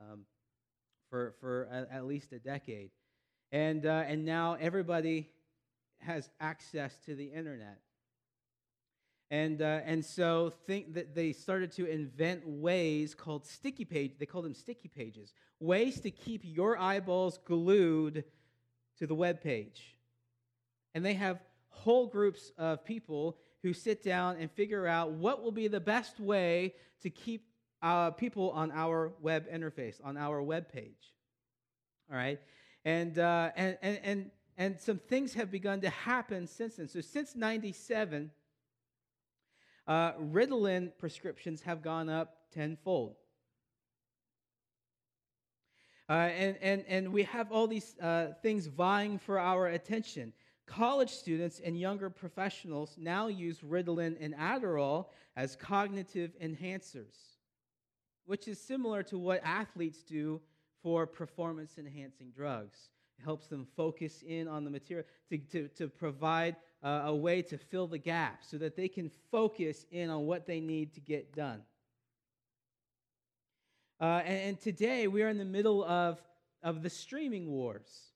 um, 0.00 0.20
for, 1.08 1.34
for 1.40 1.64
a, 1.64 1.86
at 1.94 2.06
least 2.06 2.32
a 2.32 2.38
decade. 2.38 2.90
And, 3.52 3.86
uh, 3.86 4.04
and 4.06 4.24
now 4.24 4.56
everybody 4.60 5.30
has 6.06 6.30
access 6.40 6.96
to 7.04 7.14
the 7.14 7.26
internet. 7.26 7.80
And, 9.30 9.60
uh, 9.60 9.80
and 9.84 10.04
so 10.04 10.52
think 10.66 10.94
that 10.94 11.14
they 11.14 11.32
started 11.32 11.72
to 11.72 11.86
invent 11.86 12.46
ways 12.46 13.14
called 13.14 13.44
sticky 13.44 13.84
page. 13.84 14.12
They 14.18 14.26
call 14.26 14.42
them 14.42 14.54
sticky 14.54 14.88
pages, 14.88 15.32
ways 15.58 16.00
to 16.00 16.10
keep 16.10 16.42
your 16.44 16.78
eyeballs 16.78 17.38
glued 17.44 18.24
to 18.98 19.06
the 19.06 19.14
web 19.14 19.42
page. 19.42 19.96
And 20.94 21.04
they 21.04 21.14
have 21.14 21.40
whole 21.70 22.06
groups 22.06 22.52
of 22.56 22.84
people 22.84 23.36
who 23.62 23.72
sit 23.72 24.02
down 24.02 24.36
and 24.38 24.50
figure 24.52 24.86
out 24.86 25.10
what 25.10 25.42
will 25.42 25.50
be 25.50 25.66
the 25.66 25.80
best 25.80 26.20
way 26.20 26.74
to 27.02 27.10
keep 27.10 27.46
uh, 27.82 28.10
people 28.12 28.50
on 28.50 28.70
our 28.72 29.12
web 29.20 29.50
interface, 29.52 29.96
on 30.04 30.16
our 30.16 30.40
web 30.42 30.72
page. 30.72 31.14
All 32.10 32.16
right, 32.16 32.40
and 32.84 33.18
uh, 33.18 33.50
and 33.56 33.76
and 33.82 34.00
and 34.04 34.30
and 34.56 34.80
some 34.80 34.98
things 34.98 35.34
have 35.34 35.50
begun 35.50 35.80
to 35.82 35.90
happen 35.90 36.46
since 36.46 36.76
then. 36.76 36.88
So, 36.88 37.00
since 37.00 37.36
97, 37.36 38.30
uh, 39.86 40.12
Ritalin 40.14 40.92
prescriptions 40.98 41.62
have 41.62 41.82
gone 41.82 42.08
up 42.08 42.36
tenfold. 42.52 43.16
Uh, 46.08 46.12
and, 46.12 46.56
and, 46.62 46.84
and 46.88 47.12
we 47.12 47.24
have 47.24 47.50
all 47.50 47.66
these 47.66 47.96
uh, 48.00 48.28
things 48.42 48.66
vying 48.66 49.18
for 49.18 49.38
our 49.38 49.66
attention. 49.68 50.32
College 50.66 51.10
students 51.10 51.60
and 51.64 51.78
younger 51.78 52.10
professionals 52.10 52.96
now 52.98 53.26
use 53.26 53.58
Ritalin 53.58 54.16
and 54.20 54.34
Adderall 54.34 55.06
as 55.36 55.56
cognitive 55.56 56.32
enhancers, 56.42 57.36
which 58.24 58.48
is 58.48 58.60
similar 58.60 59.02
to 59.04 59.18
what 59.18 59.40
athletes 59.44 60.02
do 60.02 60.40
for 60.82 61.06
performance 61.06 61.78
enhancing 61.78 62.30
drugs. 62.30 62.90
Helps 63.24 63.46
them 63.48 63.66
focus 63.76 64.22
in 64.26 64.46
on 64.46 64.64
the 64.64 64.70
material 64.70 65.06
to, 65.30 65.38
to, 65.38 65.68
to 65.68 65.88
provide 65.88 66.56
uh, 66.82 67.02
a 67.06 67.14
way 67.14 67.42
to 67.42 67.58
fill 67.58 67.86
the 67.86 67.98
gap 67.98 68.44
so 68.44 68.58
that 68.58 68.76
they 68.76 68.88
can 68.88 69.10
focus 69.30 69.86
in 69.90 70.10
on 70.10 70.26
what 70.26 70.46
they 70.46 70.60
need 70.60 70.94
to 70.94 71.00
get 71.00 71.34
done. 71.34 71.62
Uh, 74.00 74.22
and, 74.24 74.50
and 74.50 74.60
today 74.60 75.08
we 75.08 75.22
are 75.22 75.28
in 75.28 75.38
the 75.38 75.44
middle 75.44 75.82
of, 75.84 76.20
of 76.62 76.82
the 76.82 76.90
streaming 76.90 77.50
wars, 77.50 78.10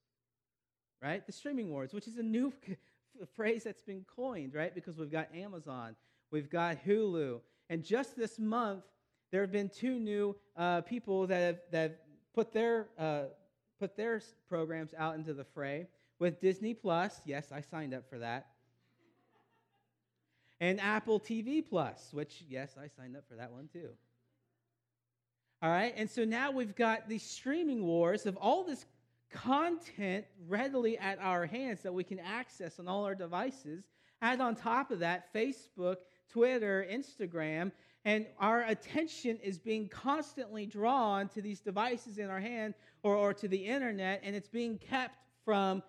right? 1.01 1.25
The 1.25 1.31
streaming 1.31 1.71
wars, 1.71 1.93
which 1.93 2.07
is 2.07 2.17
a 2.17 2.23
new 2.23 2.53
phrase 3.35 3.63
that's 3.63 3.81
been 3.81 4.05
coined, 4.15 4.53
right? 4.53 4.73
Because 4.73 4.97
we've 4.97 5.11
got 5.11 5.33
Amazon, 5.35 5.95
we've 6.31 6.49
got 6.49 6.85
Hulu, 6.85 7.39
and 7.69 7.83
just 7.83 8.15
this 8.15 8.37
month, 8.37 8.83
there 9.31 9.41
have 9.41 9.51
been 9.51 9.69
two 9.69 9.97
new 9.97 10.35
uh, 10.55 10.81
people 10.81 11.25
that 11.27 11.39
have, 11.39 11.59
that 11.71 11.81
have 11.81 11.91
put 12.35 12.51
their 12.51 12.87
uh, 12.99 13.23
put 13.81 13.97
their 13.97 14.21
programs 14.47 14.93
out 14.95 15.15
into 15.15 15.33
the 15.33 15.43
fray 15.43 15.87
with 16.19 16.39
Disney 16.39 16.75
Plus. 16.75 17.19
Yes, 17.25 17.51
I 17.51 17.61
signed 17.61 17.95
up 17.95 18.07
for 18.07 18.19
that. 18.19 18.45
and 20.59 20.79
Apple 20.79 21.19
TV 21.19 21.67
Plus, 21.67 22.09
which 22.11 22.43
yes, 22.47 22.75
I 22.77 22.87
signed 22.95 23.17
up 23.17 23.23
for 23.27 23.33
that 23.33 23.51
one 23.51 23.67
too. 23.73 23.89
All 25.63 25.71
right, 25.71 25.93
and 25.97 26.07
so 26.07 26.23
now 26.23 26.51
we've 26.51 26.75
got 26.75 27.09
these 27.09 27.23
streaming 27.23 27.83
wars 27.83 28.27
of 28.27 28.37
all 28.37 28.63
this 28.63 28.85
content 29.31 30.25
readily 30.47 30.99
at 30.99 31.17
our 31.19 31.47
hands 31.47 31.81
that 31.81 31.93
we 31.93 32.03
can 32.03 32.19
access 32.19 32.79
on 32.79 32.87
all 32.87 33.03
our 33.03 33.15
devices. 33.15 33.83
Add 34.21 34.41
on 34.41 34.55
top 34.55 34.91
of 34.91 34.99
that, 34.99 35.33
Facebook, 35.33 35.97
Twitter, 36.31 36.85
Instagram, 36.87 37.71
and 38.03 38.25
our 38.39 38.63
attention 38.63 39.37
is 39.37 39.59
being 39.59 39.87
constantly 39.87 40.65
drawn 40.65 41.27
to 41.29 41.41
these 41.41 41.59
devices 41.59 42.17
in 42.17 42.29
our 42.29 42.39
hand 42.39 42.73
or, 43.03 43.15
or 43.15 43.33
to 43.35 43.47
the 43.47 43.65
internet, 43.65 44.21
and 44.23 44.35
it's 44.35 44.47
being 44.47 44.77
kept 44.77 45.17
from 45.45 45.83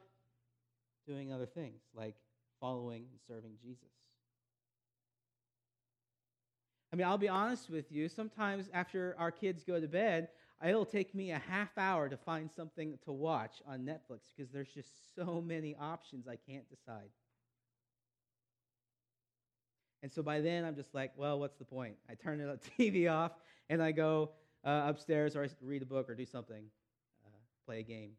doing 1.07 1.33
other 1.33 1.47
things 1.47 1.81
like 1.95 2.15
following 2.61 3.07
and 3.11 3.21
serving 3.27 3.53
Jesus. 3.63 3.89
I 6.93 6.97
mean, 6.97 7.07
I'll 7.07 7.19
be 7.19 7.29
honest 7.29 7.71
with 7.71 7.91
you. 7.91 8.09
Sometimes 8.09 8.69
after 8.75 9.17
our 9.19 9.31
kids 9.31 9.65
go 9.65 9.81
to 9.81 9.89
bed, 9.89 10.29
it'll 10.65 10.85
take 10.85 11.15
me 11.15 11.31
a 11.31 11.39
half 11.39 11.71
hour 11.79 12.09
to 12.09 12.17
find 12.19 12.51
something 12.51 12.99
to 13.05 13.13
watch 13.13 13.63
on 13.67 13.81
Netflix 13.81 14.21
because 14.37 14.53
there's 14.53 14.69
just 14.69 15.15
so 15.15 15.41
many 15.41 15.75
options 15.81 16.29
I 16.29 16.37
can't 16.37 16.69
decide. 16.69 17.09
And 20.03 20.13
so 20.13 20.23
by 20.23 20.41
then, 20.41 20.65
I'm 20.65 20.75
just 20.75 20.95
like, 20.95 21.13
well, 21.17 21.39
what's 21.39 21.57
the 21.57 21.65
point? 21.65 21.95
I 22.11 22.15
turn 22.15 22.39
the 22.39 22.59
TV 22.79 23.11
off 23.11 23.33
and 23.71 23.83
I 23.83 23.93
go 23.93 24.31
uh, 24.65 24.85
upstairs 24.87 25.37
or 25.37 25.45
I 25.45 25.49
read 25.61 25.83
a 25.83 25.87
book 25.87 26.11
or 26.11 26.15
do 26.15 26.27
something, 26.27 26.65
uh, 27.25 27.31
play 27.67 27.81
a 27.81 27.83
game. 27.83 28.13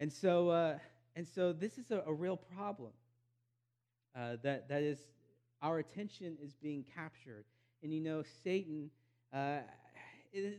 And 0.00 0.12
so, 0.12 0.50
uh, 0.50 0.78
and 1.16 1.26
so 1.26 1.52
this 1.52 1.78
is 1.78 1.90
a, 1.90 2.02
a 2.06 2.12
real 2.12 2.36
problem. 2.36 2.92
Uh, 4.14 4.36
that, 4.42 4.68
that 4.68 4.82
is, 4.82 4.98
our 5.62 5.78
attention 5.78 6.36
is 6.42 6.54
being 6.54 6.84
captured. 6.94 7.44
And 7.82 7.92
you 7.92 8.00
know, 8.00 8.22
Satan, 8.44 8.90
uh, 9.32 9.58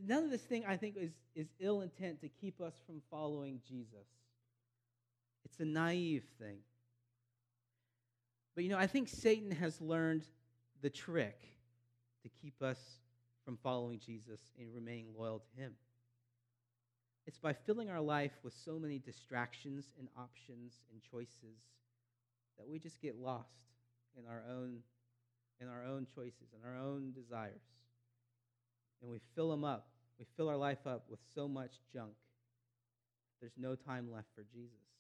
none 0.06 0.24
of 0.24 0.32
this 0.32 0.42
thing 0.42 0.64
I 0.68 0.78
think 0.78 0.96
is, 0.98 1.12
is 1.36 1.48
ill 1.60 1.82
intent 1.82 2.22
to 2.22 2.30
keep 2.30 2.60
us 2.62 2.74
from 2.86 3.02
following 3.12 3.60
Jesus. 3.68 4.08
It's 5.46 5.60
a 5.60 5.66
naive 5.66 6.24
thing. 6.40 6.58
But 8.56 8.64
you 8.64 8.70
know, 8.70 8.78
I 8.78 8.88
think 8.88 9.10
Satan 9.10 9.52
has 9.52 9.82
learned 9.82 10.26
the 10.82 10.90
trick 10.90 11.40
to 12.24 12.30
keep 12.30 12.62
us 12.62 12.80
from 13.44 13.58
following 13.58 14.00
Jesus 14.00 14.40
and 14.60 14.74
remaining 14.74 15.08
loyal 15.18 15.40
to 15.40 15.62
him. 15.62 15.74
It's 17.26 17.40
by 17.40 17.54
filling 17.54 17.90
our 17.90 18.02
life 18.02 18.34
with 18.44 18.54
so 18.54 18.78
many 18.78 19.00
distractions 19.00 19.92
and 19.98 20.08
options 20.18 20.74
and 20.92 21.02
choices 21.02 21.58
that 22.58 22.68
we 22.68 22.80
just 22.80 23.02
get 23.02 23.16
lost 23.16 23.48
in 24.18 24.26
our 24.28 24.44
own 24.50 24.80
in 25.62 25.70
our 25.70 25.86
own 25.86 26.06
choices 26.14 26.52
and 26.54 26.62
our 26.66 26.78
own 26.78 27.14
desires. 27.14 27.62
And 29.02 29.10
we 29.10 29.20
fill 29.36 29.50
them 29.50 29.64
up. 29.64 29.88
We 30.20 30.26
fill 30.36 30.50
our 30.50 30.58
life 30.58 30.86
up 30.86 31.06
with 31.10 31.20
so 31.34 31.48
much 31.48 31.72
junk. 31.94 32.14
There's 33.40 33.54
no 33.58 33.76
time 33.76 34.12
left 34.12 34.28
for 34.36 34.44
Jesus. 34.44 34.93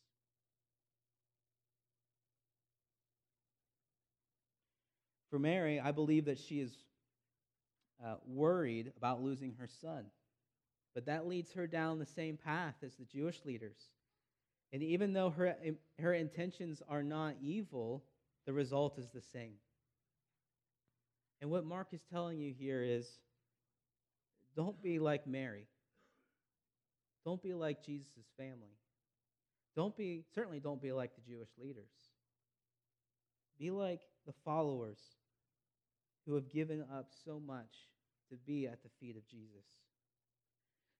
For 5.33 5.39
Mary, 5.39 5.79
I 5.79 5.91
believe 5.91 6.25
that 6.25 6.37
she 6.37 6.59
is 6.59 6.71
uh, 8.05 8.17
worried 8.27 8.93
about 8.95 9.23
losing 9.23 9.55
her 9.57 9.67
son. 9.81 10.05
But 10.93 11.07
that 11.07 11.25
leads 11.25 11.51
her 11.53 11.65
down 11.65 11.97
the 11.97 12.05
same 12.05 12.37
path 12.37 12.75
as 12.85 12.93
the 12.93 13.05
Jewish 13.05 13.43
leaders. 13.43 13.77
And 14.71 14.83
even 14.83 15.11
though 15.11 15.31
her, 15.31 15.55
her 15.97 16.13
intentions 16.13 16.83
are 16.87 17.01
not 17.01 17.33
evil, 17.41 18.03
the 18.45 18.53
result 18.53 18.99
is 18.99 19.09
the 19.09 19.23
same. 19.23 19.55
And 21.41 21.49
what 21.49 21.65
Mark 21.65 21.87
is 21.93 22.03
telling 22.11 22.37
you 22.37 22.53
here 22.53 22.83
is 22.83 23.07
don't 24.55 24.79
be 24.83 24.99
like 24.99 25.25
Mary. 25.25 25.65
Don't 27.25 27.41
be 27.41 27.55
like 27.55 27.83
Jesus' 27.83 28.29
family. 28.37 28.77
Don't 29.75 29.97
be, 29.97 30.25
certainly 30.35 30.59
don't 30.59 30.79
be 30.79 30.91
like 30.91 31.15
the 31.15 31.27
Jewish 31.27 31.49
leaders. 31.59 31.89
Be 33.57 33.71
like 33.71 34.01
the 34.27 34.33
followers 34.45 34.99
who 36.25 36.35
have 36.35 36.49
given 36.49 36.85
up 36.93 37.09
so 37.25 37.41
much 37.45 37.87
to 38.29 38.35
be 38.45 38.67
at 38.67 38.81
the 38.83 38.89
feet 38.99 39.17
of 39.17 39.27
Jesus. 39.27 39.65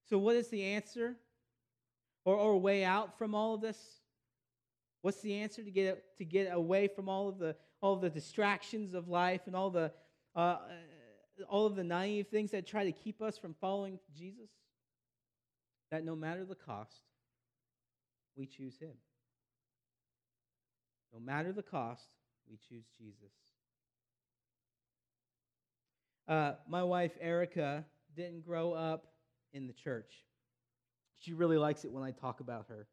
So, 0.08 0.18
what 0.18 0.36
is 0.36 0.48
the 0.48 0.62
answer 0.62 1.16
or, 2.24 2.36
or 2.36 2.58
way 2.58 2.84
out 2.84 3.18
from 3.18 3.34
all 3.34 3.54
of 3.54 3.60
this? 3.60 3.78
What's 5.02 5.20
the 5.20 5.34
answer 5.34 5.62
to 5.62 5.70
get, 5.70 6.16
to 6.18 6.24
get 6.24 6.48
away 6.52 6.88
from 6.88 7.08
all 7.08 7.28
of, 7.28 7.38
the, 7.38 7.56
all 7.80 7.94
of 7.94 8.00
the 8.00 8.10
distractions 8.10 8.94
of 8.94 9.08
life 9.08 9.42
and 9.46 9.54
all, 9.54 9.70
the, 9.70 9.92
uh, 10.34 10.58
all 11.48 11.66
of 11.66 11.76
the 11.76 11.84
naive 11.84 12.28
things 12.28 12.50
that 12.52 12.66
try 12.66 12.84
to 12.84 12.92
keep 12.92 13.20
us 13.20 13.36
from 13.36 13.54
following 13.60 13.98
Jesus? 14.16 14.50
That 15.90 16.04
no 16.04 16.16
matter 16.16 16.44
the 16.44 16.54
cost, 16.54 17.02
we 18.36 18.46
choose 18.46 18.78
Him. 18.78 18.94
No 21.12 21.20
matter 21.20 21.52
the 21.52 21.62
cost, 21.62 22.08
we 22.50 22.56
choose 22.68 22.86
Jesus. 22.98 23.32
Uh, 26.26 26.52
my 26.68 26.82
wife, 26.82 27.12
Erica, 27.20 27.84
didn't 28.16 28.44
grow 28.46 28.72
up 28.72 29.06
in 29.52 29.66
the 29.66 29.72
church. 29.72 30.24
She 31.20 31.32
really 31.32 31.58
likes 31.58 31.84
it 31.84 31.92
when 31.92 32.02
I 32.02 32.12
talk 32.12 32.40
about 32.40 32.66
her. 32.68 32.86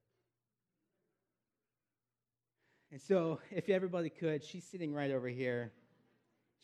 And 2.91 3.01
so, 3.01 3.39
if 3.51 3.69
everybody 3.69 4.09
could, 4.09 4.43
she's 4.43 4.65
sitting 4.65 4.93
right 4.93 5.11
over 5.11 5.27
here. 5.29 5.71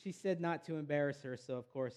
She 0.04 0.12
said 0.12 0.42
not 0.42 0.66
to 0.66 0.76
embarrass 0.76 1.22
her, 1.24 1.38
so 1.38 1.56
of 1.56 1.72
course. 1.72 1.96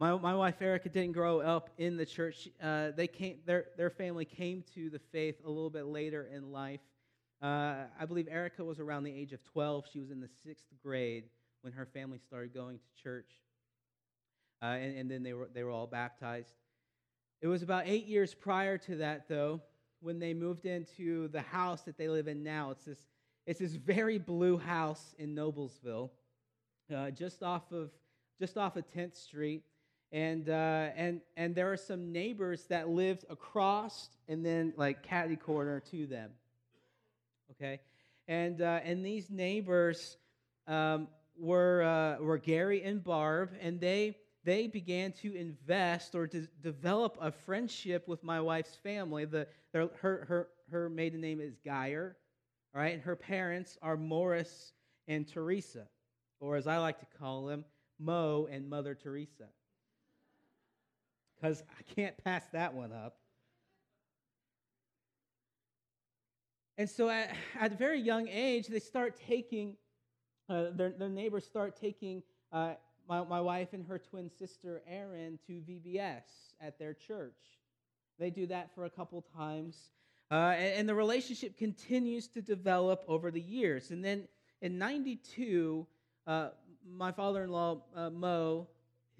My, 0.00 0.16
my 0.16 0.34
wife 0.34 0.60
Erica 0.60 0.88
didn't 0.88 1.12
grow 1.12 1.40
up 1.40 1.70
in 1.78 1.96
the 1.96 2.04
church. 2.04 2.48
Uh, 2.60 2.90
they 2.90 3.06
came, 3.06 3.38
their, 3.46 3.66
their 3.76 3.90
family 3.90 4.24
came 4.24 4.64
to 4.74 4.90
the 4.90 4.98
faith 4.98 5.36
a 5.44 5.48
little 5.48 5.70
bit 5.70 5.86
later 5.86 6.28
in 6.34 6.50
life. 6.50 6.80
Uh, 7.42 7.86
I 7.98 8.06
believe 8.06 8.28
Erica 8.30 8.64
was 8.64 8.78
around 8.78 9.02
the 9.02 9.12
age 9.12 9.32
of 9.32 9.42
12. 9.42 9.86
She 9.92 9.98
was 9.98 10.10
in 10.10 10.20
the 10.20 10.28
sixth 10.44 10.66
grade 10.80 11.24
when 11.62 11.72
her 11.72 11.86
family 11.86 12.18
started 12.18 12.54
going 12.54 12.78
to 12.78 13.02
church. 13.02 13.30
Uh, 14.62 14.66
and, 14.66 14.96
and 14.96 15.10
then 15.10 15.24
they 15.24 15.32
were, 15.32 15.48
they 15.52 15.64
were 15.64 15.70
all 15.70 15.88
baptized. 15.88 16.54
It 17.40 17.48
was 17.48 17.62
about 17.62 17.84
eight 17.86 18.06
years 18.06 18.32
prior 18.32 18.78
to 18.78 18.96
that, 18.96 19.28
though, 19.28 19.60
when 20.00 20.20
they 20.20 20.34
moved 20.34 20.66
into 20.66 21.26
the 21.28 21.40
house 21.40 21.82
that 21.82 21.98
they 21.98 22.08
live 22.08 22.28
in 22.28 22.44
now. 22.44 22.70
It's 22.70 22.84
this, 22.84 22.98
it's 23.44 23.58
this 23.58 23.72
very 23.72 24.18
blue 24.18 24.56
house 24.56 25.16
in 25.18 25.34
Noblesville, 25.34 26.10
uh, 26.94 27.10
just 27.10 27.42
off 27.42 27.72
of 27.72 27.90
just 28.38 28.56
off 28.56 28.76
of 28.76 28.84
10th 28.92 29.16
Street. 29.16 29.62
And, 30.12 30.48
uh, 30.48 30.88
and, 30.96 31.20
and 31.36 31.54
there 31.54 31.72
are 31.72 31.76
some 31.76 32.12
neighbors 32.12 32.66
that 32.68 32.88
lived 32.88 33.24
across 33.30 34.10
and 34.28 34.44
then 34.44 34.74
like 34.76 35.02
catty 35.02 35.36
corner 35.36 35.80
to 35.90 36.06
them 36.06 36.32
okay? 37.62 37.80
And, 38.28 38.60
uh, 38.60 38.80
and 38.84 39.04
these 39.04 39.30
neighbors 39.30 40.16
um, 40.66 41.08
were, 41.36 41.82
uh, 41.82 42.22
were 42.22 42.38
Gary 42.38 42.82
and 42.82 43.02
Barb, 43.02 43.50
and 43.60 43.80
they, 43.80 44.16
they 44.44 44.66
began 44.66 45.12
to 45.22 45.34
invest 45.34 46.14
or 46.14 46.26
to 46.28 46.46
develop 46.62 47.16
a 47.20 47.30
friendship 47.30 48.08
with 48.08 48.22
my 48.22 48.40
wife's 48.40 48.76
family. 48.76 49.24
The, 49.24 49.46
her, 49.72 49.90
her, 50.00 50.48
her 50.70 50.88
maiden 50.88 51.20
name 51.20 51.40
is 51.40 51.56
Geyer, 51.64 52.16
all 52.74 52.80
right? 52.80 52.94
And 52.94 53.02
her 53.02 53.16
parents 53.16 53.78
are 53.82 53.96
Morris 53.96 54.72
and 55.08 55.26
Teresa, 55.26 55.86
or 56.40 56.56
as 56.56 56.66
I 56.66 56.78
like 56.78 56.98
to 57.00 57.18
call 57.18 57.46
them, 57.46 57.64
Mo 57.98 58.48
and 58.50 58.68
Mother 58.68 58.94
Teresa. 58.94 59.48
Because 61.36 61.62
I 61.78 61.94
can't 61.94 62.16
pass 62.22 62.44
that 62.52 62.72
one 62.72 62.92
up. 62.92 63.16
And 66.82 66.90
so 66.90 67.08
at, 67.08 67.30
at 67.60 67.70
a 67.70 67.76
very 67.76 68.00
young 68.00 68.26
age, 68.26 68.66
they 68.66 68.80
start 68.80 69.16
taking, 69.28 69.76
uh, 70.48 70.70
their, 70.74 70.90
their 70.90 71.08
neighbors 71.08 71.44
start 71.44 71.76
taking 71.80 72.24
uh, 72.52 72.72
my, 73.08 73.22
my 73.22 73.40
wife 73.40 73.68
and 73.72 73.86
her 73.86 74.00
twin 74.00 74.28
sister, 74.28 74.82
Erin, 74.88 75.38
to 75.46 75.60
VBS 75.60 76.24
at 76.60 76.80
their 76.80 76.92
church. 76.92 77.36
They 78.18 78.30
do 78.30 78.48
that 78.48 78.74
for 78.74 78.84
a 78.84 78.90
couple 78.90 79.24
times. 79.36 79.76
Uh, 80.28 80.54
and, 80.56 80.80
and, 80.80 80.88
the 80.88 80.94
relationship 80.96 81.56
continues 81.56 82.26
to 82.26 82.42
develop 82.42 83.04
over 83.06 83.30
the 83.30 83.40
years. 83.40 83.92
And 83.92 84.04
then 84.04 84.26
in 84.60 84.76
92, 84.76 85.86
uh, 86.26 86.48
my 86.84 87.12
father 87.12 87.44
in 87.44 87.50
law, 87.50 87.82
uh, 87.94 88.10
Mo, 88.10 88.66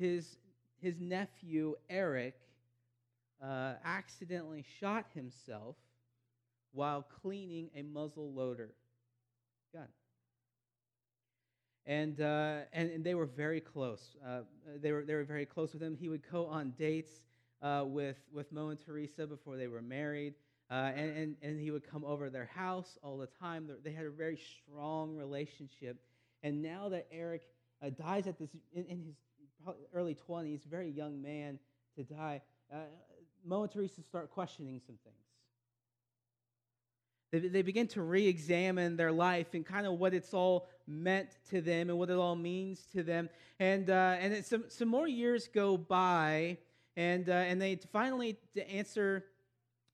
his, 0.00 0.36
his 0.80 0.98
nephew, 0.98 1.76
Eric, 1.88 2.34
uh, 3.40 3.74
accidentally 3.84 4.64
shot 4.80 5.06
himself 5.14 5.76
while 6.72 7.02
cleaning 7.02 7.70
a 7.74 7.82
muzzle 7.82 8.32
loader 8.32 8.72
gun. 9.72 9.88
And, 11.84 12.20
uh, 12.20 12.60
and, 12.72 12.90
and, 12.90 13.04
they 13.04 13.14
were 13.14 13.26
very 13.26 13.60
close. 13.60 14.16
Uh, 14.24 14.40
they, 14.80 14.92
were, 14.92 15.04
they 15.04 15.14
were 15.14 15.24
very 15.24 15.46
close 15.46 15.72
with 15.72 15.82
him. 15.82 15.96
He 15.96 16.08
would 16.08 16.22
go 16.30 16.46
on 16.46 16.74
dates 16.78 17.10
uh, 17.60 17.84
with, 17.84 18.18
with 18.32 18.52
Mo 18.52 18.68
and 18.68 18.78
Teresa 18.78 19.26
before 19.26 19.56
they 19.56 19.66
were 19.66 19.82
married. 19.82 20.34
Uh, 20.70 20.92
and, 20.94 21.16
and, 21.16 21.36
and 21.42 21.60
he 21.60 21.70
would 21.70 21.86
come 21.86 22.04
over 22.04 22.30
their 22.30 22.46
house 22.46 22.96
all 23.02 23.18
the 23.18 23.26
time. 23.26 23.68
They 23.84 23.92
had 23.92 24.06
a 24.06 24.10
very 24.10 24.38
strong 24.38 25.16
relationship. 25.16 25.98
And 26.42 26.62
now 26.62 26.88
that 26.88 27.08
Eric 27.10 27.42
uh, 27.84 27.90
dies 27.90 28.26
at 28.26 28.38
this, 28.38 28.50
in, 28.72 28.84
in 28.86 29.02
his 29.02 29.16
early 29.92 30.16
20s, 30.28 30.64
very 30.64 30.90
young 30.90 31.20
man 31.20 31.58
to 31.96 32.04
die, 32.04 32.40
uh, 32.72 32.76
Mo 33.44 33.64
and 33.64 33.72
Teresa 33.72 34.02
start 34.02 34.30
questioning 34.30 34.80
some 34.86 34.96
things. 35.04 35.21
They, 37.32 37.40
they 37.40 37.62
begin 37.62 37.88
to 37.88 38.02
re 38.02 38.26
examine 38.28 38.96
their 38.96 39.10
life 39.10 39.54
and 39.54 39.64
kind 39.64 39.86
of 39.86 39.98
what 39.98 40.14
it's 40.14 40.32
all 40.34 40.68
meant 40.86 41.30
to 41.50 41.60
them 41.60 41.88
and 41.88 41.98
what 41.98 42.10
it 42.10 42.16
all 42.16 42.36
means 42.36 42.86
to 42.92 43.02
them. 43.02 43.30
And, 43.58 43.88
uh, 43.90 44.16
and 44.20 44.44
some, 44.44 44.64
some 44.68 44.88
more 44.88 45.08
years 45.08 45.48
go 45.48 45.76
by, 45.76 46.58
and, 46.96 47.28
uh, 47.28 47.32
and 47.32 47.60
they 47.60 47.76
finally 47.90 48.38
to 48.54 48.70
answer, 48.70 49.24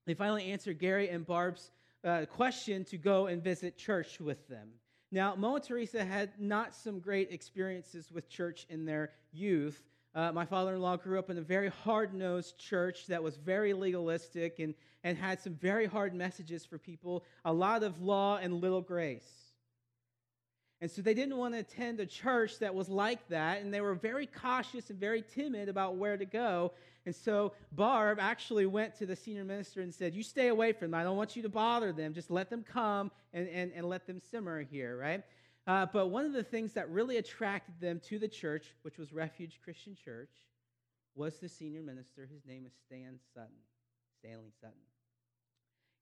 they 0.07 0.15
finally 0.15 0.51
answer 0.51 0.73
Gary 0.73 1.09
and 1.09 1.25
Barb's 1.25 1.71
uh, 2.05 2.27
question 2.27 2.85
to 2.87 2.99
go 2.99 3.27
and 3.27 3.43
visit 3.43 3.79
church 3.79 4.21
with 4.21 4.49
them. 4.49 4.69
Now, 5.11 5.35
Mo 5.37 5.55
and 5.55 5.65
Teresa 5.65 6.05
had 6.05 6.33
not 6.39 6.75
some 6.75 6.99
great 7.01 7.33
experiences 7.33 8.11
with 8.13 8.29
church 8.29 8.67
in 8.69 8.85
their 8.85 9.13
youth. 9.33 9.83
Uh, 10.19 10.33
my 10.33 10.45
father 10.45 10.75
in 10.75 10.81
law 10.81 10.97
grew 10.97 11.17
up 11.17 11.31
in 11.31 11.39
a 11.39 11.41
very 11.41 11.69
hard 11.69 12.13
nosed 12.13 12.59
church 12.59 13.07
that 13.07 13.23
was 13.23 13.37
very 13.37 13.73
legalistic 13.73 14.59
and, 14.59 14.75
and 15.05 15.17
had 15.17 15.41
some 15.41 15.55
very 15.55 15.87
hard 15.87 16.13
messages 16.13 16.65
for 16.65 16.77
people, 16.77 17.25
a 17.45 17.53
lot 17.53 17.85
of 17.85 18.03
law 18.03 18.37
and 18.37 18.55
little 18.55 18.81
grace. 18.81 19.53
And 20.81 20.91
so 20.91 21.03
they 21.03 21.15
didn't 21.15 21.37
want 21.37 21.55
to 21.55 21.61
attend 21.61 22.01
a 22.01 22.07
church 22.07 22.59
that 22.59 22.75
was 22.75 22.89
like 22.89 23.29
that, 23.29 23.63
and 23.63 23.73
they 23.73 23.81
were 23.81 23.95
very 23.95 24.27
cautious 24.27 24.91
and 24.91 24.99
very 24.99 25.23
timid 25.23 25.69
about 25.69 25.95
where 25.95 26.17
to 26.17 26.25
go. 26.25 26.73
And 27.07 27.15
so 27.15 27.53
Barb 27.71 28.19
actually 28.21 28.67
went 28.67 28.97
to 28.97 29.07
the 29.07 29.15
senior 29.15 29.45
minister 29.45 29.83
and 29.83 29.95
said, 29.95 30.17
You 30.17 30.25
stay 30.25 30.49
away 30.49 30.73
from 30.73 30.91
them. 30.91 31.01
I 31.01 31.05
don't 31.05 31.17
want 31.17 31.37
you 31.37 31.43
to 31.43 31.49
bother 31.49 31.93
them. 31.93 32.13
Just 32.13 32.29
let 32.29 32.51
them 32.51 32.65
come 32.65 33.13
and, 33.33 33.49
and, 33.49 33.71
and 33.73 33.89
let 33.89 34.09
them 34.09 34.21
simmer 34.33 34.63
here, 34.63 34.99
right? 34.99 35.23
Uh, 35.69 35.87
but 35.93 36.09
one 36.09 36.25
of 36.25 36.33
the 36.33 36.43
things 36.43 36.73
that 36.73 36.91
really 36.91 37.19
attracted 37.19 37.79
them 37.79 38.01
to 38.01 38.19
the 38.19 38.27
church, 38.27 38.75
which 38.83 38.99
was 38.99 39.13
Refuge 39.13 39.61
Christian 39.63 39.95
Church, 39.95 40.33
was 41.15 41.39
the 41.39 41.49
senior 41.49 41.83
minister. 41.83 42.27
His 42.27 42.45
name 42.47 42.65
is 42.67 42.73
Stan 42.87 43.21
Sutton, 43.35 43.51
Stanley 44.19 44.51
Sutton. 44.61 44.79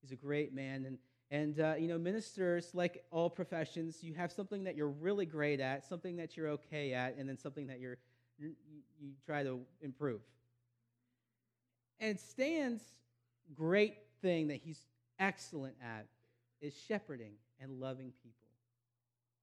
He's 0.01 0.13
a 0.13 0.15
great 0.15 0.55
man, 0.55 0.85
and 0.85 0.97
and, 1.29 1.59
uh, 1.59 1.73
you 1.77 1.89
know, 1.89 1.97
ministers, 1.97 2.73
like 2.73 3.03
all 3.11 3.29
professions, 3.29 4.01
you 4.01 4.13
have 4.13 4.31
something 4.31 4.63
that 4.63 4.77
you're 4.77 4.87
really 4.87 5.25
great 5.25 5.59
at, 5.59 5.85
something 5.85 6.15
that 6.17 6.37
you're 6.37 6.47
okay 6.49 6.93
at, 6.93 7.17
and 7.17 7.27
then 7.27 7.37
something 7.37 7.67
that 7.67 7.81
you're, 7.81 7.97
you, 8.37 8.53
you 8.97 9.11
try 9.25 9.43
to 9.43 9.59
improve. 9.81 10.21
And 11.99 12.17
Stan's 12.17 12.81
great 13.53 13.97
thing 14.21 14.47
that 14.47 14.61
he's 14.63 14.85
excellent 15.19 15.75
at 15.81 16.05
is 16.61 16.73
shepherding 16.87 17.33
and 17.59 17.81
loving 17.81 18.13
people. 18.23 18.36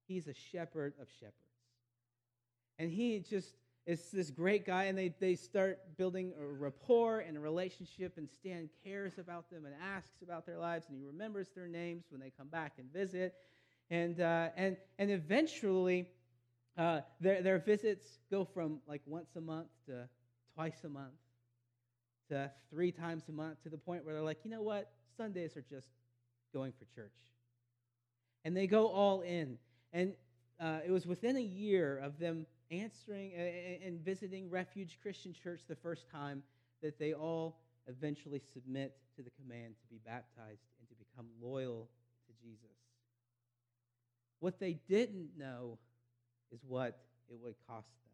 He's 0.07 0.27
a 0.29 0.35
shepherd 0.35 0.95
of 1.01 1.09
shepherds. 1.21 1.39
And 2.79 2.91
he 2.91 3.21
just 3.21 3.55
is 3.87 4.11
this 4.11 4.31
great 4.31 4.65
guy, 4.65 4.85
and 4.85 4.97
they, 4.97 5.15
they 5.21 5.35
start 5.35 5.79
building 5.99 6.33
a 6.41 6.45
rapport 6.45 7.21
and 7.21 7.37
a 7.37 7.41
relationship, 7.41 8.15
and 8.17 8.29
Stan 8.31 8.71
cares 8.83 9.19
about 9.19 9.51
them 9.51 9.67
and 9.67 9.75
asks 9.83 10.23
about 10.23 10.47
their 10.47 10.59
lives, 10.59 10.87
and 10.89 10.97
he 10.97 11.05
remembers 11.05 11.49
their 11.55 11.69
names 11.69 12.05
when 12.09 12.21
they 12.21 12.31
come 12.31 12.49
back 12.49 12.73
and 12.79 12.91
visit. 12.93 13.35
And, 13.91 14.21
uh, 14.21 14.49
and, 14.57 14.79
and 14.99 15.11
eventually, 15.11 16.09
uh, 16.79 17.01
their, 17.21 17.43
their 17.43 17.59
visits 17.59 18.19
go 18.31 18.45
from 18.45 18.79
like 18.89 19.03
once 19.07 19.37
a 19.37 19.41
month 19.41 19.69
to 19.87 20.09
twice 20.55 20.83
a 20.85 20.89
month 20.89 21.13
to 22.31 22.51
three 22.71 22.91
times 22.91 23.25
a 23.29 23.33
month 23.33 23.63
to 23.65 23.69
the 23.69 23.77
point 23.77 24.05
where 24.05 24.15
they're 24.15 24.23
like, 24.23 24.39
you 24.45 24.51
know 24.51 24.63
what? 24.63 24.91
Sundays 25.17 25.57
are 25.57 25.65
just 25.69 25.89
going 26.55 26.73
for 26.73 26.87
church. 26.95 27.13
And 28.45 28.57
they 28.57 28.67
go 28.67 28.89
all 28.89 29.21
in. 29.21 29.59
And 29.95 30.13
uh, 30.61 30.81
it 30.85 30.91
was 30.91 31.07
within 31.07 31.37
a 31.37 31.43
year 31.43 31.99
of 31.99 32.19
them 32.19 32.47
answering 32.71 33.33
and 33.87 34.01
visiting 34.01 34.51
Refuge 34.51 34.99
Christian 35.01 35.33
Church 35.33 35.61
the 35.69 35.77
first 35.77 36.11
time 36.11 36.43
that 36.83 36.99
they 36.99 37.15
all 37.15 37.61
eventually 37.87 38.43
submit 38.53 38.97
to 39.17 39.23
the 39.23 39.31
command 39.41 39.75
to 39.81 39.87
be 39.89 40.01
baptized 40.05 40.63
and 40.81 40.89
to 40.89 40.95
become 40.97 41.27
loyal 41.41 41.89
to 42.27 42.33
Jesus. 42.45 42.77
What 44.41 44.59
they 44.59 44.81
didn't 44.89 45.31
know 45.39 45.79
is 46.51 46.61
what 46.67 46.99
it 47.31 47.39
would 47.41 47.55
cost 47.69 47.87
them. 47.87 48.13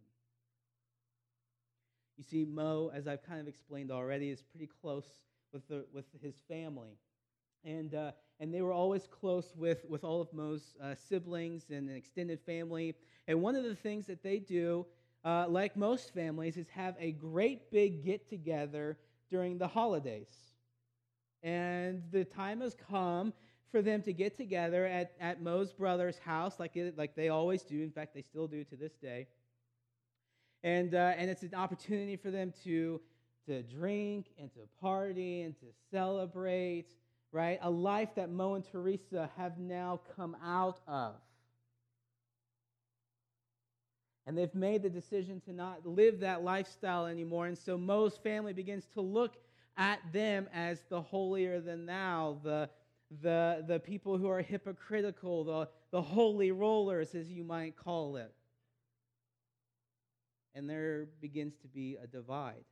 You 2.19 2.25
see, 2.25 2.45
Mo, 2.45 2.91
as 2.95 3.09
I've 3.09 3.23
kind 3.23 3.41
of 3.41 3.49
explained 3.49 3.91
already, 3.91 4.29
is 4.29 4.43
pretty 4.43 4.69
close 4.83 5.07
with, 5.51 5.67
the, 5.69 5.87
with 5.95 6.05
his 6.21 6.35
family. 6.47 6.99
And, 7.65 7.95
uh, 7.95 8.13
and 8.41 8.53
they 8.53 8.63
were 8.63 8.73
always 8.73 9.07
close 9.07 9.53
with, 9.55 9.85
with 9.89 10.03
all 10.03 10.23
of 10.23 10.33
Mo's 10.33 10.75
uh, 10.83 10.95
siblings 10.95 11.67
and 11.69 11.91
an 11.91 11.95
extended 11.95 12.41
family. 12.41 12.95
And 13.29 13.43
one 13.43 13.55
of 13.55 13.65
the 13.65 13.77
things 13.77 14.07
that 14.07 14.23
they 14.23 14.39
do, 14.39 14.87
uh, 15.25 15.45
like 15.47 15.77
most 15.77 16.15
families, 16.15 16.57
is 16.57 16.67
have 16.71 16.97
a 16.99 17.13
great 17.13 17.71
big 17.71 18.03
get 18.03 18.31
together 18.31 18.97
during 19.29 19.59
the 19.59 19.69
holidays. 19.69 20.35
And 21.43 22.03
the 22.11 22.25
time 22.25 22.63
has 22.63 22.75
come 22.91 23.35
for 23.71 23.83
them 23.83 24.03
to 24.03 24.13
get 24.13 24.37
together 24.39 24.87
at, 24.87 25.13
at 25.21 25.43
Mo's 25.43 25.73
brother's 25.73 26.19
house, 26.19 26.59
like, 26.59 26.77
it, 26.77 26.97
like 26.97 27.15
they 27.15 27.29
always 27.29 27.63
do. 27.63 27.83
In 27.83 27.91
fact, 27.91 28.15
they 28.15 28.23
still 28.23 28.49
do 28.49 28.65
to 28.65 28.75
this 28.75 28.95
day. 28.95 29.29
And, 30.63 30.95
uh, 30.95 31.13
and 31.17 31.31
it's 31.31 31.43
an 31.43 31.55
opportunity 31.55 32.17
for 32.17 32.31
them 32.31 32.53
to, 32.65 33.01
to 33.47 33.63
drink 33.63 34.27
and 34.39 34.53
to 34.55 34.61
party 34.81 35.43
and 35.43 35.55
to 35.61 35.67
celebrate 35.91 36.89
right? 37.33 37.59
A 37.63 37.71
life 37.71 38.11
that 38.17 38.31
Mo 38.31 38.55
and 38.55 38.65
Teresa 38.65 39.31
have 39.37 39.59
now 39.59 40.01
come 40.17 40.37
out 40.45 40.81
of. 40.89 41.15
And 44.27 44.37
they've 44.37 44.55
made 44.55 44.83
the 44.83 44.91
decision 44.91 45.41
to 45.47 45.53
not 45.53 45.87
live 45.87 46.21
that 46.21 46.45
lifestyle 46.45 47.07
anymore. 47.07 47.47
And 47.47 47.59
so 47.59 47.77
Mo's 47.77 48.17
family 48.17 48.53
begins 48.53 48.87
to 48.95 49.01
look 49.01 49.37
at 49.77 50.01
them 50.13 50.49
as 50.53 50.83
the 50.89 51.01
holier 51.01 51.61
than 51.61 51.87
thou, 51.87 52.39
the, 52.43 52.69
the, 53.23 53.65
the 53.67 53.81
people 53.81 54.19
who 54.19 54.29
are 54.29 54.43
hypocritical, 54.43 55.45
the, 55.45 55.69
the 55.91 56.03
holy 56.03 56.53
rollers, 56.53 57.15
as 57.15 57.31
you 57.31 57.45
might 57.45 57.77
call 57.77 58.17
it. 58.17 58.33
And 60.55 60.69
there 60.69 61.07
begins 61.21 61.55
to 61.63 61.69
be 61.69 61.97
a 62.03 62.07
divide. 62.07 62.65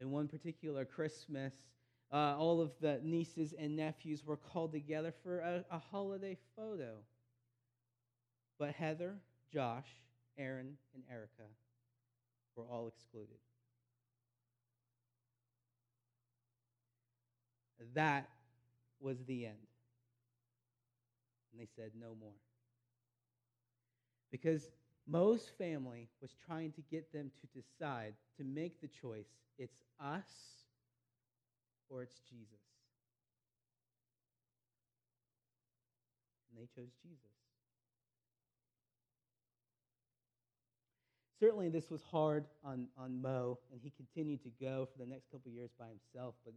In 0.00 0.10
one 0.10 0.26
particular 0.26 0.84
Christmas, 0.84 1.54
uh, 2.12 2.36
all 2.38 2.60
of 2.60 2.70
the 2.80 3.00
nieces 3.02 3.54
and 3.58 3.74
nephews 3.74 4.22
were 4.24 4.36
called 4.36 4.72
together 4.72 5.14
for 5.22 5.38
a, 5.40 5.64
a 5.70 5.78
holiday 5.78 6.36
photo. 6.56 6.96
But 8.58 8.72
Heather, 8.72 9.14
Josh, 9.52 9.88
Erin, 10.38 10.76
and 10.94 11.02
Erica 11.10 11.48
were 12.54 12.64
all 12.64 12.86
excluded. 12.86 13.36
That 17.94 18.28
was 19.00 19.16
the 19.26 19.46
end. 19.46 19.56
And 21.52 21.60
they 21.60 21.68
said, 21.76 21.90
no 21.98 22.14
more. 22.20 22.30
Because 24.30 24.70
Mo's 25.06 25.50
family 25.58 26.08
was 26.20 26.30
trying 26.46 26.72
to 26.72 26.80
get 26.90 27.12
them 27.12 27.30
to 27.40 27.60
decide, 27.60 28.14
to 28.38 28.44
make 28.44 28.80
the 28.80 28.88
choice 28.88 29.26
it's 29.58 29.82
us 30.00 30.61
or 31.92 32.02
it's 32.02 32.20
Jesus. 32.28 32.64
And 36.48 36.58
they 36.58 36.66
chose 36.74 36.90
Jesus. 37.02 37.18
Certainly, 41.38 41.70
this 41.70 41.90
was 41.90 42.02
hard 42.02 42.44
on, 42.64 42.86
on 42.96 43.20
Mo, 43.20 43.58
and 43.72 43.80
he 43.82 43.90
continued 43.90 44.42
to 44.44 44.50
go 44.60 44.88
for 44.90 44.98
the 44.98 45.10
next 45.10 45.30
couple 45.30 45.50
years 45.50 45.70
by 45.78 45.86
himself, 45.86 46.34
but 46.44 46.54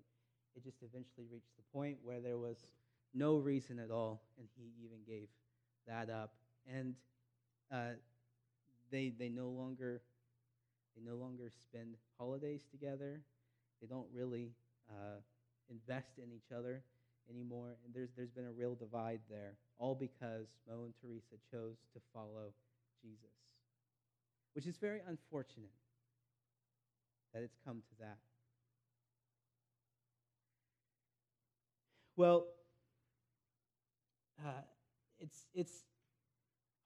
it 0.56 0.64
just 0.64 0.78
eventually 0.84 1.26
reached 1.32 1.56
the 1.58 1.64
point 1.74 1.98
where 2.04 2.22
there 2.22 2.38
was 2.38 2.58
no 3.14 3.38
reason 3.38 3.80
at 3.80 3.90
all, 3.90 4.22
and 4.38 4.48
he 4.56 4.72
even 4.84 5.00
gave 5.08 5.28
that 5.88 6.10
up. 6.10 6.34
And 6.72 6.94
uh, 7.72 7.98
they, 8.92 9.12
they 9.18 9.30
no 9.30 9.48
longer 9.48 10.02
they 10.96 11.02
no 11.04 11.16
longer 11.16 11.50
spend 11.50 11.96
holidays 12.18 12.62
together. 12.72 13.20
They 13.82 13.88
don't 13.88 14.08
really 14.14 14.54
uh, 14.90 15.20
invest 15.70 16.18
in 16.18 16.32
each 16.32 16.52
other 16.56 16.82
anymore. 17.30 17.78
And 17.86 17.94
there's, 17.94 18.10
there's 18.16 18.30
been 18.30 18.46
a 18.46 18.52
real 18.52 18.76
divide 18.76 19.22
there, 19.30 19.54
all 19.78 19.96
because 19.96 20.48
Mo 20.68 20.86
and 20.86 20.94
Teresa 21.02 21.36
chose 21.52 21.78
to 21.94 22.00
follow 22.14 22.54
Jesus, 23.02 23.36
which 24.54 24.66
is 24.66 24.78
very 24.78 25.02
unfortunate 25.08 25.72
that 27.34 27.44
it's 27.44 27.58
come 27.66 27.78
to 27.78 27.96
that. 28.00 28.18
Well, 32.18 32.48
uh, 34.46 34.62
it's, 35.20 35.46
it's 35.54 35.84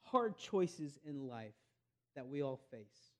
hard 0.01 0.37
choices 0.37 0.97
in 1.05 1.27
life 1.27 1.53
that 2.15 2.27
we 2.27 2.41
all 2.41 2.59
face. 2.71 3.11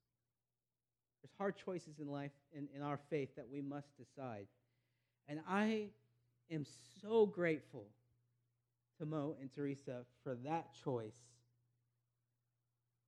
There's 1.21 1.33
hard 1.37 1.55
choices 1.55 1.99
in 1.99 2.07
life, 2.07 2.31
in, 2.51 2.67
in 2.75 2.81
our 2.81 2.99
faith, 3.09 3.35
that 3.35 3.45
we 3.51 3.61
must 3.61 3.89
decide. 3.97 4.47
And 5.29 5.39
I 5.47 5.89
am 6.51 6.65
so 7.01 7.27
grateful 7.27 7.85
to 8.97 9.05
Mo 9.05 9.35
and 9.39 9.53
Teresa 9.53 10.01
for 10.23 10.35
that 10.43 10.69
choice 10.83 11.15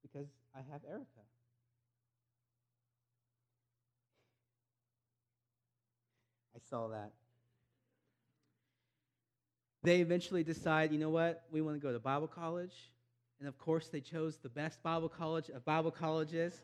because 0.03 0.27
I 0.55 0.59
have 0.71 0.81
Erica. 0.87 1.05
I 6.55 6.59
saw 6.69 6.89
that. 6.89 7.11
They 9.83 10.01
eventually 10.01 10.43
decide, 10.43 10.91
you 10.91 10.99
know 10.99 11.09
what, 11.09 11.43
we 11.51 11.61
want 11.61 11.75
to 11.75 11.81
go 11.85 11.91
to 11.91 11.99
Bible 11.99 12.27
college. 12.27 12.91
And 13.39 13.47
of 13.47 13.57
course, 13.57 13.87
they 13.87 13.99
chose 13.99 14.37
the 14.37 14.49
best 14.49 14.83
Bible 14.83 15.09
college 15.09 15.49
of 15.49 15.65
Bible 15.65 15.89
colleges, 15.89 16.61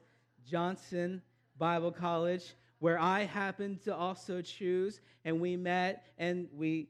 Johnson 0.47 1.23
Bible 1.57 1.91
College, 1.91 2.53
where 2.79 2.99
I 2.99 3.23
happened 3.23 3.83
to 3.83 3.95
also 3.95 4.41
choose. 4.41 4.99
And 5.25 5.41
we 5.41 5.55
met, 5.55 6.05
and 6.17 6.47
we, 6.53 6.89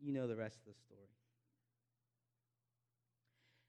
you 0.00 0.12
know 0.12 0.26
the 0.26 0.36
rest 0.36 0.58
of 0.66 0.72
the 0.72 0.78
story. 0.80 1.00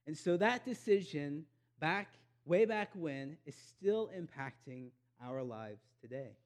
And 0.07 0.17
so 0.17 0.37
that 0.37 0.65
decision, 0.65 1.45
back 1.79 2.09
way 2.45 2.65
back 2.65 2.89
when, 2.93 3.37
is 3.45 3.55
still 3.55 4.11
impacting 4.15 4.89
our 5.23 5.41
lives 5.41 5.81
today. 6.01 6.37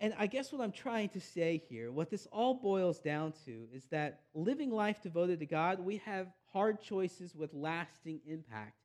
And 0.00 0.14
I 0.18 0.26
guess 0.26 0.50
what 0.50 0.62
I'm 0.62 0.72
trying 0.72 1.10
to 1.10 1.20
say 1.20 1.62
here, 1.68 1.92
what 1.92 2.08
this 2.08 2.26
all 2.32 2.54
boils 2.54 2.98
down 3.00 3.34
to, 3.44 3.68
is 3.72 3.84
that 3.90 4.22
living 4.34 4.70
life 4.70 5.02
devoted 5.02 5.40
to 5.40 5.46
God, 5.46 5.78
we 5.78 5.98
have 5.98 6.28
hard 6.52 6.80
choices 6.80 7.36
with 7.36 7.52
lasting 7.52 8.20
impact. 8.26 8.79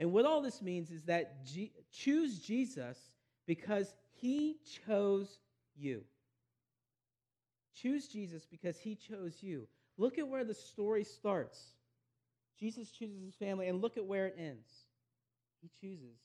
And 0.00 0.12
what 0.12 0.26
all 0.26 0.42
this 0.42 0.60
means 0.60 0.90
is 0.90 1.04
that 1.04 1.44
G- 1.44 1.72
choose 1.92 2.38
Jesus 2.38 2.98
because 3.46 3.94
he 4.12 4.56
chose 4.86 5.38
you. 5.76 6.02
Choose 7.74 8.08
Jesus 8.08 8.46
because 8.50 8.78
he 8.78 8.94
chose 8.94 9.42
you. 9.42 9.68
Look 9.96 10.18
at 10.18 10.28
where 10.28 10.44
the 10.44 10.54
story 10.54 11.04
starts. 11.04 11.74
Jesus 12.58 12.90
chooses 12.90 13.22
his 13.22 13.34
family, 13.34 13.68
and 13.68 13.82
look 13.82 13.96
at 13.96 14.04
where 14.04 14.26
it 14.26 14.36
ends. 14.38 14.68
He 15.60 15.70
chooses 15.80 16.16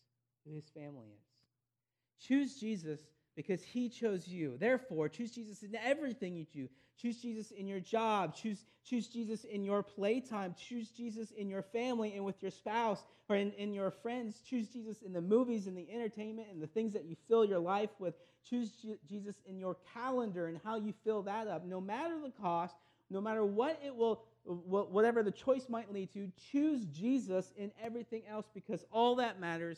who 0.46 0.54
his 0.54 0.70
family 0.70 1.08
is. 1.08 2.28
Choose 2.28 2.60
Jesus 2.60 3.02
because 3.40 3.64
he 3.64 3.88
chose 3.88 4.28
you. 4.28 4.58
Therefore, 4.60 5.08
choose 5.08 5.32
Jesus 5.32 5.64
in 5.64 5.74
everything 5.74 6.36
you 6.36 6.46
do. 6.52 6.68
Choose 7.02 7.22
Jesus 7.22 7.52
in 7.52 7.68
your 7.68 7.80
job. 7.80 8.36
Choose, 8.36 8.66
choose 8.84 9.08
Jesus 9.08 9.46
in 9.46 9.64
your 9.64 9.82
playtime. 9.82 10.54
Choose 10.60 10.90
Jesus 10.90 11.32
in 11.32 11.50
your 11.50 11.62
family 11.62 12.16
and 12.16 12.26
with 12.26 12.42
your 12.42 12.52
spouse 12.52 13.02
or 13.30 13.38
in, 13.38 13.54
in 13.54 13.74
your 13.74 13.92
friends. 13.92 14.42
Choose 14.46 14.68
Jesus 14.68 15.04
in 15.04 15.14
the 15.14 15.22
movies 15.22 15.68
and 15.68 15.78
the 15.78 15.88
entertainment 15.90 16.50
and 16.52 16.62
the 16.62 16.68
things 16.68 16.92
that 16.92 17.06
you 17.06 17.16
fill 17.30 17.46
your 17.46 17.60
life 17.60 17.92
with. 17.98 18.14
Choose 18.44 18.74
Jesus 19.08 19.36
in 19.46 19.58
your 19.58 19.78
calendar 19.94 20.48
and 20.48 20.60
how 20.66 20.76
you 20.76 20.94
fill 21.06 21.22
that 21.22 21.48
up. 21.48 21.66
No 21.66 21.80
matter 21.80 22.20
the 22.22 22.32
cost, 22.42 22.76
no 23.10 23.22
matter 23.22 23.46
what 23.46 23.80
it 23.86 23.96
will, 23.96 24.22
whatever 24.44 25.24
the 25.24 25.32
choice 25.32 25.70
might 25.70 25.94
lead 25.94 26.12
to, 26.12 26.30
choose 26.52 26.84
Jesus 26.88 27.54
in 27.56 27.72
everything 27.82 28.24
else 28.30 28.50
because 28.54 28.84
all 28.92 29.16
that 29.16 29.40
matters 29.40 29.78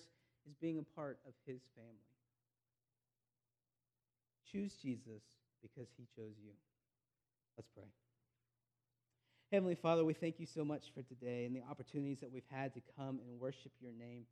is 0.49 0.55
being 0.59 0.79
a 0.79 0.95
part 0.95 1.19
of 1.27 1.33
his 1.45 1.61
family. 1.75 2.10
Choose 4.51 4.73
Jesus 4.81 5.23
because 5.61 5.87
he 5.97 6.03
chose 6.15 6.35
you. 6.43 6.51
Let's 7.57 7.69
pray. 7.73 7.85
Heavenly 9.51 9.75
Father, 9.75 10.03
we 10.03 10.13
thank 10.13 10.39
you 10.39 10.45
so 10.45 10.65
much 10.65 10.91
for 10.93 11.01
today 11.03 11.45
and 11.45 11.55
the 11.55 11.61
opportunities 11.69 12.19
that 12.19 12.31
we've 12.31 12.43
had 12.49 12.73
to 12.73 12.81
come 12.97 13.19
and 13.27 13.39
worship 13.39 13.71
your 13.79 13.91
name. 13.91 14.25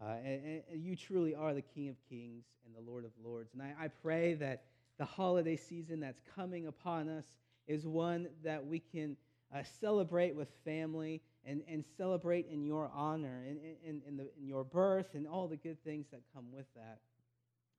Uh, 0.00 0.16
and, 0.24 0.62
and, 0.72 0.82
you 0.82 0.96
truly 0.96 1.34
are 1.34 1.54
the 1.54 1.62
King 1.62 1.88
of 1.88 1.96
Kings 2.08 2.44
and 2.66 2.74
the 2.74 2.90
Lord 2.90 3.04
of 3.04 3.12
Lords. 3.24 3.50
And 3.52 3.62
I, 3.62 3.84
I 3.84 3.88
pray 3.88 4.34
that 4.34 4.64
the 4.98 5.04
holiday 5.04 5.56
season 5.56 6.00
that's 6.00 6.20
coming 6.34 6.66
upon 6.66 7.08
us 7.08 7.24
is 7.68 7.86
one 7.86 8.28
that 8.42 8.66
we 8.66 8.80
can 8.80 9.16
uh, 9.54 9.62
celebrate 9.80 10.34
with 10.34 10.48
family 10.64 11.22
and, 11.44 11.62
and 11.68 11.84
celebrate 11.96 12.46
in 12.50 12.64
your 12.64 12.90
honor 12.94 13.44
and 13.48 13.58
in, 13.84 14.02
in, 14.06 14.26
in 14.38 14.48
your 14.48 14.64
birth 14.64 15.14
and 15.14 15.26
all 15.26 15.46
the 15.46 15.56
good 15.56 15.82
things 15.84 16.06
that 16.10 16.20
come 16.34 16.46
with 16.52 16.66
that. 16.74 16.98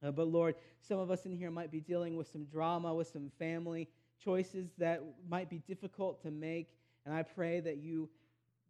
Uh, 0.04 0.12
but 0.12 0.28
Lord, 0.28 0.56
some 0.82 1.00
of 1.00 1.10
us 1.10 1.26
in 1.26 1.36
here 1.36 1.52
might 1.52 1.72
be 1.72 1.80
dealing 1.80 2.16
with 2.16 2.28
some 2.32 2.46
drama, 2.46 2.94
with 2.94 3.08
some 3.08 3.32
family 3.40 3.88
choices 4.24 4.70
that 4.78 5.02
might 5.30 5.50
be 5.50 5.60
difficult 5.60 6.22
to 6.24 6.32
make. 6.32 6.70
And 7.06 7.14
I 7.14 7.24
pray 7.24 7.60
that 7.60 7.78
you 7.78 8.10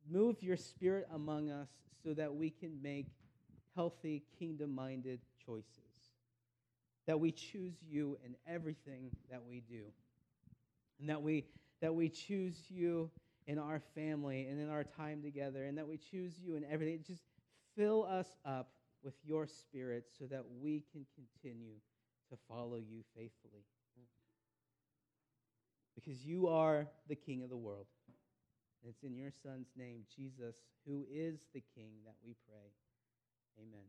move 0.10 0.42
your 0.42 0.58
spirit 0.58 1.08
among 1.14 1.50
us 1.50 1.70
so 2.04 2.14
that 2.14 2.34
we 2.34 2.50
can 2.50 2.82
make 2.82 3.08
healthy, 3.76 4.24
kingdom 4.38 4.74
minded 4.74 5.20
choices. 5.46 5.66
That 7.08 7.20
we 7.20 7.32
choose 7.32 7.76
you 7.88 8.18
in 8.26 8.36
everything 8.48 9.12
that 9.30 9.42
we 9.48 9.62
do. 9.70 9.84
And 11.00 11.10
that 11.10 11.22
we, 11.22 11.46
that 11.82 11.94
we 11.94 12.10
choose 12.10 12.56
you 12.70 13.10
in 13.48 13.60
our 13.60 13.82
family 13.94 14.48
and 14.48 14.60
in 14.60 14.70
our 14.70 14.84
time 14.84 15.22
together. 15.22 15.66
And 15.66 15.78
that 15.78 15.88
we 15.88 15.98
choose 15.98 16.34
you 16.40 16.56
in 16.56 16.66
everything. 16.66 17.04
Just 17.06 17.24
fill 17.76 18.06
us 18.06 18.28
up 18.46 18.70
with 19.06 19.14
your 19.24 19.48
spirit 19.48 20.06
so 20.18 20.26
that 20.26 20.44
we 20.60 20.84
can 20.92 21.06
continue 21.16 21.76
to 22.30 22.38
follow 22.50 22.78
you 22.78 23.04
faithfully. 23.16 23.64
Because 25.94 26.26
you 26.26 26.48
are 26.48 26.88
the 27.08 27.16
King 27.16 27.44
of 27.44 27.50
the 27.50 27.56
world. 27.56 27.86
And 28.84 28.92
it's 28.92 29.04
in 29.04 29.16
your 29.16 29.32
Son's 29.44 29.70
name, 29.78 30.02
Jesus, 30.14 30.56
who 30.86 31.06
is 31.10 31.40
the 31.54 31.64
King, 31.74 31.92
that 32.06 32.16
we 32.26 32.36
pray. 32.48 32.74
Amen. 33.62 33.86